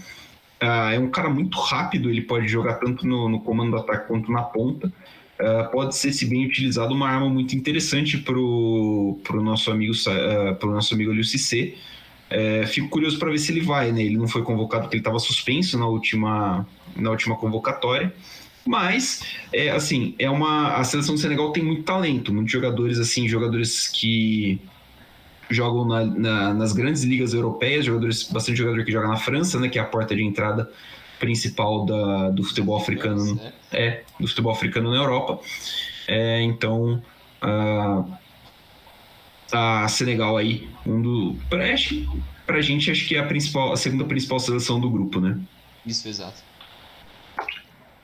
Uh, 0.63 0.93
é 0.95 0.99
um 0.99 1.11
cara 1.11 1.29
muito 1.29 1.59
rápido, 1.59 2.09
ele 2.09 2.23
pode 2.23 2.49
jogar 2.49 2.75
tanto 2.75 3.07
no, 3.07 3.29
no 3.29 3.41
comando 3.41 3.73
do 3.73 3.77
ataque 3.79 4.09
quanto 4.09 4.31
na 4.31 4.43
ponta. 4.43 4.93
Uh, 5.39 5.71
pode 5.71 5.97
ser, 5.97 6.13
se 6.13 6.27
bem 6.27 6.47
utilizado, 6.47 6.95
uma 6.95 7.09
arma 7.09 7.29
muito 7.29 7.55
interessante 7.57 8.19
para 8.19 8.39
o 8.39 9.19
nosso 9.35 9.71
amigo 9.71 9.93
uh, 9.93 10.55
pro 10.57 10.71
nosso 10.71 10.95
amigo 10.95 11.13
Liu 11.13 11.25
Cissé. 11.25 11.75
Uh, 12.31 12.67
fico 12.67 12.89
curioso 12.89 13.19
para 13.19 13.31
ver 13.31 13.39
se 13.39 13.53
ele 13.53 13.61
vai, 13.61 13.93
né? 13.93 14.03
Ele 14.03 14.17
não 14.17 14.27
foi 14.27 14.43
convocado 14.43 14.85
porque 14.85 14.97
ele 14.97 15.01
estava 15.01 15.19
suspenso 15.19 15.79
na 15.79 15.87
última, 15.87 16.67
na 16.97 17.11
última 17.11 17.37
convocatória. 17.37 18.13
Mas, 18.67 19.23
é, 19.53 19.71
assim, 19.71 20.15
é 20.19 20.29
uma 20.31 20.77
a 20.77 20.85
seleção 20.85 21.15
do 21.15 21.21
Senegal 21.21 21.53
tem 21.53 21.63
muito 21.63 21.83
talento, 21.83 22.33
muitos 22.33 22.51
jogadores 22.53 22.99
assim, 22.99 23.29
jogadores 23.29 23.89
que 23.89 24.59
jogam 25.51 25.87
na, 25.87 26.05
na, 26.05 26.55
nas 26.55 26.73
grandes 26.73 27.03
ligas 27.05 27.35
europeias, 27.35 27.85
jogadores, 27.85 28.23
bastante 28.25 28.57
jogador 28.57 28.83
que 28.85 28.91
joga 28.91 29.09
na 29.09 29.17
França, 29.17 29.61
né, 29.61 29.69
que 29.69 29.79
é 29.79 29.83
a 29.83 29.85
porta 29.85 30.17
de 30.17 30.23
entrada 30.23 30.71
principal 31.19 31.85
da, 31.85 32.31
do 32.31 32.43
futebol 32.43 32.77
africano, 32.77 33.39
é, 33.71 34.03
do 34.19 34.27
futebol 34.27 34.53
africano 34.53 34.91
na 34.91 34.97
Europa. 34.97 35.39
É, 36.09 36.43
então, 36.43 37.03
a, 37.41 38.03
a 39.55 39.89
Senegal 39.89 40.37
aí, 40.37 40.69
um 40.87 41.01
do, 41.01 41.37
pra, 41.49 41.65
pra 42.47 42.61
gente 42.61 42.91
acho 42.91 43.07
que 43.07 43.17
é 43.17 43.21
a 43.21 43.27
principal, 43.27 43.73
a 43.73 43.77
segunda 43.77 44.05
principal 44.05 44.39
seleção 44.39 44.81
do 44.81 44.91
grupo, 44.91 45.21
né? 45.21 45.39
Isso, 45.87 46.09
exato. 46.09 46.43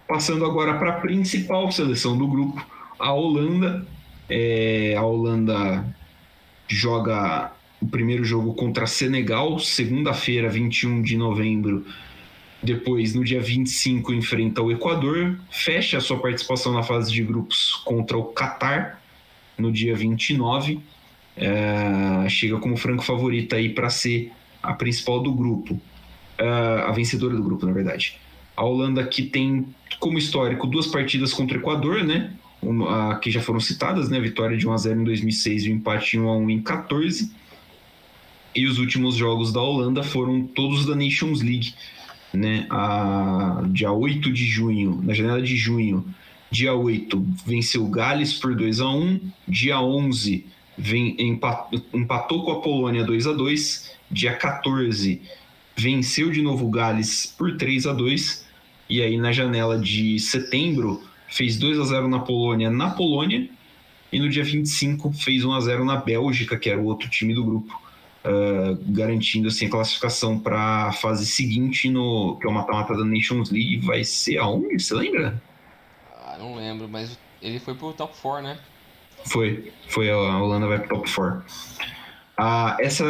Passando 0.06 0.44
agora 0.44 0.74
para 0.74 0.90
a 0.90 1.00
principal 1.00 1.70
seleção 1.70 2.16
do 2.16 2.26
grupo, 2.26 2.64
a 2.98 3.12
Holanda. 3.12 3.86
É, 4.28 4.94
a 4.96 5.02
Holanda 5.02 5.84
joga 6.68 7.52
o 7.80 7.86
primeiro 7.86 8.24
jogo 8.24 8.54
contra 8.54 8.86
Senegal, 8.86 9.58
segunda-feira, 9.58 10.48
21 10.48 11.02
de 11.02 11.16
novembro. 11.16 11.84
Depois, 12.62 13.14
no 13.14 13.24
dia 13.24 13.40
25, 13.40 14.12
enfrenta 14.12 14.60
o 14.60 14.70
Equador, 14.70 15.38
fecha 15.50 15.96
a 15.96 16.00
sua 16.00 16.18
participação 16.18 16.72
na 16.72 16.82
fase 16.82 17.10
de 17.10 17.22
grupos 17.22 17.72
contra 17.84 18.18
o 18.18 18.24
Catar, 18.24 19.02
no 19.56 19.72
dia 19.72 19.96
29. 19.96 20.80
É, 21.42 22.28
chega 22.28 22.58
como 22.58 22.76
franco 22.76 23.02
favorita 23.02 23.56
aí 23.56 23.70
para 23.70 23.88
ser 23.88 24.30
a 24.62 24.74
principal 24.74 25.22
do 25.22 25.32
grupo, 25.32 25.80
é, 26.36 26.46
a 26.46 26.92
vencedora 26.92 27.34
do 27.34 27.42
grupo, 27.42 27.64
na 27.64 27.72
verdade. 27.72 28.18
A 28.54 28.62
Holanda 28.62 29.02
que 29.06 29.22
tem 29.22 29.66
como 29.98 30.18
histórico 30.18 30.66
duas 30.66 30.86
partidas 30.86 31.32
contra 31.32 31.56
o 31.56 31.60
Equador, 31.60 32.04
né? 32.04 32.34
Uma, 32.60 33.18
que 33.18 33.30
já 33.30 33.40
foram 33.40 33.58
citadas, 33.58 34.10
né? 34.10 34.20
Vitória 34.20 34.54
de 34.54 34.68
1 34.68 34.72
a 34.72 34.76
0 34.76 35.00
em 35.00 35.04
2006 35.04 35.64
e 35.64 35.72
um 35.72 35.76
empate 35.76 36.18
1 36.18 36.28
a 36.28 36.36
1 36.36 36.50
em 36.50 36.60
14. 36.60 37.32
E 38.54 38.66
os 38.66 38.78
últimos 38.78 39.14
jogos 39.14 39.50
da 39.50 39.62
Holanda 39.62 40.02
foram 40.02 40.42
todos 40.42 40.84
da 40.84 40.94
Nations 40.94 41.40
League, 41.40 41.72
né? 42.34 42.66
A, 42.68 43.62
dia 43.68 43.90
8 43.90 44.30
de 44.30 44.44
junho, 44.44 45.00
na 45.02 45.14
janela 45.14 45.40
de 45.40 45.56
junho, 45.56 46.04
dia 46.50 46.74
8 46.74 47.26
venceu 47.46 47.86
Gales 47.86 48.34
por 48.34 48.54
2 48.54 48.80
a 48.80 48.90
1, 48.90 49.20
dia 49.48 49.80
11 49.80 50.44
vem, 50.80 51.14
empatou, 51.18 51.80
empatou 51.92 52.44
com 52.44 52.52
a 52.52 52.60
Polônia 52.60 53.04
2 53.04 53.26
a 53.26 53.32
2, 53.32 53.92
dia 54.10 54.34
14 54.34 55.20
venceu 55.76 56.30
de 56.30 56.42
novo 56.42 56.68
Gales 56.68 57.26
por 57.26 57.56
3 57.56 57.86
a 57.86 57.92
2 57.92 58.46
e 58.88 59.00
aí 59.00 59.16
na 59.16 59.32
janela 59.32 59.78
de 59.78 60.18
setembro 60.18 61.02
fez 61.28 61.56
2 61.58 61.78
a 61.78 61.84
0 61.84 62.08
na 62.08 62.18
Polônia, 62.18 62.68
na 62.68 62.90
Polônia, 62.90 63.48
e 64.12 64.18
no 64.18 64.28
dia 64.28 64.42
25 64.42 65.12
fez 65.12 65.44
1 65.44 65.52
a 65.52 65.60
0 65.60 65.84
na 65.84 65.96
Bélgica, 65.96 66.58
que 66.58 66.68
era 66.68 66.80
o 66.80 66.86
outro 66.86 67.08
time 67.08 67.32
do 67.32 67.44
grupo, 67.44 67.80
uh, 68.24 68.76
garantindo 68.88 69.46
assim 69.46 69.66
a 69.66 69.70
classificação 69.70 70.40
para 70.40 70.88
a 70.88 70.92
fase 70.92 71.24
seguinte 71.24 71.88
no 71.88 72.36
que 72.40 72.46
é 72.46 72.50
o 72.50 72.52
mata-mata 72.52 72.96
da 72.96 73.04
Nations 73.04 73.50
League, 73.50 73.78
vai 73.78 74.02
ser 74.02 74.38
aonde? 74.38 74.82
Você 74.82 74.94
lembra? 74.94 75.40
Ah, 76.12 76.36
não 76.38 76.56
lembro, 76.56 76.88
mas 76.88 77.16
ele 77.40 77.60
foi 77.60 77.74
pro 77.74 77.92
top 77.92 78.12
4, 78.20 78.42
né? 78.42 78.58
Foi, 79.26 79.72
foi 79.88 80.10
a 80.10 80.16
Holanda 80.16 80.66
vai 80.66 80.78
pro 80.78 80.96
top 80.96 81.12
4. 81.12 81.42
Ah, 82.36 82.76
essa 82.80 83.04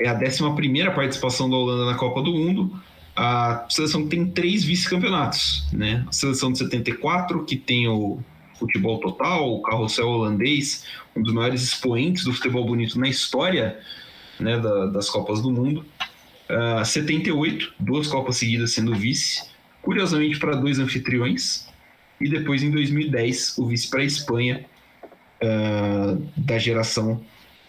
é 0.00 0.08
a 0.08 0.14
11 0.14 0.90
participação 0.94 1.48
da 1.48 1.56
Holanda 1.56 1.86
na 1.86 1.94
Copa 1.94 2.22
do 2.22 2.32
Mundo 2.32 2.80
a 3.18 3.66
seleção 3.68 4.06
tem 4.06 4.26
três 4.26 4.62
vice-campeonatos, 4.62 5.66
né? 5.72 6.04
A 6.08 6.12
seleção 6.12 6.52
de 6.52 6.58
74, 6.58 7.44
que 7.44 7.56
tem 7.56 7.88
o 7.88 8.20
futebol 8.56 9.00
total, 9.00 9.54
o 9.54 9.62
carrossel 9.62 10.06
holandês, 10.06 10.84
um 11.16 11.22
dos 11.22 11.34
maiores 11.34 11.62
expoentes 11.62 12.22
do 12.22 12.32
futebol 12.32 12.64
bonito 12.64 12.98
na 12.98 13.08
história 13.08 13.80
né, 14.38 14.56
da, 14.60 14.86
das 14.86 15.10
Copas 15.10 15.42
do 15.42 15.50
Mundo. 15.50 15.84
Uh, 16.48 16.84
78, 16.84 17.74
duas 17.80 18.06
Copas 18.06 18.36
seguidas 18.36 18.72
sendo 18.72 18.94
vice, 18.94 19.42
curiosamente 19.82 20.38
para 20.38 20.54
dois 20.54 20.78
anfitriões. 20.78 21.66
E 22.20 22.28
depois, 22.28 22.62
em 22.62 22.70
2010, 22.70 23.58
o 23.58 23.66
vice 23.66 23.90
para 23.90 24.00
a 24.00 24.04
Espanha, 24.04 24.64
uh, 25.42 26.22
da 26.36 26.58
geração 26.58 27.20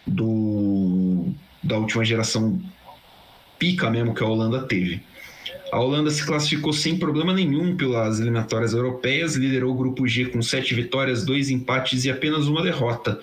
do, 0.06 1.32
da 1.62 1.78
última 1.78 2.04
geração 2.04 2.60
pica 3.58 3.90
mesmo 3.90 4.14
que 4.14 4.22
a 4.22 4.26
Holanda 4.26 4.62
teve. 4.62 5.02
A 5.70 5.78
Holanda 5.78 6.10
se 6.10 6.26
classificou 6.26 6.72
sem 6.72 6.98
problema 6.98 7.32
nenhum 7.32 7.76
pelas 7.76 8.18
eliminatórias 8.18 8.72
europeias, 8.72 9.36
liderou 9.36 9.72
o 9.72 9.76
grupo 9.76 10.06
G 10.08 10.26
com 10.26 10.42
sete 10.42 10.74
vitórias, 10.74 11.24
dois 11.24 11.48
empates 11.48 12.04
e 12.04 12.10
apenas 12.10 12.48
uma 12.48 12.62
derrota. 12.62 13.20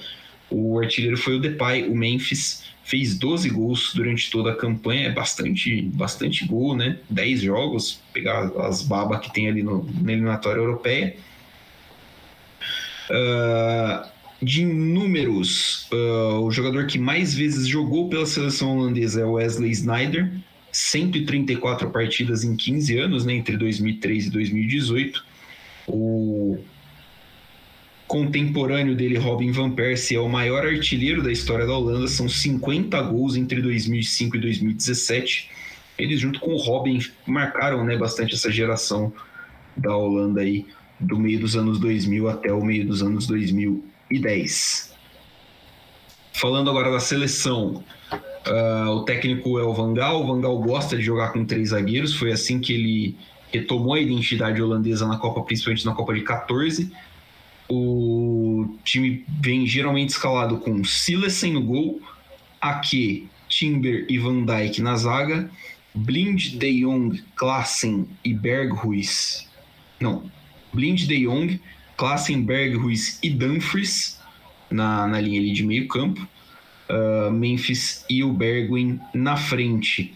O 0.50 0.80
artilheiro 0.80 1.18
foi 1.18 1.36
o 1.36 1.40
Depay, 1.40 1.90
o 1.90 1.96
Memphis 1.96 2.64
fez 2.86 3.18
12 3.18 3.50
gols 3.50 3.92
durante 3.94 4.32
toda 4.32 4.52
a 4.52 4.56
campanha, 4.56 5.10
é 5.10 5.12
bastante, 5.12 5.82
bastante 5.82 6.46
gol, 6.46 6.74
né? 6.74 6.98
10 7.10 7.42
jogos, 7.42 8.00
pegar 8.14 8.50
as 8.62 8.82
babas 8.82 9.20
que 9.20 9.34
tem 9.34 9.50
ali 9.50 9.62
no, 9.62 9.84
na 10.02 10.14
eliminatória 10.14 10.62
europeia. 10.62 11.18
Uh, 13.10 14.08
de 14.42 14.66
números, 14.66 15.88
uh, 15.92 16.42
o 16.42 16.52
jogador 16.52 16.86
que 16.86 17.00
mais 17.00 17.34
vezes 17.34 17.68
jogou 17.68 18.10
pela 18.10 18.26
seleção 18.26 18.78
holandesa 18.78 19.22
é 19.22 19.26
Wesley 19.26 19.72
Sneijder, 19.72 20.32
134 20.72 21.90
partidas 21.90 22.44
em 22.44 22.56
15 22.56 22.98
anos, 23.00 23.26
né, 23.26 23.34
entre 23.34 23.58
2003 23.58 24.28
e 24.28 24.30
2018. 24.30 25.26
O 25.88 26.58
contemporâneo 28.08 28.96
dele, 28.96 29.18
Robin 29.18 29.52
Van 29.52 29.72
Persie, 29.72 30.18
é 30.18 30.20
o 30.20 30.30
maior 30.30 30.66
artilheiro 30.66 31.24
da 31.24 31.32
história 31.32 31.66
da 31.66 31.76
Holanda, 31.76 32.08
são 32.08 32.30
50 32.30 33.02
gols 33.02 33.36
entre 33.36 33.62
2005 33.62 34.38
e 34.38 34.40
2017. 34.40 35.50
Eles, 35.98 36.20
junto 36.20 36.40
com 36.40 36.54
o 36.54 36.58
Robin, 36.58 37.00
marcaram 37.26 37.84
né, 37.84 37.98
bastante 37.98 38.36
essa 38.36 38.52
geração 38.52 39.12
da 39.76 39.96
Holanda 39.96 40.42
aí, 40.42 40.66
do 41.00 41.20
meio 41.20 41.40
dos 41.40 41.56
anos 41.56 41.80
2000 41.80 42.28
até 42.30 42.54
o 42.54 42.64
meio 42.64 42.86
dos 42.86 43.02
anos 43.02 43.28
2010. 44.10 44.94
Falando 46.34 46.70
agora 46.70 46.92
da 46.92 47.00
seleção, 47.00 47.84
Uh, 48.48 48.92
o 48.92 49.04
técnico 49.04 49.60
é 49.60 49.64
o 49.64 49.74
Vangal. 49.74 50.24
O 50.24 50.28
Vangal 50.28 50.58
gosta 50.60 50.96
de 50.96 51.04
jogar 51.04 51.34
com 51.34 51.44
três 51.44 51.70
zagueiros. 51.70 52.16
Foi 52.16 52.32
assim 52.32 52.60
que 52.60 52.74
ele 52.74 53.18
retomou 53.52 53.94
a 53.94 54.00
identidade 54.00 54.62
holandesa 54.62 55.08
na 55.08 55.18
Copa, 55.18 55.42
principalmente 55.42 55.86
na 55.86 55.94
Copa 55.94 56.14
de 56.14 56.22
14. 56.22 56.92
O 57.70 58.78
time 58.84 59.26
vem 59.42 59.68
geralmente 59.68 60.10
escalado 60.10 60.58
com 60.60 60.84
Silesen 60.84 61.54
no 61.54 61.62
gol, 61.62 62.02
Ake, 62.62 63.28
Timber 63.50 64.06
e 64.08 64.18
Van 64.18 64.46
Dijk 64.46 64.82
na 64.82 64.96
zaga, 64.96 65.50
Blind, 65.94 66.56
De 66.56 66.82
Jong, 66.82 67.22
Klassen 67.36 68.08
e 68.24 68.34
Berghuis. 68.34 69.50
Não, 70.00 70.32
Blind, 70.72 71.02
De 71.02 71.26
Jong, 71.26 71.60
Klassen, 71.98 72.44
Berghuis 72.44 73.20
e 73.24 73.30
Dumfries 73.30 74.20
na, 74.70 75.08
na 75.08 75.20
linha 75.20 75.54
de 75.54 75.64
meio 75.64 75.88
campo 75.88 76.28
uh, 76.90 77.32
Memphis 77.32 78.06
e 78.10 78.24
o 78.24 78.32
Bergwin 78.32 79.00
na 79.14 79.36
frente. 79.36 80.14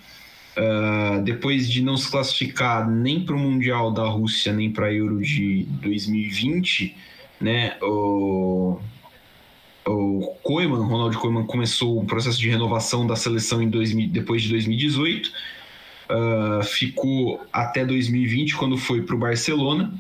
Uh, 0.58 1.22
depois 1.24 1.70
de 1.70 1.82
não 1.82 1.96
se 1.96 2.12
classificar 2.12 2.90
nem 2.90 3.24
para 3.24 3.36
o 3.36 3.40
Mundial 3.40 3.92
da 3.92 4.04
Rússia, 4.04 4.52
nem 4.52 4.70
para 4.70 4.88
a 4.88 4.94
Euro 4.94 5.22
de 5.22 5.64
2020, 5.82 6.96
né, 7.40 7.78
o, 7.82 8.78
o 9.88 10.36
Koeman, 10.44 10.86
Ronald 10.86 11.18
Koeman, 11.18 11.46
começou 11.46 11.98
o 11.98 12.06
processo 12.06 12.38
de 12.38 12.50
renovação 12.50 13.08
da 13.08 13.16
seleção 13.16 13.62
em 13.62 13.70
2000, 13.70 14.10
depois 14.10 14.42
de 14.42 14.50
2018, 14.50 15.28
uh, 15.28 15.32
ah, 16.10 16.64
ficou 16.64 17.42
até 17.52 17.86
2020, 17.86 18.56
quando 18.56 18.78
foi 18.78 19.02
para 19.02 19.16
o 19.16 19.20
Barcelona. 19.20 19.94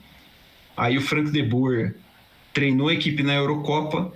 Aí 0.75 0.97
o 0.97 1.01
Frank 1.01 1.31
de 1.31 1.43
Boer 1.43 1.95
treinou 2.53 2.89
a 2.89 2.93
equipe 2.93 3.23
na 3.23 3.33
Eurocopa 3.35 4.11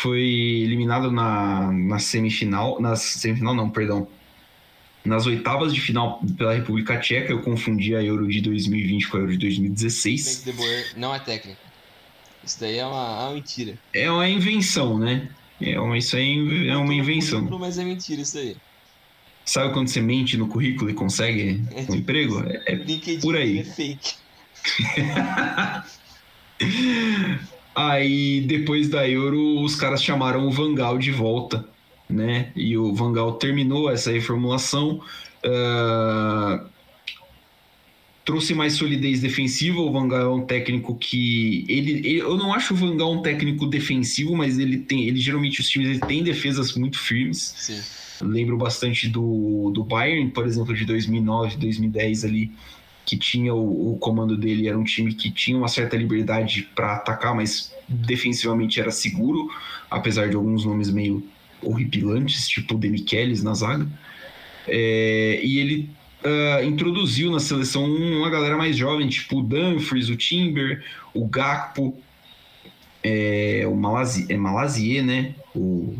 foi 0.00 0.22
eliminado 0.22 1.10
na, 1.10 1.70
na 1.70 1.98
semifinal, 1.98 2.80
na 2.80 2.96
semifinal 2.96 3.54
não, 3.54 3.68
perdão, 3.68 4.08
nas 5.04 5.26
oitavas 5.26 5.74
de 5.74 5.80
final 5.80 6.20
pela 6.36 6.54
República 6.54 6.98
Tcheca. 6.98 7.30
Eu 7.32 7.42
confundi 7.42 7.94
a 7.94 8.02
Euro 8.02 8.26
de 8.28 8.40
2020 8.40 9.08
com 9.08 9.16
a 9.16 9.20
Euro 9.20 9.32
de 9.32 9.38
2016. 9.38 10.44
De 10.44 10.52
Boer 10.52 10.92
não 10.96 11.14
é 11.14 11.18
técnico. 11.18 11.60
Isso 12.44 12.58
daí 12.58 12.78
é 12.78 12.86
uma, 12.86 12.96
é 12.96 13.24
uma, 13.24 13.34
mentira. 13.34 13.78
É 13.92 14.10
uma 14.10 14.28
invenção, 14.28 14.98
né? 14.98 15.28
É 15.60 15.78
uma, 15.78 15.96
isso 15.96 16.16
aí 16.16 16.68
é 16.68 16.76
uma 16.76 16.94
invenção. 16.94 17.42
Mas 17.58 17.78
é 17.78 17.84
mentira 17.84 18.22
isso 18.22 18.34
daí. 18.34 18.56
Sabe 19.44 19.72
quando 19.72 19.88
você 19.88 20.00
mente 20.00 20.36
no 20.36 20.46
currículo 20.46 20.90
e 20.90 20.94
consegue 20.94 21.62
é, 21.72 21.92
um 21.92 21.96
emprego? 21.96 22.42
É, 22.46 22.74
é 22.74 23.20
por 23.20 23.36
aí. 23.36 23.58
É 23.58 23.64
fake. 23.64 24.14
Aí 27.74 28.42
depois 28.42 28.88
da 28.88 29.08
Euro, 29.08 29.62
os 29.62 29.74
caras 29.74 30.02
chamaram 30.02 30.46
o 30.46 30.50
Vangal 30.50 30.98
de 30.98 31.10
volta, 31.10 31.66
né? 32.08 32.52
E 32.54 32.76
o 32.76 32.94
Vangal 32.94 33.32
terminou 33.34 33.90
essa 33.90 34.12
reformulação, 34.12 35.00
uh, 35.44 36.66
trouxe 38.24 38.54
mais 38.54 38.74
solidez 38.74 39.20
defensiva. 39.20 39.80
O 39.80 39.90
Vangal 39.90 40.20
é 40.20 40.28
um 40.28 40.44
técnico 40.44 40.94
que 40.96 41.64
ele, 41.66 41.92
ele, 41.92 42.18
eu 42.18 42.36
não 42.36 42.52
acho 42.52 42.74
o 42.74 42.76
Vangal 42.76 43.10
um 43.12 43.22
técnico 43.22 43.66
defensivo, 43.66 44.36
mas 44.36 44.58
ele 44.58 44.76
tem, 44.78 45.08
ele 45.08 45.18
geralmente 45.18 45.60
os 45.60 45.68
times 45.68 45.88
ele 45.88 46.00
tem 46.00 46.22
defesas 46.22 46.74
muito 46.74 46.98
firmes. 46.98 47.54
Sim. 47.56 47.80
Lembro 48.20 48.58
bastante 48.58 49.08
do, 49.08 49.70
do 49.74 49.82
Bayern, 49.82 50.30
por 50.30 50.46
exemplo, 50.46 50.74
de 50.74 50.84
2009, 50.84 51.56
2010 51.56 52.24
ali 52.24 52.52
que 53.12 53.18
tinha 53.18 53.52
o, 53.52 53.92
o, 53.92 53.98
comando 53.98 54.38
dele 54.38 54.66
era 54.66 54.78
um 54.78 54.84
time 54.84 55.12
que 55.12 55.30
tinha 55.30 55.58
uma 55.58 55.68
certa 55.68 55.98
liberdade 55.98 56.66
para 56.74 56.94
atacar, 56.94 57.34
mas 57.36 57.70
defensivamente 57.86 58.80
era 58.80 58.90
seguro, 58.90 59.50
apesar 59.90 60.30
de 60.30 60.36
alguns 60.36 60.64
nomes 60.64 60.90
meio 60.90 61.22
horripilantes, 61.60 62.48
tipo 62.48 62.74
o 62.74 62.78
Demichelis 62.78 63.42
na 63.42 63.52
zaga. 63.52 63.86
É, 64.66 65.40
e 65.44 65.58
ele 65.58 65.90
uh, 66.24 66.64
introduziu 66.64 67.30
na 67.30 67.38
seleção 67.38 67.84
uma 67.84 68.30
galera 68.30 68.56
mais 68.56 68.78
jovem, 68.78 69.06
tipo 69.10 69.40
o 69.40 69.42
Dumfries, 69.42 70.08
o 70.08 70.16
Timber, 70.16 70.82
o 71.12 71.26
Gakpo, 71.26 71.94
é, 73.02 73.64
o 73.66 73.76
Malazier, 73.76 74.26
é 74.30 74.36
Malazier, 74.38 75.04
né? 75.04 75.34
O, 75.54 75.94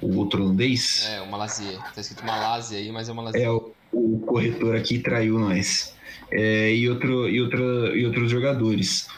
o 0.00 0.16
outro 0.16 0.42
holandês. 0.42 1.06
É, 1.10 1.20
o 1.20 1.30
Malazier. 1.30 1.78
Tá 1.94 2.00
escrito 2.00 2.24
Malásia 2.24 2.78
aí, 2.78 2.90
mas 2.90 3.06
é 3.06 3.12
o 3.12 3.14
Malazier. 3.14 3.44
É, 3.44 3.50
o, 3.50 3.74
o 3.92 4.18
corretor 4.20 4.74
aqui 4.74 4.98
traiu 4.98 5.38
nós 5.38 5.97
é, 6.30 6.74
e, 6.74 6.88
outro, 6.88 7.28
e, 7.28 7.40
outra, 7.40 7.96
e 7.96 8.04
outros 8.04 8.30
jogadores. 8.30 9.08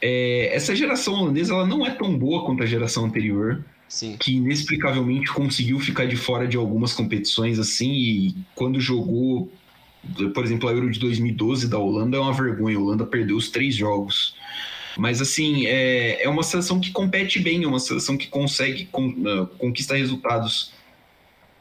é, 0.00 0.50
essa 0.54 0.74
geração 0.74 1.14
holandesa 1.14 1.54
ela 1.54 1.66
não 1.66 1.86
é 1.86 1.90
tão 1.90 2.16
boa 2.16 2.44
quanto 2.44 2.62
a 2.62 2.66
geração 2.66 3.04
anterior. 3.04 3.64
Sim. 3.92 4.16
que 4.18 4.36
inexplicavelmente 4.36 5.30
conseguiu 5.30 5.78
ficar 5.78 6.06
de 6.06 6.16
fora 6.16 6.48
de 6.48 6.56
algumas 6.56 6.94
competições 6.94 7.58
assim 7.58 7.92
e 7.92 8.34
quando 8.54 8.80
jogou, 8.80 9.52
por 10.32 10.42
exemplo, 10.42 10.66
a 10.66 10.72
Euro 10.72 10.90
de 10.90 10.98
2012 10.98 11.68
da 11.68 11.76
Holanda 11.78 12.16
é 12.16 12.20
uma 12.20 12.32
vergonha. 12.32 12.78
A 12.78 12.80
Holanda 12.80 13.04
perdeu 13.04 13.36
os 13.36 13.50
três 13.50 13.74
jogos. 13.74 14.34
Mas 14.96 15.20
assim, 15.20 15.66
é, 15.66 16.24
é 16.24 16.28
uma 16.28 16.42
seleção 16.42 16.80
que 16.80 16.90
compete 16.90 17.38
bem, 17.38 17.64
é 17.64 17.66
uma 17.66 17.78
seleção 17.78 18.16
que 18.16 18.28
consegue 18.28 18.86
con, 18.86 19.08
uh, 19.08 19.46
conquistar 19.58 19.96
resultados 19.96 20.72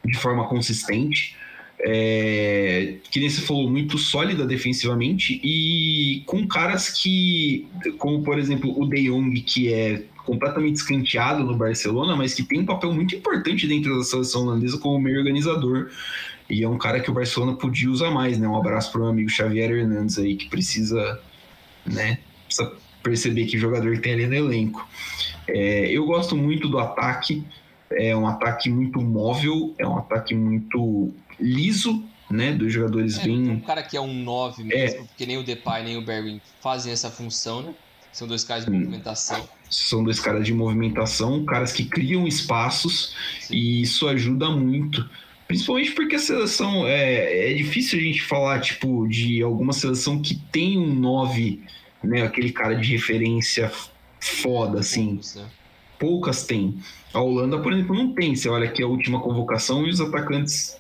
de 0.06 0.18
forma 0.18 0.48
consistente. 0.48 1.36
É, 1.84 2.98
que 3.10 3.20
nem 3.20 3.28
você 3.28 3.42
falou, 3.42 3.68
muito 3.68 3.98
sólida 3.98 4.46
defensivamente 4.46 5.42
e 5.44 6.22
com 6.28 6.48
caras 6.48 6.90
que, 6.90 7.68
como 7.98 8.22
por 8.22 8.38
exemplo 8.38 8.80
o 8.80 8.88
De 8.88 9.10
Jong, 9.10 9.42
que 9.42 9.74
é 9.74 10.04
completamente 10.24 10.76
escanteado 10.76 11.44
no 11.44 11.56
Barcelona, 11.56 12.16
mas 12.16 12.34
que 12.36 12.44
tem 12.44 12.60
um 12.60 12.66
papel 12.66 12.94
muito 12.94 13.16
importante 13.16 13.68
dentro 13.68 13.98
da 13.98 14.04
seleção 14.04 14.44
holandesa 14.44 14.78
como 14.78 15.00
meio 15.00 15.18
organizador. 15.18 15.90
E 16.50 16.64
é 16.64 16.70
um 16.70 16.78
cara 16.78 17.00
que 17.00 17.10
o 17.10 17.14
Barcelona 17.14 17.54
podia 17.54 17.90
usar 17.90 18.12
mais, 18.12 18.38
né? 18.38 18.48
Um 18.48 18.58
abraço 18.58 18.92
para 18.92 19.02
o 19.02 19.08
amigo 19.08 19.30
Xavier 19.30 19.72
Hernandes 19.72 20.20
aí, 20.20 20.36
que 20.36 20.50
precisa, 20.50 21.20
né? 21.86 22.20
Precisa 22.46 22.74
perceber 23.02 23.46
que 23.46 23.58
jogador 23.58 23.98
tem 24.00 24.14
ali 24.14 24.28
no 24.28 24.36
elenco. 24.36 24.88
É, 25.48 25.90
eu 25.90 26.06
gosto 26.06 26.36
muito 26.36 26.68
do 26.68 26.78
ataque, 26.78 27.44
é 27.92 28.16
um 28.16 28.28
ataque 28.28 28.70
muito 28.70 29.02
móvel, 29.02 29.74
é 29.78 29.88
um 29.88 29.98
ataque 29.98 30.36
muito 30.36 31.14
liso, 31.42 32.04
né? 32.30 32.54
Dos 32.54 32.72
jogadores 32.72 33.18
é, 33.18 33.24
bem. 33.24 33.50
Um 33.50 33.60
cara 33.60 33.84
que 33.84 33.98
é 33.98 34.02
um 34.02 34.14
9 34.14 34.64
mesmo, 34.64 35.02
é. 35.02 35.04
porque 35.04 35.26
nem 35.26 35.38
o 35.38 35.44
Depay 35.44 35.84
nem 35.84 35.98
o 35.98 36.02
Berwin 36.02 36.40
fazem 36.62 36.94
essa 36.94 37.10
função, 37.10 37.62
né? 37.62 37.74
São 38.12 38.28
dois 38.28 38.44
caras 38.44 38.66
de 38.66 38.72
movimentação. 38.72 39.48
São 39.70 40.04
dois 40.04 40.20
caras 40.20 40.46
de 40.46 40.54
movimentação, 40.54 41.46
caras 41.46 41.72
que 41.72 41.86
criam 41.86 42.28
espaços 42.28 43.16
Sim. 43.40 43.56
e 43.56 43.82
isso 43.82 44.08
ajuda 44.08 44.50
muito. 44.50 45.10
Principalmente 45.48 45.92
porque 45.92 46.16
a 46.16 46.20
seleção 46.20 46.86
é, 46.86 47.52
é 47.52 47.54
difícil 47.54 48.00
a 48.00 48.02
gente 48.02 48.22
falar 48.22 48.60
tipo 48.60 49.08
de 49.08 49.42
alguma 49.42 49.72
seleção 49.72 50.22
que 50.22 50.36
tem 50.52 50.78
um 50.78 50.94
9, 50.94 51.62
né, 52.04 52.24
aquele 52.24 52.52
cara 52.52 52.76
de 52.76 52.92
referência 52.92 53.72
foda 54.20 54.80
assim. 54.80 55.20
Né? 55.36 55.46
Poucas 55.98 56.46
tem. 56.46 56.78
A 57.14 57.22
Holanda, 57.22 57.60
por 57.60 57.74
exemplo, 57.74 57.96
não 57.96 58.14
tem. 58.14 58.36
Você 58.36 58.50
olha 58.50 58.68
aqui 58.68 58.82
a 58.84 58.88
última 58.88 59.22
convocação 59.22 59.86
e 59.86 59.90
os 59.90 60.02
atacantes 60.02 60.78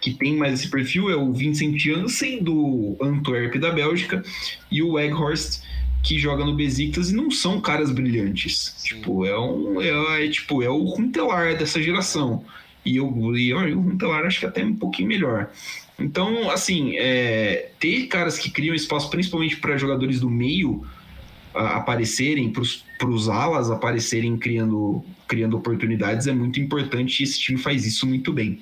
que 0.00 0.12
tem 0.14 0.36
mais 0.36 0.54
esse 0.54 0.70
perfil 0.70 1.10
é 1.10 1.16
o 1.16 1.32
Vincent 1.32 1.76
Janssen 1.76 2.42
do 2.42 2.96
Antwerp 3.00 3.56
da 3.56 3.70
Bélgica 3.70 4.22
e 4.70 4.82
o 4.82 4.92
Weghorst 4.92 5.62
que 6.02 6.18
joga 6.18 6.44
no 6.44 6.54
Besiktas 6.54 7.10
e 7.10 7.14
não 7.14 7.30
são 7.30 7.60
caras 7.60 7.90
brilhantes. 7.90 8.74
Sim. 8.76 8.96
Tipo, 8.96 9.24
é 9.24 9.38
um 9.38 9.80
é, 9.80 10.26
é, 10.26 10.28
tipo, 10.28 10.62
é 10.62 10.68
o 10.68 10.84
Runtelar 10.84 11.56
dessa 11.56 11.82
geração. 11.82 12.44
E 12.84 12.98
eu 12.98 13.36
e 13.36 13.52
o 13.54 13.80
Runtelar 13.80 14.26
acho 14.26 14.40
que 14.40 14.46
até 14.46 14.62
um 14.62 14.76
pouquinho 14.76 15.08
melhor. 15.08 15.50
Então, 15.98 16.50
assim, 16.50 16.96
é, 16.98 17.70
ter 17.80 18.06
caras 18.08 18.38
que 18.38 18.50
criam 18.50 18.74
espaço 18.74 19.08
principalmente 19.08 19.56
para 19.56 19.78
jogadores 19.78 20.20
do 20.20 20.28
meio 20.28 20.84
a, 21.54 21.76
aparecerem, 21.76 22.52
para 22.52 23.08
os 23.08 23.28
alas 23.28 23.70
aparecerem 23.70 24.36
criando, 24.36 25.02
criando 25.26 25.56
oportunidades 25.56 26.26
é 26.26 26.32
muito 26.32 26.60
importante 26.60 27.20
e 27.20 27.24
esse 27.24 27.40
time 27.40 27.58
faz 27.58 27.86
isso 27.86 28.06
muito 28.06 28.30
bem. 28.30 28.60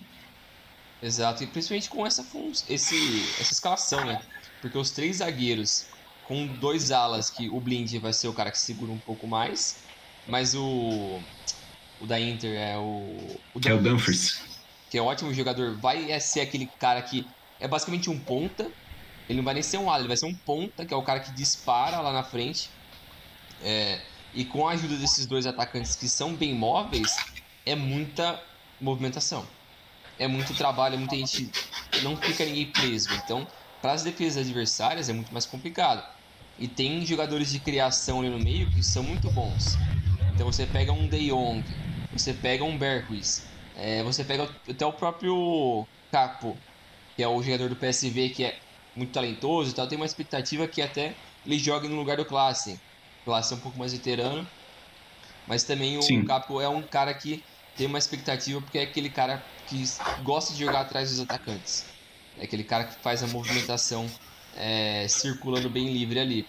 Exato, 1.03 1.43
e 1.43 1.49
principalmente 1.49 1.89
com 1.91 2.07
essa, 2.07 2.23
esse, 2.69 3.35
essa 3.39 3.53
escalação, 3.53 4.05
né? 4.07 4.19
Porque 4.61 4.79
os 4.79 4.93
três 4.93 5.17
zagueiros 5.19 5.89
com 6.23 6.47
dois 6.59 6.91
alas, 6.93 7.29
que 7.31 7.51
o 7.51 7.61
Blind 7.61 7.93
vai 8.01 8.13
ser 8.13 8.29
o 8.29 8.35
cara 8.35 8.53
que 8.53 8.59
segura 8.59 8.93
um 8.93 9.01
pouco 9.01 9.27
mais, 9.29 9.91
mas 10.25 10.55
o 10.55 11.21
o 11.99 12.07
da 12.07 12.21
Inter 12.21 12.59
é 12.59 12.79
o 12.79 13.43
o 13.55 13.61
Dumfries, 13.61 13.69
é 13.69 13.75
o 13.75 13.83
Dumfries, 13.83 14.31
que 14.91 14.99
é 14.99 15.03
um 15.03 15.07
ótimo 15.07 15.33
jogador, 15.35 15.81
vai 15.81 16.21
ser 16.21 16.41
aquele 16.43 16.69
cara 16.79 17.03
que 17.03 17.25
é 17.59 17.69
basicamente 17.69 18.11
um 18.11 18.25
ponta. 18.25 18.73
Ele 19.29 19.39
não 19.39 19.45
vai 19.45 19.55
nem 19.55 19.63
ser 19.63 19.79
um 19.79 19.91
ala, 19.91 20.01
ele 20.01 20.09
vai 20.09 20.17
ser 20.19 20.27
um 20.27 20.39
ponta, 20.45 20.87
que 20.87 20.95
é 20.95 20.97
o 20.97 21.05
cara 21.05 21.21
que 21.21 21.35
dispara 21.35 22.01
lá 22.01 22.13
na 22.13 22.25
frente. 22.25 22.71
É, 23.61 24.01
e 24.33 24.45
com 24.47 24.67
a 24.69 24.73
ajuda 24.73 24.97
desses 24.99 25.27
dois 25.27 25.47
atacantes 25.47 25.97
que 25.97 26.09
são 26.09 26.37
bem 26.37 26.55
móveis, 26.55 27.11
é 27.67 27.75
muita 27.75 28.43
movimentação. 28.81 29.62
É 30.19 30.27
muito 30.29 30.55
trabalho, 30.55 30.99
muita 30.99 31.17
gente. 31.17 31.51
Não 32.03 32.17
fica 32.17 32.45
ninguém 32.45 32.73
preso. 32.73 33.09
Então, 33.15 33.47
para 33.81 33.93
as 33.93 34.03
defesas 34.03 34.45
adversárias 34.45 35.09
é 35.09 35.13
muito 35.13 35.33
mais 35.33 35.47
complicado. 35.47 36.03
E 36.59 36.69
tem 36.69 37.05
jogadores 37.07 37.51
de 37.51 37.61
criação 37.61 38.21
ali 38.21 38.31
no 38.31 38.39
meio 38.39 38.71
que 38.71 38.83
são 38.83 39.03
muito 39.03 39.31
bons. 39.33 39.63
Então 40.35 40.47
você 40.51 40.67
pega 40.67 40.93
um 40.93 41.09
De 41.09 41.29
Jong, 41.29 41.65
você 42.13 42.35
pega 42.35 42.65
um 42.65 42.79
Berquist, 42.79 43.43
é, 43.75 44.03
você 44.03 44.25
pega 44.25 44.45
até 44.69 44.87
o 44.87 44.93
próprio 44.97 45.87
Capo, 46.13 46.57
que 47.17 47.23
é 47.23 47.29
o 47.29 47.43
jogador 47.43 47.69
do 47.71 47.77
PSV 47.77 48.31
que 48.31 48.45
é 48.45 48.59
muito 48.97 49.13
talentoso 49.13 49.71
e 49.73 49.75
tal. 49.75 49.89
Tem 49.89 49.97
uma 49.97 50.07
expectativa 50.07 50.69
que 50.69 50.83
até 50.83 51.17
ele 51.45 51.59
jogue 51.59 51.89
no 51.89 51.97
lugar 51.97 52.17
do 52.17 52.27
Classe. 52.27 52.79
Classe 53.25 53.53
é 53.55 53.57
um 53.57 53.61
pouco 53.61 53.79
mais 53.79 53.93
veterano, 53.93 54.49
mas 55.47 55.65
também 55.65 55.99
o 55.99 56.01
Sim. 56.03 56.25
Capo 56.25 56.61
é 56.61 56.69
um 56.69 56.87
cara 56.89 57.15
que 57.15 57.43
tem 57.77 57.87
uma 57.87 57.99
expectativa 57.99 58.61
porque 58.61 58.79
é 58.79 58.83
aquele 58.83 59.09
cara 59.09 59.43
que 59.67 59.85
gosta 60.23 60.53
de 60.53 60.61
jogar 60.61 60.81
atrás 60.81 61.11
dos 61.11 61.21
atacantes. 61.21 61.87
É 62.39 62.45
aquele 62.45 62.65
cara 62.65 62.85
que 62.85 62.95
faz 62.97 63.23
a 63.23 63.27
movimentação 63.27 64.09
é, 64.57 65.07
circulando 65.09 65.69
bem 65.69 65.93
livre 65.93 66.19
ali. 66.19 66.47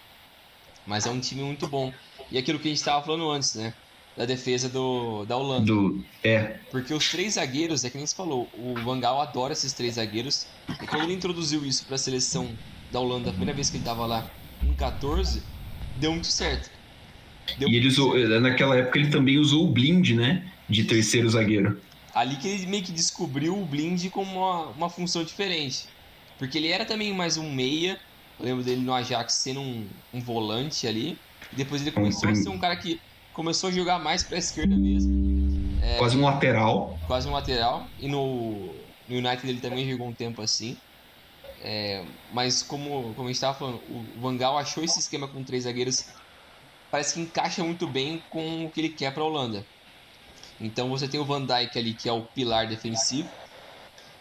Mas 0.86 1.05
é 1.05 1.09
um 1.09 1.19
time 1.19 1.43
muito 1.43 1.67
bom. 1.67 1.93
E 2.32 2.38
aquilo 2.38 2.59
que 2.59 2.67
a 2.67 2.71
gente 2.71 2.80
estava 2.80 3.03
falando 3.03 3.30
antes, 3.30 3.55
né? 3.55 3.74
Da 4.15 4.26
defesa 4.26 4.69
do, 4.69 5.26
da 5.26 5.36
Holanda. 5.38 5.65
Do, 5.65 6.03
é. 6.24 6.59
Porque 6.69 6.93
os 6.93 7.09
três 7.09 7.34
zagueiros, 7.34 7.84
é 7.84 7.89
que 7.89 7.97
nem 7.97 8.05
você 8.05 8.15
falou, 8.15 8.47
o 8.53 8.76
Van 8.84 8.99
Gaal 8.99 9.21
adora 9.21 9.53
esses 9.53 9.74
três 9.74 9.95
zagueiros. 9.95 10.45
E 10.82 10.86
quando 10.86 11.03
ele 11.03 11.13
introduziu 11.13 11.65
isso 11.65 11.86
para 11.86 11.95
a 11.95 11.97
seleção 11.97 12.49
da 12.91 12.99
Holanda, 12.99 13.30
a 13.30 13.34
primeira 13.34 13.53
vez 13.53 13.69
que 13.69 13.78
ele 13.78 13.84
estava 13.84 14.05
lá, 14.05 14.30
em 14.61 14.74
14, 14.74 15.41
deu 15.97 16.11
muito 16.11 16.28
certo. 16.28 16.69
Deu 17.57 17.67
e 17.69 17.76
ele 17.76 17.88
usou, 17.88 18.13
certo. 18.13 18.39
naquela 18.39 18.78
época 18.78 18.99
ele 18.99 19.09
também 19.09 19.38
usou 19.38 19.65
o 19.65 19.71
blind, 19.71 20.11
né? 20.11 20.52
De 20.70 20.84
terceiro 20.86 21.30
zagueiro 21.30 21.82
ali 22.14 22.36
que 22.36 22.47
ele 22.47 22.66
meio 22.68 22.84
que 22.84 22.91
descobriu 22.91 23.57
o 23.57 23.66
Blind 23.66 24.09
como 24.11 24.39
uma, 24.39 24.68
uma 24.68 24.89
função 24.89 25.24
diferente. 25.24 25.88
Porque 26.38 26.57
ele 26.57 26.68
era 26.68 26.86
também 26.86 27.14
mais 27.14 27.38
um 27.38 27.51
meia. 27.51 27.97
Eu 28.39 28.45
lembro 28.45 28.64
dele 28.64 28.82
no 28.82 28.93
Ajax 28.93 29.34
sendo 29.36 29.61
um, 29.61 29.88
um 30.14 30.22
volante 30.22 30.88
ali. 30.88 31.18
E 31.51 31.55
depois 31.55 31.82
ele 31.82 31.91
começou 31.91 32.30
um 32.30 32.32
a 32.32 32.36
ser 32.36 32.49
um 32.49 32.59
cara 32.59 32.76
que 32.76 32.99
começou 33.34 33.70
a 33.70 33.72
jogar 33.72 33.99
mais 33.99 34.24
pra 34.24 34.38
esquerda 34.38 34.76
mesmo. 34.76 35.11
É, 35.82 35.97
quase 35.97 36.18
um 36.18 36.24
lateral. 36.24 36.99
Quase 37.07 37.28
um 37.28 37.32
lateral. 37.32 37.88
E 37.99 38.07
no, 38.07 38.74
no 39.07 39.18
United 39.18 39.47
ele 39.47 39.59
também 39.59 39.89
jogou 39.89 40.07
um 40.07 40.14
tempo 40.14 40.41
assim. 40.41 40.78
É, 41.61 42.03
mas 42.34 42.61
como, 42.61 43.14
como 43.14 43.28
a 43.28 43.32
gente 43.32 43.36
estava 43.36 43.57
falando, 43.57 43.80
o 43.89 44.22
Van 44.22 44.36
Gaal 44.36 44.57
achou 44.57 44.84
esse 44.84 44.99
esquema 44.99 45.28
com 45.28 45.43
três 45.43 45.64
zagueiros. 45.64 46.05
Parece 46.91 47.16
que 47.16 47.22
encaixa 47.22 47.64
muito 47.64 47.88
bem 47.88 48.22
com 48.30 48.66
o 48.66 48.70
que 48.70 48.82
ele 48.82 48.89
quer 48.89 49.14
para 49.14 49.24
a 49.24 49.26
Holanda. 49.26 49.66
Então 50.64 50.89
você 50.89 51.07
tem 51.07 51.20
o 51.20 51.26
Van 51.26 51.45
Dijk 51.45 51.78
ali, 51.78 51.93
que 51.95 52.07
é 52.07 52.11
o 52.11 52.26
pilar 52.28 52.68
defensivo. 52.68 53.30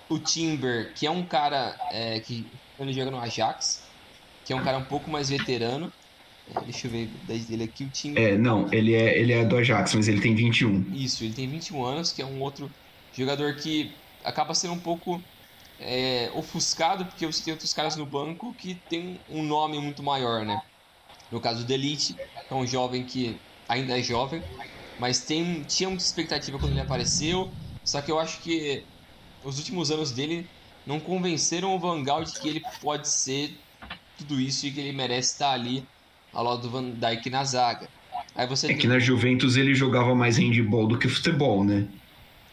O 0.08 0.18
Timber, 0.18 0.92
que 0.94 1.06
é 1.06 1.10
um 1.10 1.26
cara 1.26 1.74
é, 1.90 2.20
que 2.20 2.50
ele 2.78 2.92
joga 2.92 3.10
no 3.10 3.20
Ajax, 3.20 3.88
que 4.44 4.52
é 4.52 4.56
um 4.56 4.62
cara 4.62 4.78
um 4.78 4.84
pouco 4.84 5.10
mais 5.10 5.28
veterano. 5.28 5.90
É, 6.48 6.60
deixa 6.64 6.86
eu 6.86 6.90
ver 6.90 7.08
dele 7.24 7.64
aqui, 7.64 7.84
o 7.84 7.90
Timber. 7.90 8.34
É, 8.34 8.36
não, 8.36 8.70
ele 8.72 8.94
é, 8.94 9.18
ele 9.18 9.32
é 9.32 9.44
do 9.44 9.56
Ajax, 9.56 9.94
mas 9.94 10.08
ele 10.08 10.20
tem 10.20 10.34
21. 10.34 10.92
Isso, 10.92 11.24
ele 11.24 11.34
tem 11.34 11.48
21 11.48 11.84
anos, 11.84 12.12
que 12.12 12.20
é 12.20 12.26
um 12.26 12.40
outro 12.40 12.68
jogador 13.12 13.54
que 13.56 13.94
acaba 14.24 14.54
sendo 14.54 14.74
um 14.74 14.80
pouco 14.80 15.22
é, 15.78 16.30
ofuscado, 16.32 17.06
porque 17.06 17.26
você 17.26 17.42
tem 17.42 17.52
outros 17.52 17.72
caras 17.72 17.96
no 17.96 18.06
banco 18.06 18.54
que 18.54 18.80
tem 18.88 19.22
um 19.28 19.42
nome 19.42 19.80
muito 19.80 20.02
maior, 20.02 20.44
né? 20.44 20.58
No 21.30 21.40
caso 21.40 21.66
do 21.66 21.72
Elite, 21.72 22.14
é 22.50 22.54
um 22.54 22.66
jovem 22.66 23.06
que 23.06 23.40
ainda 23.68 23.98
é 23.98 24.02
jovem, 24.02 24.42
mas 24.98 25.20
tem, 25.20 25.62
tinha 25.62 25.88
muita 25.88 26.04
expectativa 26.04 26.58
quando 26.58 26.72
ele 26.72 26.80
apareceu. 26.80 27.52
Só 27.84 28.00
que 28.00 28.10
eu 28.10 28.18
acho 28.18 28.40
que 28.40 28.84
os 29.44 29.58
últimos 29.58 29.90
anos 29.90 30.12
dele 30.12 30.46
não 30.86 31.00
convenceram 31.00 31.74
o 31.74 31.78
Van 31.78 32.02
Gaal 32.02 32.24
de 32.24 32.32
que 32.38 32.48
ele 32.48 32.62
pode 32.80 33.08
ser 33.08 33.56
tudo 34.18 34.40
isso 34.40 34.66
e 34.66 34.70
que 34.70 34.80
ele 34.80 34.92
merece 34.92 35.32
estar 35.32 35.52
ali 35.52 35.84
ao 36.32 36.44
lado 36.44 36.62
do 36.62 36.70
Van 36.70 36.90
Dijk 36.90 37.28
na 37.30 37.44
zaga. 37.44 37.88
Aí 38.34 38.46
você 38.46 38.66
é 38.66 38.68
tem... 38.68 38.78
que 38.78 38.86
na 38.86 38.98
Juventus 38.98 39.56
ele 39.56 39.74
jogava 39.74 40.14
mais 40.14 40.38
handball 40.38 40.86
do 40.86 40.98
que 40.98 41.08
futebol, 41.08 41.64
né? 41.64 41.86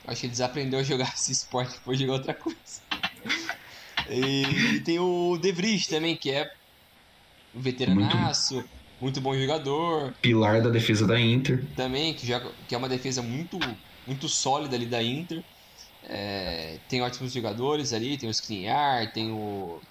Acho 0.07 0.21
que 0.21 0.25
ele 0.25 0.31
desaprendeu 0.31 0.79
a 0.79 0.83
jogar 0.83 1.13
esse 1.15 1.31
esporte 1.31 1.73
depois 1.73 1.97
de 1.97 2.05
jogar 2.05 2.17
outra 2.17 2.33
coisa. 2.33 2.57
e 4.09 4.79
tem 4.81 4.99
o 4.99 5.37
De 5.37 5.51
Vries 5.51 5.87
também, 5.87 6.15
que 6.15 6.31
é 6.31 6.51
um 7.53 7.61
veteranaço. 7.61 8.63
Muito 9.01 9.21
bom 9.21 9.33
jogador. 9.35 10.13
Pilar 10.21 10.61
da 10.61 10.69
defesa 10.69 11.07
da 11.07 11.19
Inter. 11.19 11.65
Também, 11.75 12.13
que, 12.13 12.27
já, 12.27 12.39
que 12.67 12.75
é 12.75 12.77
uma 12.77 12.89
defesa 12.89 13.21
muito, 13.21 13.57
muito 14.05 14.27
sólida 14.27 14.75
ali 14.75 14.85
da 14.85 15.01
Inter. 15.01 15.43
É, 16.03 16.77
tem 16.89 17.01
ótimos 17.01 17.31
jogadores 17.31 17.93
ali, 17.93 18.17
tem 18.17 18.27
o 18.27 18.31
Skriniar, 18.31 19.11
tem 19.13 19.31
o, 19.31 19.81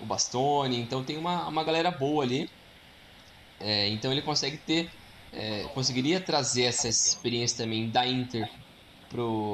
o 0.00 0.04
Bastoni, 0.04 0.80
então 0.80 1.02
tem 1.02 1.16
uma, 1.16 1.48
uma 1.48 1.64
galera 1.64 1.90
boa 1.90 2.24
ali. 2.24 2.48
É, 3.60 3.88
então 3.88 4.12
ele 4.12 4.22
consegue 4.22 4.58
ter, 4.58 4.90
é, 5.32 5.64
conseguiria 5.74 6.20
trazer 6.20 6.64
essa 6.64 6.88
experiência 6.88 7.58
também 7.58 7.88
da 7.88 8.06
Inter 8.06 8.48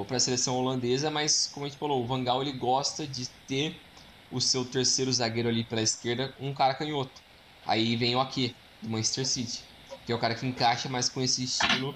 para 0.06 0.16
a 0.16 0.20
seleção 0.20 0.56
holandesa, 0.56 1.10
mas 1.10 1.46
como 1.52 1.66
a 1.66 1.68
gente 1.68 1.78
falou, 1.78 2.02
o 2.02 2.06
Van 2.06 2.24
Gaal 2.24 2.42
ele 2.42 2.52
gosta 2.52 3.06
de 3.06 3.28
ter 3.46 3.76
o 4.30 4.40
seu 4.40 4.64
terceiro 4.64 5.12
zagueiro 5.12 5.48
ali 5.48 5.62
pela 5.62 5.82
esquerda, 5.82 6.34
um 6.40 6.52
cara 6.54 6.74
canhoto. 6.74 7.20
Aí 7.64 7.94
vem 7.96 8.16
o 8.16 8.20
Ake, 8.20 8.56
do 8.82 8.90
Manchester 8.90 9.26
City, 9.26 9.62
que 10.04 10.12
é 10.12 10.14
o 10.14 10.18
cara 10.18 10.34
que 10.34 10.46
encaixa 10.46 10.88
mais 10.88 11.08
com 11.08 11.22
esse 11.22 11.44
estilo 11.44 11.94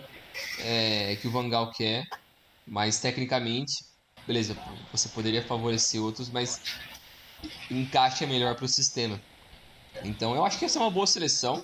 é, 0.60 1.16
que 1.16 1.28
o 1.28 1.30
Van 1.30 1.48
Gaal 1.48 1.70
quer, 1.72 2.04
mas 2.66 3.00
tecnicamente, 3.00 3.72
beleza, 4.26 4.54
você 4.92 5.08
poderia 5.10 5.46
favorecer 5.46 6.02
outros, 6.02 6.30
mas 6.30 6.60
encaixa 7.70 8.26
melhor 8.26 8.54
para 8.54 8.64
o 8.64 8.68
sistema. 8.68 9.20
Então 10.04 10.34
eu 10.34 10.44
acho 10.44 10.58
que 10.58 10.64
essa 10.64 10.78
é 10.78 10.82
uma 10.82 10.90
boa 10.90 11.06
seleção. 11.06 11.62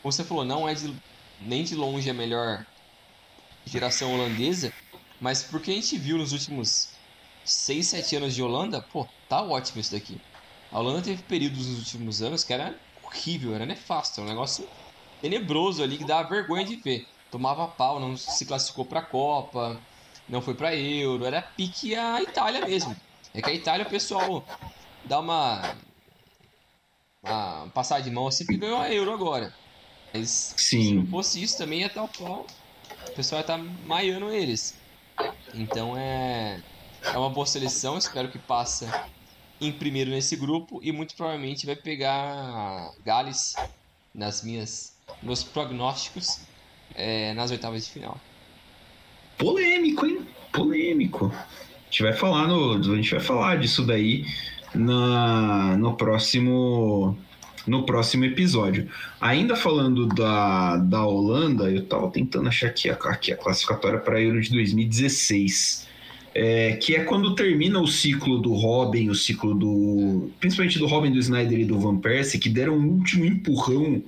Como 0.00 0.12
você 0.12 0.24
falou, 0.24 0.44
não 0.44 0.68
é 0.68 0.74
de, 0.74 0.94
nem 1.40 1.64
de 1.64 1.74
longe 1.74 2.08
a 2.10 2.14
melhor 2.14 2.64
geração 3.66 4.12
holandesa, 4.14 4.72
mas 5.20 5.42
porque 5.42 5.70
a 5.70 5.74
gente 5.74 5.96
viu 5.98 6.18
nos 6.18 6.32
últimos 6.32 6.88
6, 7.44 7.86
7 7.86 8.16
anos 8.16 8.34
de 8.34 8.42
Holanda, 8.42 8.82
pô, 8.92 9.06
tá 9.28 9.42
ótimo 9.42 9.80
isso 9.80 9.92
daqui. 9.92 10.18
A 10.70 10.78
Holanda 10.78 11.02
teve 11.02 11.22
períodos 11.22 11.66
nos 11.66 11.78
últimos 11.78 12.22
anos 12.22 12.44
que 12.44 12.52
era 12.52 12.74
horrível, 13.12 13.54
era 13.54 13.66
nefasto, 13.66 14.20
era 14.20 14.26
um 14.26 14.30
negócio 14.30 14.66
tenebroso 15.20 15.82
ali 15.82 15.96
que 15.96 16.04
dava 16.04 16.28
vergonha 16.28 16.64
de 16.64 16.76
ver. 16.76 17.06
Tomava 17.30 17.68
pau, 17.68 18.00
não 18.00 18.16
se 18.16 18.44
classificou 18.44 18.84
pra 18.84 19.02
Copa, 19.02 19.80
não 20.28 20.42
foi 20.42 20.54
pra 20.54 20.74
Euro, 20.74 21.24
era 21.24 21.42
pique 21.42 21.94
a 21.94 22.20
Itália 22.22 22.66
mesmo. 22.66 22.94
É 23.34 23.40
que 23.40 23.50
a 23.50 23.54
Itália 23.54 23.86
o 23.86 23.90
pessoal 23.90 24.44
dá 25.06 25.20
uma, 25.20 25.62
uma 27.22 27.68
passada 27.74 28.02
de 28.02 28.10
mão 28.10 28.26
assim 28.26 28.44
que 28.44 28.56
ganhou 28.56 28.78
a 28.78 28.92
Euro 28.92 29.12
agora. 29.12 29.52
Mas 30.12 30.54
Sim. 30.56 30.82
se 30.82 30.94
não 30.94 31.06
fosse 31.06 31.42
isso 31.42 31.56
também 31.56 31.80
ia 31.80 31.86
estar 31.86 32.02
o 32.02 32.08
pau. 32.08 32.46
O 33.08 33.12
pessoal 33.12 33.38
ia 33.38 33.42
estar 33.42 33.58
maiando 33.58 34.30
eles. 34.30 34.74
Então 35.54 35.96
é, 35.96 36.62
é 37.02 37.18
uma 37.18 37.30
boa 37.30 37.46
seleção, 37.46 37.96
espero 37.96 38.30
que 38.30 38.38
passe 38.38 38.86
em 39.62 39.72
primeiro 39.72 40.10
nesse 40.10 40.36
grupo 40.36 40.80
e 40.82 40.92
muito 40.92 41.14
provavelmente 41.14 41.66
vai 41.66 41.76
pegar 41.76 42.92
Gales 43.04 43.54
nas 44.14 44.42
minhas 44.42 44.94
meus 45.22 45.42
prognósticos 45.42 46.40
é, 46.94 47.32
nas 47.34 47.50
oitavas 47.50 47.86
de 47.86 47.92
final. 47.92 48.20
Polêmico, 49.38 50.06
hein? 50.06 50.26
Polêmico. 50.52 51.32
A 51.34 51.84
gente 51.90 52.02
vai 52.02 52.12
falar 52.12 52.46
no, 52.46 52.74
a 52.74 52.96
gente 52.96 53.10
vai 53.10 53.20
falar 53.20 53.56
disso 53.56 53.84
daí 53.84 54.24
na, 54.74 55.76
no 55.76 55.96
próximo 55.96 57.16
no 57.66 57.84
próximo 57.86 58.24
episódio. 58.24 58.88
Ainda 59.20 59.54
falando 59.54 60.06
da, 60.06 60.76
da 60.78 61.06
Holanda, 61.06 61.70
eu 61.70 61.86
tava 61.86 62.10
tentando 62.10 62.48
achar 62.48 62.68
aqui 62.68 62.90
a, 62.90 62.94
aqui 62.94 63.32
a 63.32 63.36
classificatória 63.36 64.00
para 64.00 64.20
Euro 64.20 64.40
de 64.40 64.50
2016. 64.50 65.88
É, 66.34 66.76
que 66.76 66.96
é 66.96 67.04
quando 67.04 67.34
termina 67.34 67.78
o 67.78 67.86
ciclo 67.86 68.38
do 68.38 68.54
Robin, 68.54 69.10
o 69.10 69.14
ciclo 69.14 69.54
do. 69.54 70.30
Principalmente 70.40 70.78
do 70.78 70.86
Robin, 70.86 71.10
do 71.10 71.18
Snyder 71.18 71.60
e 71.60 71.64
do 71.64 71.78
Van 71.78 71.98
Persie, 71.98 72.40
que 72.40 72.48
deram 72.48 72.74
um 72.78 72.88
último 72.88 73.24
empurrão 73.24 74.02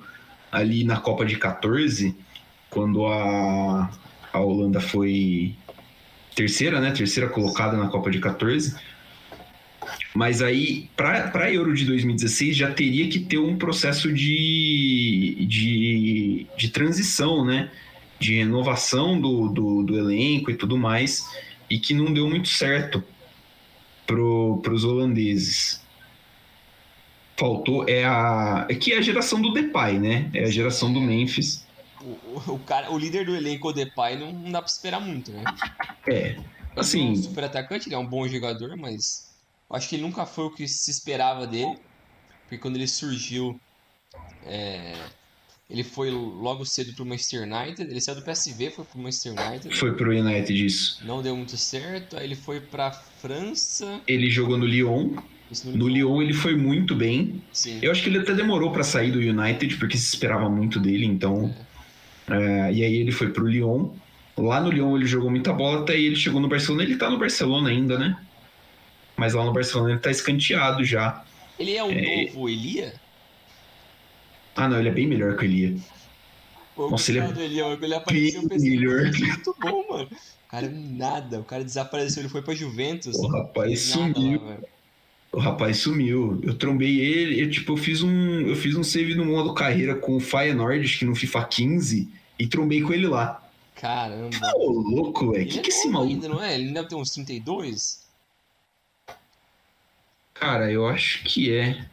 ali 0.50 0.84
na 0.84 0.96
Copa 0.96 1.26
de 1.26 1.36
14, 1.36 2.14
quando 2.70 3.04
a, 3.06 3.90
a 4.32 4.40
Holanda 4.40 4.80
foi 4.80 5.54
terceira, 6.34 6.80
né? 6.80 6.92
Terceira 6.92 7.28
colocada 7.28 7.76
na 7.76 7.88
Copa 7.88 8.10
de 8.10 8.18
14. 8.18 8.74
Mas 10.14 10.40
aí, 10.40 10.88
para 10.96 11.30
a 11.34 11.52
Euro 11.52 11.74
de 11.74 11.84
2016, 11.84 12.56
já 12.56 12.70
teria 12.70 13.08
que 13.08 13.18
ter 13.18 13.38
um 13.38 13.56
processo 13.56 14.12
de, 14.12 15.44
de, 15.48 16.46
de 16.56 16.68
transição, 16.70 17.44
né? 17.44 17.70
De 18.18 18.36
renovação 18.36 19.20
do, 19.20 19.48
do, 19.48 19.82
do 19.82 19.98
elenco 19.98 20.50
e 20.50 20.54
tudo 20.54 20.78
mais, 20.78 21.26
e 21.74 21.78
que 21.80 21.92
não 21.92 22.12
deu 22.12 22.28
muito 22.28 22.48
certo 22.48 23.02
para 24.06 24.72
os 24.72 24.84
holandeses. 24.84 25.82
Faltou, 27.36 27.84
é 27.88 28.04
a. 28.04 28.64
É 28.70 28.76
que 28.76 28.92
é 28.92 28.98
a 28.98 29.00
geração 29.00 29.42
do 29.42 29.52
Depay, 29.52 29.98
né? 29.98 30.30
É 30.32 30.44
a 30.44 30.50
geração 30.50 30.92
do 30.92 31.00
Memphis. 31.00 31.66
O, 32.00 32.52
o, 32.52 32.58
cara, 32.60 32.92
o 32.92 32.96
líder 32.96 33.26
do 33.26 33.34
elenco, 33.34 33.70
o 33.70 33.72
Depay, 33.72 34.16
não, 34.16 34.32
não 34.32 34.52
dá 34.52 34.62
para 34.62 34.70
esperar 34.70 35.00
muito, 35.00 35.32
né? 35.32 35.42
É. 36.06 36.36
Assim. 36.76 37.00
Ele 37.00 37.08
é 37.08 37.10
um 37.18 37.22
super 37.24 37.44
atacante, 37.44 37.88
ele 37.88 37.96
é 37.96 37.98
um 37.98 38.06
bom 38.06 38.28
jogador, 38.28 38.76
mas 38.76 39.34
acho 39.68 39.88
que 39.88 39.96
ele 39.96 40.04
nunca 40.04 40.24
foi 40.24 40.44
o 40.44 40.50
que 40.50 40.68
se 40.68 40.92
esperava 40.92 41.44
dele. 41.44 41.76
Porque 42.42 42.58
quando 42.58 42.76
ele 42.76 42.86
surgiu, 42.86 43.58
é, 44.46 44.94
ele 45.74 45.82
foi 45.82 46.08
logo 46.10 46.64
cedo 46.64 46.92
pro 46.94 47.04
Manchester 47.04 47.42
United. 47.42 47.82
Ele 47.90 48.00
saiu 48.00 48.16
do 48.16 48.22
PSV, 48.22 48.70
foi 48.70 48.84
pro 48.84 48.98
Manchester 49.00 49.32
United. 49.32 49.76
Foi 49.76 49.92
pro 49.92 50.10
United 50.16 50.64
isso. 50.64 51.00
Não 51.04 51.20
deu 51.20 51.36
muito 51.36 51.56
certo. 51.56 52.16
Aí 52.16 52.24
ele 52.24 52.36
foi 52.36 52.60
pra 52.60 52.92
França. 53.20 54.00
Ele 54.06 54.30
jogou 54.30 54.56
no 54.56 54.64
Lyon. 54.64 55.16
Isso 55.50 55.68
No 55.76 55.88
Lyon 55.88 56.22
ele 56.22 56.32
foi 56.32 56.56
muito 56.56 56.94
bem. 56.94 57.42
Sim. 57.52 57.80
Eu 57.82 57.90
acho 57.90 58.02
que 58.02 58.08
ele 58.08 58.18
até 58.18 58.32
demorou 58.34 58.70
pra 58.70 58.82
sair 58.84 59.10
do 59.10 59.18
United, 59.18 59.76
porque 59.76 59.96
se 59.98 60.06
esperava 60.14 60.48
muito 60.48 60.78
dele, 60.78 61.04
então. 61.04 61.54
é, 62.30 62.72
e 62.72 62.82
aí 62.84 62.94
ele 62.96 63.10
foi 63.12 63.30
pro 63.30 63.46
Lyon. 63.46 63.90
Lá 64.38 64.60
no 64.60 64.70
Lyon 64.70 64.96
ele 64.96 65.06
jogou 65.06 65.30
muita 65.30 65.52
bola, 65.52 65.82
até 65.82 65.92
aí 65.94 66.06
ele 66.06 66.16
chegou 66.16 66.40
no 66.40 66.48
Barcelona. 66.48 66.84
Ele 66.84 66.96
tá 66.96 67.10
no 67.10 67.18
Barcelona 67.18 67.68
ainda, 67.70 67.98
né? 67.98 68.16
Mas 69.16 69.34
lá 69.34 69.44
no 69.44 69.52
Barcelona 69.52 69.90
ele 69.92 70.00
tá 70.00 70.10
escanteado 70.10 70.84
já. 70.84 71.24
Ele 71.58 71.76
é 71.76 71.84
um 71.84 71.90
É. 71.90 72.26
novo 72.26 72.48
Elia? 72.48 72.94
Ah, 74.56 74.68
não, 74.68 74.78
ele 74.78 74.88
é 74.88 74.92
bem 74.92 75.06
melhor 75.06 75.36
que 75.36 75.42
o 75.42 75.46
Elia. 75.46 75.76
Pô, 76.76 76.90
Nossa, 76.90 77.10
ele 77.10 77.20
é 77.20 77.44
Elia, 77.44 77.64
ele 77.80 77.94
apareceu, 77.94 78.42
eu 78.42 78.48
bem 78.48 78.58
pensei, 78.58 78.70
melhor. 78.70 79.00
"Ele 79.06 79.24
é 79.24 79.26
muito 79.28 79.56
bom, 79.60 79.84
mano. 79.88 80.08
O 80.12 80.50
cara 80.50 80.66
é 80.66 80.70
nada, 80.70 81.40
o 81.40 81.44
cara 81.44 81.64
desapareceu, 81.64 82.22
ele 82.22 82.28
foi 82.28 82.42
pra 82.42 82.54
Juventus. 82.54 83.16
O 83.16 83.26
rapaz 83.28 83.90
lá, 83.90 83.96
sumiu. 83.96 84.40
velho. 84.40 84.64
O 85.32 85.38
rapaz 85.40 85.78
sumiu. 85.78 86.40
Eu 86.44 86.54
trombei 86.54 87.00
ele, 87.00 87.42
eu, 87.42 87.50
tipo, 87.50 87.72
eu 87.72 87.76
fiz 87.76 88.02
um. 88.02 88.40
Eu 88.42 88.54
fiz 88.54 88.76
um 88.76 88.84
save 88.84 89.14
no 89.16 89.24
modo 89.24 89.52
carreira 89.54 89.96
com 89.96 90.16
o 90.16 90.20
Feyenoord, 90.20 90.96
que 90.98 91.04
no 91.04 91.14
FIFA 91.16 91.44
15, 91.44 92.08
e 92.38 92.46
trombei 92.46 92.82
com 92.82 92.92
ele 92.92 93.08
lá. 93.08 93.40
Caramba. 93.74 94.30
Ô, 94.54 94.70
louco, 94.70 95.32
velho. 95.32 95.48
Que 95.48 95.58
é 95.58 95.62
que 95.62 95.70
esse 95.70 95.86
novo 95.88 96.06
maluco. 96.06 96.14
ainda, 96.14 96.28
não 96.28 96.40
é? 96.42 96.54
Ele 96.54 96.72
deve 96.72 96.88
ter 96.88 96.94
uns 96.94 97.10
32? 97.10 98.04
Cara, 100.32 100.70
eu 100.70 100.86
acho 100.86 101.24
que 101.24 101.52
é. 101.52 101.84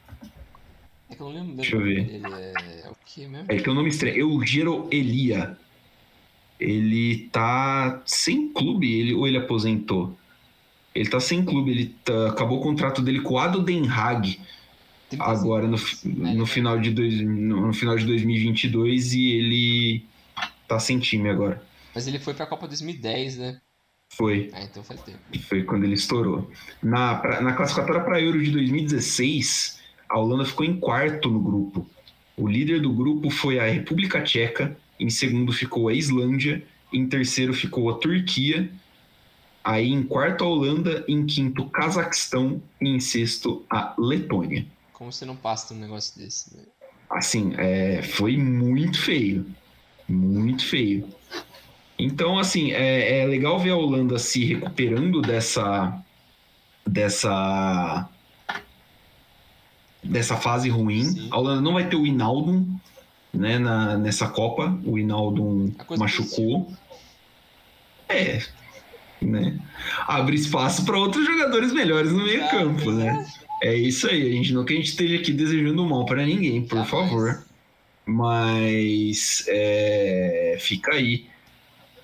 É 1.12 1.16
que 1.16 1.22
eu 1.22 1.26
não 1.28 1.34
lembro 1.34 1.56
Deixa 1.56 1.76
eu 1.76 1.84
ver. 1.84 1.98
Ele 2.10 2.26
é... 2.26 2.90
o 2.90 2.96
que 3.06 3.28
mesmo? 3.28 3.46
É 3.50 3.58
que 3.58 3.68
é 3.68 3.72
o 3.72 3.76
nome 3.76 3.90
estranho. 3.90 4.16
Eugero 4.18 4.88
Elia. 4.92 5.58
Ele 6.60 7.28
tá 7.32 8.02
sem 8.06 8.48
clube, 8.54 8.92
ele, 8.92 9.14
ou 9.14 9.28
ele 9.28 9.38
aposentou? 9.38 10.16
Ele 10.94 11.10
tá 11.10 11.20
sem 11.20 11.44
clube, 11.44 11.72
ele 11.72 11.96
tá- 12.06 12.30
acabou 12.30 12.60
o 12.60 12.62
contrato 12.64 13.02
dele 13.02 13.22
com 13.22 13.34
o 13.36 13.40
Ado 13.40 13.62
Den 13.64 13.88
Haag 13.88 14.40
35. 15.10 15.24
agora 15.24 15.68
no, 15.68 15.78
fi- 15.78 16.08
no, 16.08 16.46
final 16.46 16.80
de 16.80 16.92
dois, 16.92 17.20
no, 17.22 17.68
no 17.68 17.74
final 17.74 17.98
de 17.98 18.06
2022 18.06 19.14
e 19.14 19.32
ele 19.32 20.06
tá 20.68 20.78
sem 20.80 21.00
time 21.00 21.30
agora. 21.30 21.64
Mas 21.96 22.08
ele 22.08 22.20
foi 22.20 22.34
pra 22.34 22.46
Copa 22.46 22.68
2010, 22.68 23.38
né? 23.38 23.60
Foi, 24.10 24.50
Ah, 24.54 24.62
então 24.64 24.84
faz 24.84 25.02
tempo. 25.02 25.18
foi 25.48 25.64
quando 25.64 25.86
ele 25.86 25.96
estourou. 25.96 26.52
Na, 26.84 27.16
pra- 27.16 27.42
na 27.42 27.54
classificatória 27.54 28.04
para 28.04 28.22
Euro 28.22 28.42
de 28.44 28.52
2016, 28.52 29.81
a 30.12 30.20
Holanda 30.20 30.46
ficou 30.46 30.66
em 30.66 30.78
quarto 30.78 31.30
no 31.30 31.40
grupo. 31.40 31.88
O 32.36 32.48
líder 32.48 32.82
do 32.82 32.92
grupo 32.92 33.30
foi 33.30 33.60
a 33.60 33.66
República 33.66 34.22
Tcheca, 34.22 34.78
em 35.00 35.10
segundo 35.10 35.54
ficou 35.54 35.88
a 35.88 35.94
Islândia, 35.94 36.64
em 36.92 37.08
terceiro 37.08 37.54
ficou 37.54 37.90
a 37.90 37.94
Turquia, 37.94 38.70
aí 39.64 39.90
em 39.90 40.04
quarto 40.04 40.44
a 40.44 40.48
Holanda, 40.48 41.06
em 41.08 41.26
quinto 41.26 41.66
Cazaquistão 41.70 42.62
e 42.82 42.90
em 42.90 43.00
sexto 43.00 43.66
a 43.70 43.96
Letônia. 43.98 44.66
Como 44.92 45.14
você 45.14 45.26
não 45.26 45.36
passa 45.36 45.74
num 45.74 45.80
negócio 45.80 46.20
desse? 46.22 46.56
Né? 46.58 46.64
Assim, 47.10 47.54
é, 47.58 48.02
foi 48.02 48.38
muito 48.38 49.00
feio. 49.00 49.46
Muito 50.08 50.66
feio. 50.66 51.08
Então, 51.98 52.38
assim, 52.38 52.72
é, 52.72 53.20
é 53.22 53.26
legal 53.26 53.60
ver 53.60 53.70
a 53.70 53.78
Holanda 53.78 54.20
se 54.20 54.44
recuperando 54.44 55.22
dessa. 55.22 56.04
dessa. 56.86 58.10
Dessa 60.04 60.36
fase 60.38 60.70
ruim. 60.70 61.04
Sim. 61.04 61.28
A 61.32 61.38
Holanda 61.38 61.62
não 61.62 61.74
vai 61.74 61.88
ter 61.88 61.96
o 61.96 62.06
Inaldum 62.06 62.66
né, 63.34 63.60
na, 63.60 63.98
nessa 63.98 64.28
Copa. 64.28 64.78
O 64.86 64.98
coisa 65.86 66.04
machucou. 66.04 66.72
É. 68.10 68.42
Né? 69.22 69.60
Abre 70.08 70.36
espaço 70.36 70.84
para 70.84 70.98
outros 70.98 71.26
jogadores 71.26 71.72
melhores 71.72 72.12
no 72.12 72.24
meio-campo, 72.24 72.92
né? 72.92 73.26
É 73.64 73.76
isso 73.76 74.08
aí, 74.08 74.28
a 74.28 74.32
gente 74.32 74.54
não 74.54 74.66
que 74.66 74.74
a 74.74 74.76
gente 74.76 74.90
esteja 74.90 75.18
aqui 75.18 75.32
desejando 75.32 75.86
mal 75.86 76.04
para 76.06 76.26
ninguém, 76.26 76.66
por 76.66 76.84
favor. 76.86 77.44
Mas 78.06 79.46
é, 79.48 80.58
fica 80.60 80.96
aí. 80.96 81.28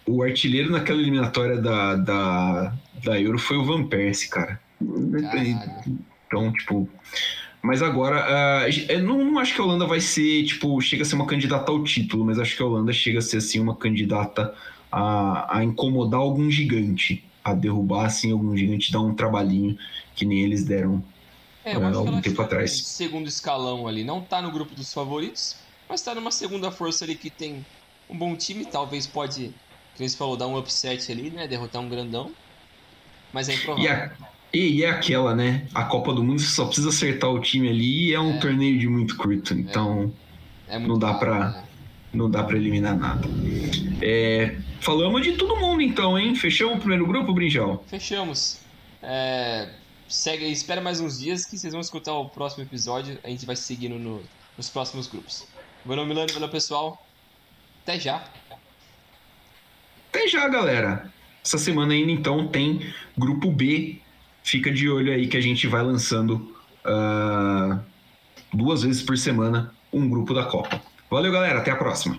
O 0.06 0.22
artilheiro 0.22 0.72
naquela 0.72 1.02
eliminatória 1.02 1.58
da, 1.60 1.96
da, 1.96 2.74
da 3.04 3.20
Euro 3.20 3.40
foi 3.40 3.58
o 3.58 3.66
Van 3.66 3.88
Persie, 3.88 4.30
cara. 4.30 4.62
Caralho. 4.80 5.60
Então, 6.28 6.54
tipo, 6.54 6.88
Mas 7.62 7.82
agora, 7.82 8.66
uh, 8.66 8.92
eu 8.92 9.04
não, 9.04 9.24
não, 9.26 9.40
acho 9.40 9.54
que 9.54 9.62
a 9.62 9.64
Holanda 9.64 9.86
vai 9.86 10.00
ser, 10.00 10.46
tipo, 10.46 10.80
chega 10.80 11.04
a 11.04 11.06
ser 11.06 11.16
uma 11.16 11.26
candidata 11.26 11.72
ao 11.72 11.84
título, 11.84 12.24
mas 12.24 12.40
acho 12.40 12.56
que 12.56 12.62
a 12.62 12.66
Holanda 12.66 12.94
chega 12.94 13.20
a 13.20 13.22
ser, 13.22 13.38
assim, 13.38 13.60
uma 13.60 13.76
candidata 13.76 14.54
a, 14.92 15.58
a 15.58 15.64
incomodar 15.64 16.20
algum 16.20 16.50
gigante, 16.50 17.24
a 17.44 17.54
derrubar, 17.54 18.06
assim, 18.06 18.32
algum 18.32 18.56
gigante, 18.56 18.92
dar 18.92 19.02
um 19.02 19.14
trabalhinho 19.14 19.78
que 20.16 20.26
nem 20.26 20.44
eles 20.44 20.64
deram 20.64 21.04
é, 21.68 21.76
eu 21.76 21.86
acho 21.86 22.00
algum 22.00 22.22
tempo 22.22 22.42
atrás. 22.42 22.86
Segundo 22.86 23.28
escalão 23.28 23.88
ali, 23.88 24.04
não 24.04 24.22
tá 24.22 24.42
no 24.42 24.50
grupo 24.50 24.74
dos 24.74 24.94
favoritos, 24.94 25.58
mas 25.90 26.02
tá 26.02 26.16
numa 26.16 26.32
segunda 26.32 26.72
força 26.72 27.04
ali 27.04 27.16
que 27.16 27.30
tem 27.30 27.66
um 28.10 28.18
bom 28.18 28.36
time, 28.38 28.66
talvez 28.66 29.06
pode, 29.06 29.54
como 29.98 30.10
você 30.10 30.16
falou, 30.16 30.38
dar 30.38 30.48
um 30.48 30.58
upset 30.58 31.12
ali, 31.12 31.30
né, 31.30 31.46
derrotar 31.46 31.82
um 31.82 31.90
grandão, 31.90 32.32
mas 33.34 33.50
é 33.50 33.56
improvável. 33.56 33.92
A 33.92 34.37
e, 34.54 34.84
é 34.84 34.90
aquela, 34.90 35.36
né? 35.36 35.68
A 35.74 35.84
Copa 35.84 36.14
do 36.14 36.24
Mundo 36.24 36.40
você 36.40 36.48
só 36.48 36.66
precisa 36.66 36.90
acertar 36.90 37.30
o 37.30 37.40
time 37.40 37.70
ali 37.70 38.10
e 38.10 38.14
é 38.14 38.20
um 38.20 38.36
é. 38.36 38.40
torneio 38.40 38.80
de 38.80 38.88
muito 38.88 39.16
curto. 39.18 39.54
Então 39.54 40.12
é. 40.68 40.76
É 40.76 40.80
muito 40.80 40.92
não 40.92 41.00
dá 41.00 41.14
para 41.14 41.50
né? 41.50 41.64
não 42.14 42.30
dá 42.30 42.44
para 42.44 42.58
eliminar 42.58 42.98
nada. 42.98 43.28
É, 44.02 44.58
falamos 44.80 45.22
de 45.22 45.34
todo 45.34 45.56
mundo 45.58 45.82
então, 45.82 46.18
hein? 46.18 46.36
Fechamos 46.36 46.78
o 46.78 46.80
primeiro 46.80 47.06
grupo, 47.06 47.34
Brinjal? 47.34 47.84
Fechamos. 47.88 48.60
É, 49.04 49.70
segue, 50.08 50.50
espera 50.52 50.82
mais 50.82 51.00
uns 51.00 51.20
dias 51.20 51.46
que 51.46 51.58
vocês 51.58 51.74
vão 51.74 51.82
escutar 51.82 52.14
o 52.14 52.30
próximo 52.30 52.64
episódio. 52.64 53.20
A 53.24 53.30
gente 53.30 53.46
vai 53.46 53.56
seguindo 53.56 54.00
no, 54.00 54.24
nos 54.58 54.70
próximos 54.70 55.08
grupos. 55.08 55.48
Meu 55.86 55.96
nome 55.96 56.12
é 56.12 56.14
Milano, 56.14 56.34
valeu 56.34 56.50
pessoal. 56.50 57.06
Até 57.84 58.00
já. 58.00 58.24
Até 60.10 60.28
já, 60.28 60.48
galera. 60.48 61.12
Essa 61.46 61.58
semana 61.58 61.94
ainda 61.94 62.12
então 62.12 62.48
tem 62.48 62.94
grupo 63.18 63.52
B 63.52 64.02
fica 64.48 64.72
de 64.72 64.90
olho 64.90 65.12
aí 65.12 65.28
que 65.28 65.36
a 65.36 65.42
gente 65.42 65.68
vai 65.68 65.84
lançando 65.84 66.56
uh, 66.86 67.78
duas 68.54 68.84
vezes 68.84 69.02
por 69.02 69.18
semana 69.18 69.74
um 69.92 70.10
grupo 70.10 70.34
da 70.34 70.44
Copa. 70.44 70.82
Valeu, 71.12 71.32
galera. 71.32 71.60
Até 71.60 71.70
a 71.72 71.76
próxima. 71.76 72.18